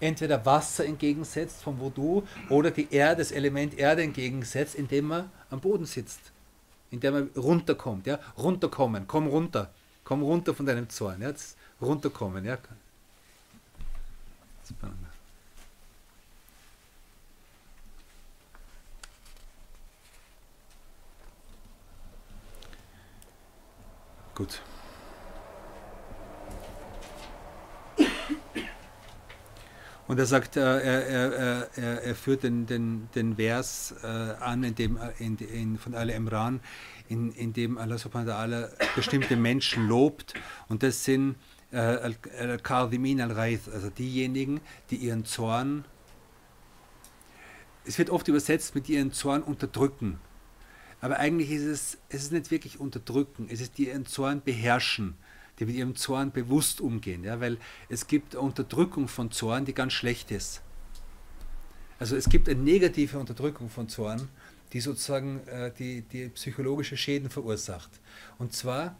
entweder 0.00 0.44
Wasser 0.44 0.84
entgegensetzt 0.84 1.62
vom 1.62 1.80
Voodoo 1.80 2.22
oder 2.50 2.70
die 2.70 2.92
Erde, 2.92 3.22
das 3.22 3.32
Element 3.32 3.78
Erde 3.78 4.02
entgegensetzt, 4.02 4.74
indem 4.74 5.06
man 5.06 5.30
am 5.50 5.60
Boden 5.60 5.86
sitzt, 5.86 6.20
indem 6.90 7.14
man 7.14 7.30
runterkommt, 7.36 8.06
ja, 8.06 8.18
runterkommen, 8.36 9.06
komm 9.06 9.28
runter, 9.28 9.70
komm 10.04 10.22
runter 10.22 10.54
von 10.54 10.66
deinem 10.66 10.88
Zorn, 10.90 11.22
ja, 11.22 11.32
runterkommen, 11.80 12.44
ja. 12.44 12.58
Gut. 24.36 24.60
Und 30.06 30.18
er 30.18 30.26
sagt, 30.26 30.56
äh, 30.56 30.60
er, 30.60 31.06
er, 31.06 31.68
er, 31.74 32.02
er 32.02 32.14
führt 32.14 32.42
den, 32.42 32.66
den, 32.66 33.08
den 33.14 33.36
Vers 33.36 33.94
äh, 34.04 34.06
an, 34.06 34.62
in 34.62 34.74
dem, 34.74 34.98
äh, 34.98 35.10
in, 35.18 35.38
in, 35.38 35.78
von 35.78 35.94
Al 35.94 36.10
Imran, 36.10 36.60
in, 37.08 37.32
in 37.32 37.54
dem 37.54 37.78
Allah 37.78 37.96
subhanahu 37.96 38.28
wa 38.28 38.34
ta'ala 38.34 38.68
bestimmte 38.94 39.36
Menschen 39.36 39.88
lobt. 39.88 40.34
Und 40.68 40.82
das 40.82 41.02
sind 41.02 41.36
Al-Kardimin 41.72 43.20
al-Raith, 43.20 43.68
also 43.72 43.90
diejenigen, 43.90 44.60
die 44.90 44.96
ihren 44.96 45.24
Zorn, 45.24 45.84
es 47.84 47.98
wird 47.98 48.10
oft 48.10 48.28
übersetzt 48.28 48.74
mit 48.74 48.88
ihren 48.88 49.12
Zorn 49.12 49.42
unterdrücken. 49.42 50.20
Aber 51.06 51.20
eigentlich 51.20 51.52
ist 51.52 51.62
es, 51.62 51.98
es 52.08 52.24
ist 52.24 52.32
nicht 52.32 52.50
wirklich 52.50 52.80
unterdrücken, 52.80 53.46
es 53.48 53.60
ist 53.60 53.78
die 53.78 53.86
ihren 53.86 54.06
Zorn 54.06 54.42
beherrschen, 54.42 55.14
die 55.60 55.66
mit 55.66 55.76
ihrem 55.76 55.94
Zorn 55.94 56.32
bewusst 56.32 56.80
umgehen. 56.80 57.22
Ja? 57.22 57.38
Weil 57.40 57.58
es 57.88 58.08
gibt 58.08 58.34
Unterdrückung 58.34 59.06
von 59.06 59.30
Zorn, 59.30 59.64
die 59.64 59.72
ganz 59.72 59.92
schlecht 59.92 60.32
ist. 60.32 60.62
Also 62.00 62.16
es 62.16 62.28
gibt 62.28 62.48
eine 62.48 62.60
negative 62.60 63.20
Unterdrückung 63.20 63.70
von 63.70 63.88
Zorn, 63.88 64.28
die 64.72 64.80
sozusagen 64.80 65.46
äh, 65.46 65.70
die, 65.78 66.02
die 66.02 66.28
psychologische 66.30 66.96
Schäden 66.96 67.30
verursacht. 67.30 68.00
Und 68.38 68.52
zwar 68.52 68.96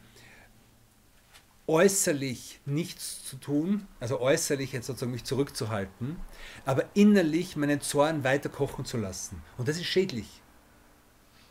äußerlich 1.66 2.60
nichts 2.66 3.24
zu 3.24 3.34
tun, 3.34 3.88
also 3.98 4.20
äußerlich 4.20 4.70
jetzt 4.70 4.86
sozusagen 4.86 5.10
mich 5.10 5.24
zurückzuhalten, 5.24 6.18
aber 6.66 6.84
innerlich 6.94 7.56
meinen 7.56 7.80
Zorn 7.80 8.22
weiter 8.22 8.48
kochen 8.48 8.84
zu 8.84 8.96
lassen. 8.96 9.42
Und 9.58 9.66
das 9.66 9.78
ist 9.78 9.86
schädlich. 9.86 10.40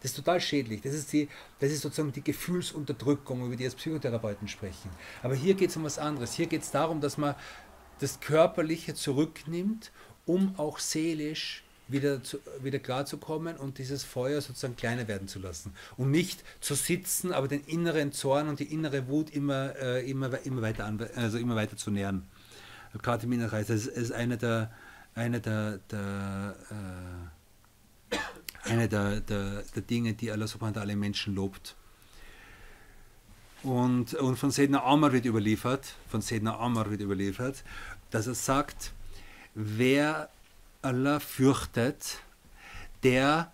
Das 0.06 0.12
ist 0.12 0.18
total 0.18 0.40
schädlich. 0.40 0.82
Das 0.82 0.94
ist, 0.94 1.12
die, 1.14 1.28
das 1.58 1.72
ist 1.72 1.82
sozusagen 1.82 2.12
die 2.12 2.24
Gefühlsunterdrückung, 2.24 3.44
über 3.44 3.56
die 3.56 3.64
jetzt 3.64 3.78
Psychotherapeuten 3.78 4.48
sprechen. 4.48 4.92
Aber 5.24 5.34
hier 5.34 5.56
geht 5.56 5.72
es 5.72 5.78
um 5.78 5.84
was 5.84 5.98
anderes. 5.98 6.36
Hier 6.36 6.46
geht 6.46 6.62
es 6.62 6.70
darum, 6.70 7.02
dass 7.02 7.18
man 7.18 7.34
das 7.98 8.20
Körperliche 8.20 8.94
zurücknimmt, 8.94 9.92
um 10.28 10.54
auch 10.60 10.78
seelisch 10.78 11.64
wieder, 11.88 12.22
zu, 12.22 12.38
wieder 12.62 12.78
klarzukommen 12.78 13.58
und 13.58 13.80
dieses 13.80 14.04
Feuer 14.04 14.42
sozusagen 14.42 14.76
kleiner 14.76 15.08
werden 15.08 15.28
zu 15.28 15.40
lassen. 15.40 15.74
Und 15.98 16.12
nicht 16.12 16.44
zu 16.60 16.76
sitzen, 16.76 17.34
aber 17.34 17.48
den 17.48 17.64
inneren 17.64 18.12
Zorn 18.12 18.48
und 18.48 18.60
die 18.60 18.72
innere 18.72 19.08
Wut 19.08 19.32
immer, 19.32 19.76
äh, 19.76 20.08
immer, 20.08 20.38
immer, 20.46 20.62
weiter, 20.62 20.86
an, 20.86 21.04
also 21.16 21.40
immer 21.40 21.56
weiter 21.56 21.78
zu 21.78 21.90
nähern. 21.90 22.28
Gerade 23.02 23.26
im 23.26 23.32
Innenreis, 23.32 23.66
das 23.66 23.88
ist, 23.88 24.12
einer 24.12 24.38
der, 24.38 24.72
eine 25.16 25.42
der, 25.42 25.80
der, 25.90 26.56
äh, 26.70 27.35
eine 28.66 28.90
der, 28.90 29.22
der, 29.22 29.64
der 29.64 29.82
Dinge, 29.82 30.14
die 30.14 30.32
Allah 30.32 30.48
subhanahu 30.48 30.80
alle 30.80 30.96
Menschen 30.96 31.36
lobt. 31.36 31.76
Und, 33.64 34.14
und 34.14 34.38
von 34.38 34.52
Sedna 34.52 34.84
Amr 34.84 35.12
wird 35.12 35.26
überliefert, 35.26 35.96
von 36.10 36.22
Sedna 36.22 36.58
Amr 36.60 36.90
wird 36.92 37.02
überliefert, 37.02 37.64
dass 38.12 38.28
er 38.28 38.36
sagt, 38.36 38.92
wer 39.56 40.30
Allah 40.82 41.20
fürchtet, 41.20 42.20
der 43.04 43.52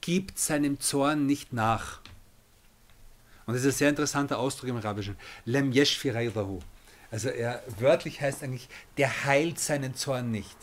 gibt 0.00 0.38
seinem 0.38 0.80
Zorn 0.80 1.26
nicht 1.26 1.52
nach. 1.52 2.00
Und 3.46 3.54
das 3.54 3.64
ist 3.64 3.74
ein 3.74 3.78
sehr 3.78 3.88
interessanter 3.90 4.38
Ausdruck 4.38 4.70
im 4.70 4.76
Arabischen. 4.76 5.16
Lem 5.44 5.72
Also 7.10 7.28
er 7.28 7.62
wörtlich 7.78 8.20
heißt 8.20 8.42
eigentlich, 8.42 8.68
der 8.96 9.24
heilt 9.24 9.58
seinen 9.58 9.94
Zorn 9.94 10.30
nicht. 10.30 10.56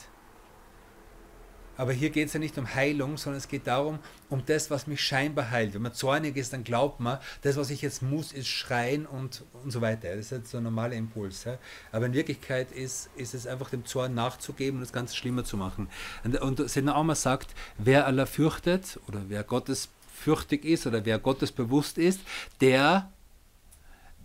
Aber 1.77 1.93
hier 1.93 2.09
geht 2.09 2.27
es 2.27 2.33
ja 2.33 2.39
nicht 2.39 2.57
um 2.57 2.73
Heilung, 2.73 3.17
sondern 3.17 3.37
es 3.37 3.47
geht 3.47 3.67
darum, 3.67 3.99
um 4.29 4.43
das, 4.45 4.71
was 4.71 4.87
mich 4.87 5.01
scheinbar 5.01 5.51
heilt. 5.51 5.75
Wenn 5.75 5.83
man 5.83 5.93
zornig 5.93 6.35
ist, 6.35 6.51
dann 6.51 6.63
glaubt 6.63 6.99
man, 6.99 7.19
das, 7.43 7.55
was 7.55 7.69
ich 7.69 7.83
jetzt 7.83 8.01
muss, 8.01 8.31
ist 8.31 8.47
schreien 8.47 9.05
und, 9.05 9.43
und 9.63 9.71
so 9.71 9.79
weiter. 9.79 10.09
Das 10.09 10.17
ist 10.17 10.31
jetzt 10.31 10.51
so 10.51 10.57
ein 10.57 10.63
normaler 10.63 10.95
Impuls. 10.95 11.43
Ja. 11.43 11.57
Aber 11.91 12.07
in 12.07 12.13
Wirklichkeit 12.13 12.71
ist, 12.71 13.09
ist 13.15 13.35
es 13.35 13.45
einfach 13.45 13.69
dem 13.69 13.85
Zorn 13.85 14.15
nachzugeben 14.15 14.79
und 14.79 14.81
das 14.81 14.91
Ganze 14.91 15.15
schlimmer 15.15 15.43
zu 15.43 15.55
machen. 15.55 15.87
Und, 16.23 16.41
und 16.41 16.69
Sedna 16.69 16.95
Auma 16.95 17.15
sagt, 17.15 17.53
wer 17.77 18.07
Allah 18.07 18.25
fürchtet 18.25 18.99
oder 19.07 19.21
wer 19.27 19.43
Gottes 19.43 19.89
fürchtig 20.17 20.65
ist 20.65 20.87
oder 20.87 21.05
wer 21.05 21.19
Gottes 21.19 21.51
bewusst 21.51 21.99
ist, 21.99 22.19
der, 22.59 23.11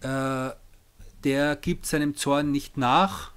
äh, 0.00 0.50
der 1.22 1.56
gibt 1.56 1.84
seinem 1.84 2.16
Zorn 2.16 2.50
nicht 2.50 2.78
nach. 2.78 3.32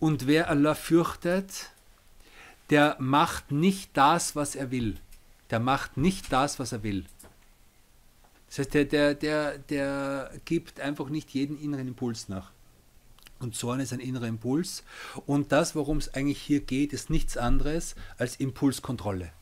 Und 0.00 0.26
wer 0.26 0.50
Allah 0.50 0.74
fürchtet, 0.74 1.70
der 2.70 2.96
macht 2.98 3.50
nicht 3.50 3.90
das, 3.94 4.36
was 4.36 4.54
er 4.54 4.70
will. 4.70 4.96
Der 5.50 5.60
macht 5.60 5.96
nicht 5.96 6.32
das, 6.32 6.58
was 6.58 6.72
er 6.72 6.82
will. 6.82 7.04
Das 8.48 8.58
heißt, 8.60 8.74
der, 8.74 8.84
der, 8.84 9.14
der, 9.14 9.58
der 9.58 10.30
gibt 10.44 10.80
einfach 10.80 11.08
nicht 11.08 11.30
jeden 11.30 11.60
inneren 11.60 11.88
Impuls 11.88 12.28
nach. 12.28 12.52
Und 13.40 13.54
Zorn 13.54 13.80
ist 13.80 13.92
ein 13.92 14.00
innerer 14.00 14.26
Impuls. 14.26 14.84
Und 15.26 15.52
das, 15.52 15.74
worum 15.74 15.98
es 15.98 16.14
eigentlich 16.14 16.40
hier 16.40 16.60
geht, 16.60 16.92
ist 16.92 17.10
nichts 17.10 17.36
anderes 17.36 17.94
als 18.16 18.36
Impulskontrolle. 18.36 19.32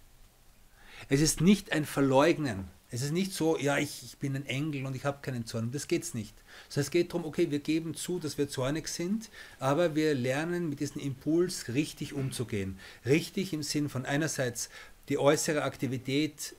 Es 1.08 1.20
ist 1.20 1.40
nicht 1.40 1.72
ein 1.72 1.84
Verleugnen 1.84 2.68
es 2.92 3.00
ist 3.00 3.12
nicht 3.12 3.32
so, 3.32 3.58
ja, 3.58 3.78
ich, 3.78 4.02
ich 4.04 4.18
bin 4.18 4.36
ein 4.36 4.44
Engel 4.44 4.84
und 4.84 4.94
ich 4.94 5.06
habe 5.06 5.18
keinen 5.22 5.46
Zorn. 5.46 5.72
Das 5.72 5.88
geht 5.88 6.02
es 6.02 6.12
nicht. 6.12 6.34
Sondern 6.68 6.86
es 6.86 6.90
geht 6.90 7.10
darum, 7.10 7.24
okay, 7.24 7.50
wir 7.50 7.60
geben 7.60 7.94
zu, 7.94 8.18
dass 8.18 8.36
wir 8.36 8.50
zornig 8.50 8.86
sind, 8.86 9.30
aber 9.58 9.94
wir 9.94 10.14
lernen 10.14 10.68
mit 10.68 10.80
diesem 10.80 11.00
Impuls 11.00 11.68
richtig 11.68 12.12
umzugehen. 12.12 12.78
Richtig 13.06 13.54
im 13.54 13.62
Sinn 13.62 13.88
von 13.88 14.04
einerseits 14.04 14.68
die 15.08 15.16
äußere 15.16 15.62
Aktivität 15.62 16.54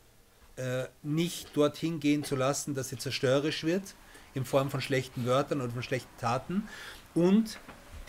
äh, 0.55 0.86
nicht 1.03 1.55
dorthin 1.55 1.99
gehen 1.99 2.23
zu 2.23 2.36
lassen, 2.36 2.73
dass 2.73 2.89
sie 2.89 2.97
zerstörerisch 2.97 3.63
wird, 3.63 3.93
in 4.34 4.43
Form 4.43 4.71
von 4.71 4.81
schlechten 4.81 5.27
Wörtern 5.27 5.61
oder 5.61 5.71
von 5.71 5.84
schlechten 5.84 6.17
Taten, 6.19 6.67
und 7.13 7.59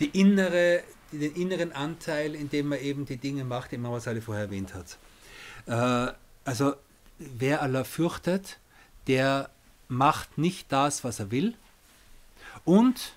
die 0.00 0.18
innere, 0.18 0.82
den 1.12 1.34
inneren 1.34 1.72
Anteil, 1.72 2.34
in 2.34 2.48
dem 2.48 2.68
man 2.68 2.80
eben 2.80 3.04
die 3.04 3.18
Dinge 3.18 3.44
macht, 3.44 3.72
die 3.72 3.76
man 3.76 3.92
alle 3.92 4.22
vorher 4.22 4.44
erwähnt 4.44 4.72
hat. 4.72 4.96
Äh, 5.66 6.14
also 6.46 6.74
wer 7.36 7.62
Allah 7.62 7.84
fürchtet, 7.84 8.58
der 9.06 9.50
macht 9.88 10.38
nicht 10.38 10.70
das, 10.72 11.04
was 11.04 11.20
er 11.20 11.30
will. 11.30 11.54
Und 12.64 13.14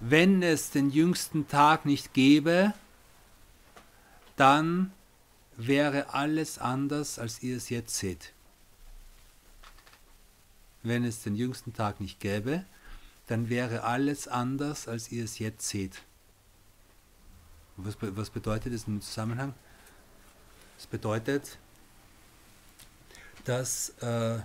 wenn 0.00 0.42
es 0.42 0.70
den 0.70 0.90
jüngsten 0.90 1.46
Tag 1.48 1.84
nicht 1.84 2.14
gäbe, 2.14 2.72
dann 4.36 4.92
wäre 5.56 6.14
alles 6.14 6.58
anders, 6.58 7.18
als 7.18 7.42
ihr 7.42 7.56
es 7.56 7.68
jetzt 7.68 7.96
seht. 7.98 8.32
Wenn 10.82 11.04
es 11.04 11.22
den 11.22 11.34
jüngsten 11.34 11.74
Tag 11.74 12.00
nicht 12.00 12.20
gäbe, 12.20 12.64
dann 13.26 13.50
wäre 13.50 13.84
alles 13.84 14.26
anders, 14.26 14.88
als 14.88 15.12
ihr 15.12 15.24
es 15.24 15.38
jetzt 15.38 15.68
seht. 15.68 16.02
Was, 17.76 17.96
was 18.00 18.30
bedeutet 18.30 18.72
das 18.72 18.84
im 18.84 19.02
Zusammenhang? 19.02 19.54
Es 20.78 20.86
bedeutet, 20.86 21.58
dass 23.44 23.90
äh, 24.00 24.38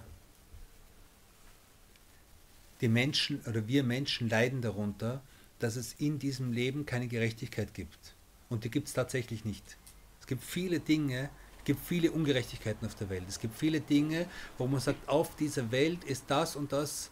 die 2.81 2.87
Menschen 2.87 3.41
oder 3.47 3.67
wir 3.67 3.83
Menschen 3.83 4.29
leiden 4.29 4.61
darunter, 4.61 5.21
dass 5.59 5.75
es 5.75 5.93
in 5.93 6.19
diesem 6.19 6.51
Leben 6.51 6.85
keine 6.85 7.07
Gerechtigkeit 7.07 7.73
gibt. 7.73 8.15
Und 8.49 8.63
die 8.63 8.69
gibt 8.69 8.87
es 8.87 8.93
tatsächlich 8.93 9.45
nicht. 9.45 9.77
Es 10.19 10.27
gibt 10.27 10.43
viele 10.43 10.79
Dinge, 10.79 11.29
es 11.59 11.65
gibt 11.65 11.85
viele 11.85 12.11
Ungerechtigkeiten 12.11 12.85
auf 12.85 12.95
der 12.95 13.09
Welt. 13.09 13.23
Es 13.27 13.39
gibt 13.39 13.57
viele 13.57 13.81
Dinge, 13.81 14.27
wo 14.57 14.67
man 14.67 14.79
sagt, 14.79 15.07
auf 15.09 15.35
dieser 15.35 15.71
Welt 15.71 16.03
ist 16.03 16.25
das 16.27 16.55
und 16.55 16.71
das, 16.71 17.11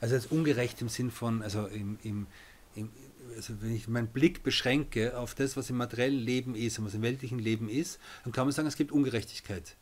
also 0.00 0.14
als 0.14 0.26
ungerecht 0.26 0.80
im 0.82 0.88
Sinn 0.88 1.10
von, 1.10 1.42
also 1.42 1.66
im, 1.66 1.98
im, 2.02 2.26
im 2.74 2.90
also 3.36 3.54
wenn 3.62 3.74
ich 3.74 3.88
meinen 3.88 4.08
Blick 4.08 4.42
beschränke 4.42 5.18
auf 5.18 5.34
das, 5.34 5.56
was 5.56 5.70
im 5.70 5.76
materiellen 5.76 6.18
Leben 6.18 6.54
ist 6.54 6.78
und 6.78 6.84
was 6.84 6.94
im 6.94 7.02
weltlichen 7.02 7.38
Leben 7.38 7.68
ist, 7.68 7.98
dann 8.24 8.32
kann 8.32 8.46
man 8.46 8.52
sagen, 8.52 8.68
es 8.68 8.76
gibt 8.76 8.92
Ungerechtigkeit. 8.92 9.76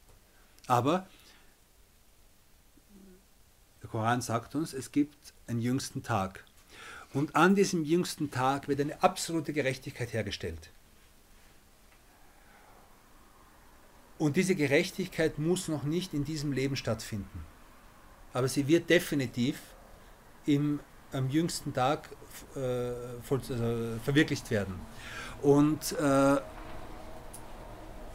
Aber 0.67 1.09
Koran 3.93 4.23
sagt 4.23 4.55
uns, 4.55 4.73
es 4.73 4.91
gibt 4.91 5.35
einen 5.47 5.61
jüngsten 5.61 6.03
Tag. 6.03 6.45
Und 7.13 7.37
an 7.37 7.55
diesem 7.55 7.85
jüngsten 7.85 8.31
Tag 8.31 8.67
wird 8.67 8.81
eine 8.81 9.03
absolute 9.03 9.53
Gerechtigkeit 9.53 10.15
hergestellt. 10.15 10.71
Und 14.17 14.37
diese 14.37 14.55
Gerechtigkeit 14.55 15.39
muss 15.39 15.69
noch 15.69 15.83
nicht 15.83 16.15
in 16.15 16.25
diesem 16.25 16.53
Leben 16.53 16.75
stattfinden. 16.75 17.45
Aber 18.33 18.49
sie 18.49 18.67
wird 18.67 18.89
definitiv 18.89 19.61
im, 20.47 20.81
am 21.13 21.29
jüngsten 21.29 21.75
Tag 21.75 22.09
äh, 22.57 22.93
voll, 23.23 23.41
also 23.51 23.99
verwirklicht 24.03 24.51
werden. 24.51 24.75
Und 25.43 25.93
äh, 25.93 26.41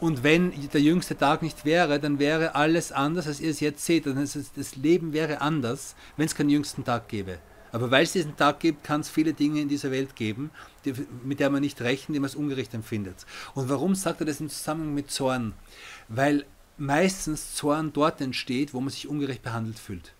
und 0.00 0.22
wenn 0.22 0.52
der 0.70 0.80
jüngste 0.80 1.16
Tag 1.16 1.42
nicht 1.42 1.64
wäre, 1.64 1.98
dann 1.98 2.18
wäre 2.18 2.54
alles 2.54 2.92
anders, 2.92 3.26
als 3.26 3.40
ihr 3.40 3.50
es 3.50 3.60
jetzt 3.60 3.84
seht. 3.84 4.04
Das 4.06 4.76
Leben 4.76 5.12
wäre 5.12 5.40
anders, 5.40 5.96
wenn 6.16 6.26
es 6.26 6.34
keinen 6.34 6.50
jüngsten 6.50 6.84
Tag 6.84 7.08
gäbe. 7.08 7.38
Aber 7.72 7.90
weil 7.90 8.04
es 8.04 8.12
diesen 8.12 8.36
Tag 8.36 8.60
gibt, 8.60 8.84
kann 8.84 9.00
es 9.00 9.10
viele 9.10 9.34
Dinge 9.34 9.60
in 9.60 9.68
dieser 9.68 9.90
Welt 9.90 10.16
geben, 10.16 10.50
die, 10.84 10.94
mit 11.24 11.40
der 11.40 11.50
man 11.50 11.60
nicht 11.60 11.80
rechnet, 11.80 12.14
die 12.14 12.20
man 12.20 12.28
als 12.28 12.36
ungerecht 12.36 12.72
empfindet. 12.74 13.26
Und 13.54 13.68
warum 13.68 13.94
sagt 13.94 14.20
er 14.20 14.26
das 14.26 14.40
im 14.40 14.48
Zusammenhang 14.48 14.94
mit 14.94 15.10
Zorn? 15.10 15.52
Weil 16.08 16.46
meistens 16.78 17.54
Zorn 17.54 17.92
dort 17.92 18.20
entsteht, 18.20 18.72
wo 18.72 18.80
man 18.80 18.90
sich 18.90 19.08
ungerecht 19.08 19.42
behandelt 19.42 19.78
fühlt. 19.78 20.14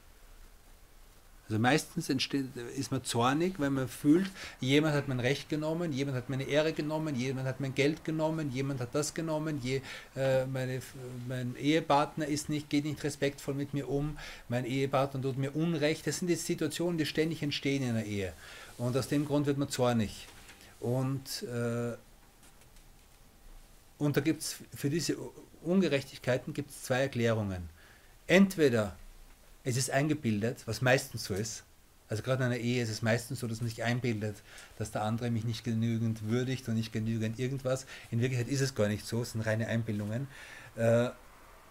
Also 1.48 1.58
meistens 1.58 2.10
entsteht, 2.10 2.44
ist 2.76 2.90
man 2.90 3.02
zornig, 3.04 3.54
weil 3.58 3.70
man 3.70 3.88
fühlt, 3.88 4.30
jemand 4.60 4.94
hat 4.94 5.08
mein 5.08 5.18
Recht 5.18 5.48
genommen, 5.48 5.94
jemand 5.94 6.16
hat 6.16 6.28
meine 6.28 6.44
Ehre 6.44 6.74
genommen, 6.74 7.14
jemand 7.16 7.46
hat 7.46 7.58
mein 7.60 7.74
Geld 7.74 8.04
genommen, 8.04 8.52
jemand 8.52 8.80
hat 8.80 8.94
das 8.94 9.14
genommen, 9.14 9.58
je, 9.62 9.80
äh, 10.14 10.44
meine, 10.44 10.82
mein 11.26 11.56
Ehepartner 11.56 12.26
ist 12.26 12.50
nicht, 12.50 12.68
geht 12.68 12.84
nicht 12.84 13.02
respektvoll 13.02 13.54
mit 13.54 13.72
mir 13.72 13.88
um, 13.88 14.18
mein 14.50 14.66
Ehepartner 14.66 15.22
tut 15.22 15.38
mir 15.38 15.56
Unrecht. 15.56 16.06
Das 16.06 16.18
sind 16.18 16.28
die 16.28 16.34
Situationen, 16.34 16.98
die 16.98 17.06
ständig 17.06 17.42
entstehen 17.42 17.82
in 17.82 17.90
einer 17.90 18.04
Ehe. 18.04 18.34
Und 18.76 18.94
aus 18.94 19.08
dem 19.08 19.24
Grund 19.24 19.46
wird 19.46 19.56
man 19.56 19.70
zornig. 19.70 20.26
Und, 20.80 21.44
äh, 21.44 21.96
und 23.96 24.16
da 24.18 24.20
gibt 24.20 24.42
es 24.42 24.56
für 24.74 24.90
diese 24.90 25.16
Ungerechtigkeiten 25.62 26.52
gibt's 26.52 26.82
zwei 26.82 27.00
Erklärungen. 27.00 27.70
Entweder 28.26 28.96
es 29.68 29.76
ist 29.76 29.90
eingebildet, 29.90 30.62
was 30.66 30.80
meistens 30.82 31.24
so 31.24 31.34
ist. 31.34 31.64
Also 32.08 32.22
gerade 32.22 32.42
in 32.44 32.52
einer 32.52 32.60
Ehe 32.60 32.82
ist 32.82 32.88
es 32.88 33.02
meistens 33.02 33.40
so, 33.40 33.46
dass 33.46 33.60
man 33.60 33.68
sich 33.68 33.82
einbildet, 33.82 34.42
dass 34.78 34.90
der 34.90 35.02
andere 35.02 35.30
mich 35.30 35.44
nicht 35.44 35.62
genügend 35.62 36.22
würdigt 36.22 36.68
und 36.68 36.74
nicht 36.74 36.92
genügend 36.92 37.38
irgendwas. 37.38 37.86
In 38.10 38.20
Wirklichkeit 38.20 38.50
ist 38.50 38.62
es 38.62 38.74
gar 38.74 38.88
nicht 38.88 39.06
so, 39.06 39.22
es 39.22 39.32
sind 39.32 39.42
reine 39.42 39.68
Einbildungen. 39.68 40.26
Äh, 40.76 41.10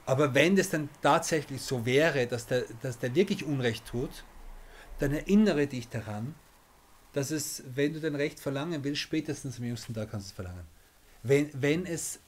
Aber 0.06 0.34
wenn 0.34 0.58
es 0.58 0.70
dann 0.70 0.90
tatsächlich 1.02 1.62
so 1.62 1.86
wäre, 1.86 2.28
dass 2.28 2.46
der, 2.46 2.64
dass 2.82 3.00
der 3.00 3.14
wirklich 3.16 3.44
Unrecht 3.44 3.86
tut, 3.88 4.24
dann 5.00 5.12
erinnere 5.12 5.68
dich 5.68 5.90
daran, 5.90 6.36
dass 7.14 7.32
es, 7.32 7.64
wenn 7.76 7.94
du 7.94 8.00
dein 8.00 8.16
Recht 8.16 8.40
verlangen 8.40 8.84
willst, 8.84 9.02
spätestens 9.02 9.58
am 9.58 9.66
jüngsten 9.66 9.94
Tag 9.94 10.12
kannst 10.12 10.28
du 10.28 10.30
es 10.30 10.36
verlangen. 10.36 10.66
Wenn, 11.24 11.50
wenn 11.54 11.86
es 11.86 12.20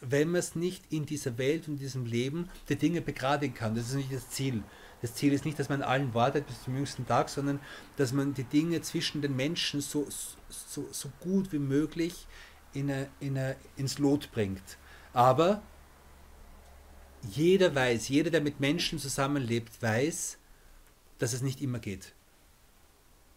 wenn 0.00 0.30
man 0.30 0.38
es 0.38 0.54
nicht 0.54 0.84
in 0.90 1.06
dieser 1.06 1.38
Welt 1.38 1.68
und 1.68 1.78
diesem 1.78 2.06
Leben 2.06 2.48
die 2.68 2.76
Dinge 2.76 3.00
begradigen 3.00 3.54
kann. 3.54 3.74
Das 3.74 3.88
ist 3.88 3.94
nicht 3.94 4.12
das 4.12 4.30
Ziel. 4.30 4.62
Das 5.00 5.14
Ziel 5.14 5.32
ist 5.32 5.44
nicht, 5.44 5.58
dass 5.58 5.68
man 5.68 5.82
allen 5.82 6.14
wartet 6.14 6.46
bis 6.46 6.62
zum 6.64 6.74
jüngsten 6.74 7.06
Tag, 7.06 7.28
sondern 7.28 7.60
dass 7.96 8.12
man 8.12 8.34
die 8.34 8.44
Dinge 8.44 8.80
zwischen 8.82 9.22
den 9.22 9.36
Menschen 9.36 9.80
so, 9.80 10.06
so, 10.48 10.88
so 10.90 11.08
gut 11.20 11.52
wie 11.52 11.58
möglich 11.58 12.26
in 12.72 12.90
eine, 12.90 13.08
in 13.20 13.38
eine, 13.38 13.56
ins 13.76 13.98
Lot 13.98 14.30
bringt. 14.32 14.76
Aber 15.12 15.62
jeder 17.30 17.74
weiß, 17.74 18.08
jeder, 18.08 18.30
der 18.30 18.40
mit 18.40 18.60
Menschen 18.60 18.98
zusammenlebt, 18.98 19.82
weiß, 19.82 20.38
dass 21.18 21.32
es 21.32 21.42
nicht 21.42 21.60
immer 21.60 21.78
geht. 21.78 22.12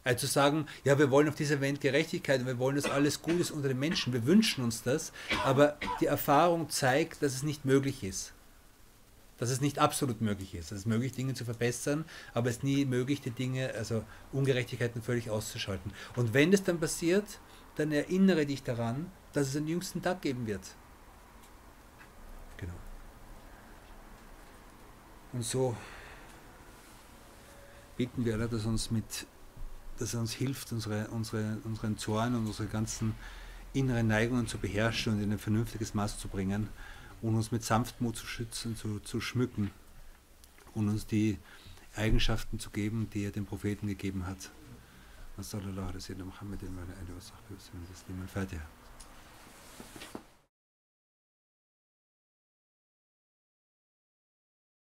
Also 0.04 0.26
sagen, 0.26 0.66
ja, 0.84 0.98
wir 0.98 1.12
wollen 1.12 1.30
auf 1.30 1.36
dieser 1.36 1.62
Welt 1.62 1.80
Gerechtigkeit 1.80 2.40
und 2.40 2.48
wir 2.48 2.58
wollen, 2.58 2.76
dass 2.76 2.86
alles 2.90 3.22
gut 3.22 3.40
ist 3.40 3.52
unter 3.52 3.68
den 3.68 3.80
Menschen, 3.80 4.14
wir 4.14 4.26
wünschen 4.26 4.64
uns 4.64 4.82
das, 4.82 5.12
aber 5.46 5.78
die 6.00 6.08
Erfahrung 6.08 6.70
zeigt, 6.70 7.22
dass 7.22 7.36
es 7.36 7.44
nicht 7.44 7.66
möglich 7.66 8.04
ist. 8.04 8.34
Dass 9.38 9.52
es 9.52 9.62
nicht 9.62 9.78
absolut 9.78 10.22
möglich 10.22 10.56
ist. 10.56 10.72
Es 10.72 10.80
ist 10.80 10.86
möglich, 10.88 11.12
Dinge 11.12 11.36
zu 11.36 11.46
verbessern, 11.46 12.06
aber 12.34 12.50
es 12.50 12.58
ist 12.58 12.64
nie 12.64 12.86
möglich, 12.86 13.22
die 13.22 13.32
Dinge, 13.32 13.74
also 13.76 14.04
Ungerechtigkeiten 14.32 15.04
völlig 15.04 15.30
auszuschalten. 15.30 15.92
Und 16.16 16.34
wenn 16.34 16.52
das 16.52 16.64
dann 16.64 16.80
passiert, 16.80 17.26
dann 17.76 17.92
erinnere 17.92 18.48
dich 18.48 18.64
daran, 18.64 19.12
dass 19.34 19.50
es 19.50 19.56
einen 19.56 19.68
jüngsten 19.68 20.02
Tag 20.02 20.22
geben 20.22 20.48
wird. 20.48 20.62
Genau. 22.58 22.74
Und 25.34 25.46
so 25.46 25.76
bitten 27.98 28.26
wir 28.26 28.34
alle, 28.34 28.48
dass 28.48 28.66
uns 28.66 28.90
mit 28.90 29.28
dass 30.02 30.16
er 30.16 30.20
uns 30.20 30.34
hilft, 30.34 30.72
unsere, 30.72 31.08
unsere, 31.10 31.58
unseren 31.64 31.98
Zorn 31.98 32.36
und 32.36 32.48
unsere 32.48 32.68
ganzen 32.68 33.14
inneren 33.74 34.08
Neigungen 34.08 34.48
zu 34.48 34.58
beherrschen 34.58 35.14
und 35.14 35.22
in 35.22 35.32
ein 35.32 35.40
vernünftiges 35.40 35.94
Maß 35.94 36.18
zu 36.18 36.28
bringen 36.28 36.68
und 37.22 37.36
uns 37.36 37.52
mit 37.52 37.64
Sanftmut 37.64 38.16
zu 38.16 38.26
schützen, 38.26 38.76
zu, 38.76 39.00
zu 39.00 39.22
schmücken 39.22 39.72
und 40.74 40.90
uns 40.90 41.06
die 41.06 41.38
Eigenschaften 41.96 42.60
zu 42.60 42.72
geben, 42.72 43.10
die 43.14 43.24
er 43.24 43.32
den 43.32 43.46
Propheten 43.46 43.88
gegeben 43.88 44.26
hat. 44.26 44.50
Sallallahu 45.40 45.88
alaihi 45.88 45.96
wa 45.96 46.00
sallam, 46.00 46.28
Muhammadin 46.28 46.76
wa 46.76 46.82
alihi 46.82 47.16
wa 47.16 47.22
sahbihi 47.22 47.58
wa 48.20 48.28
sallam, 48.28 48.62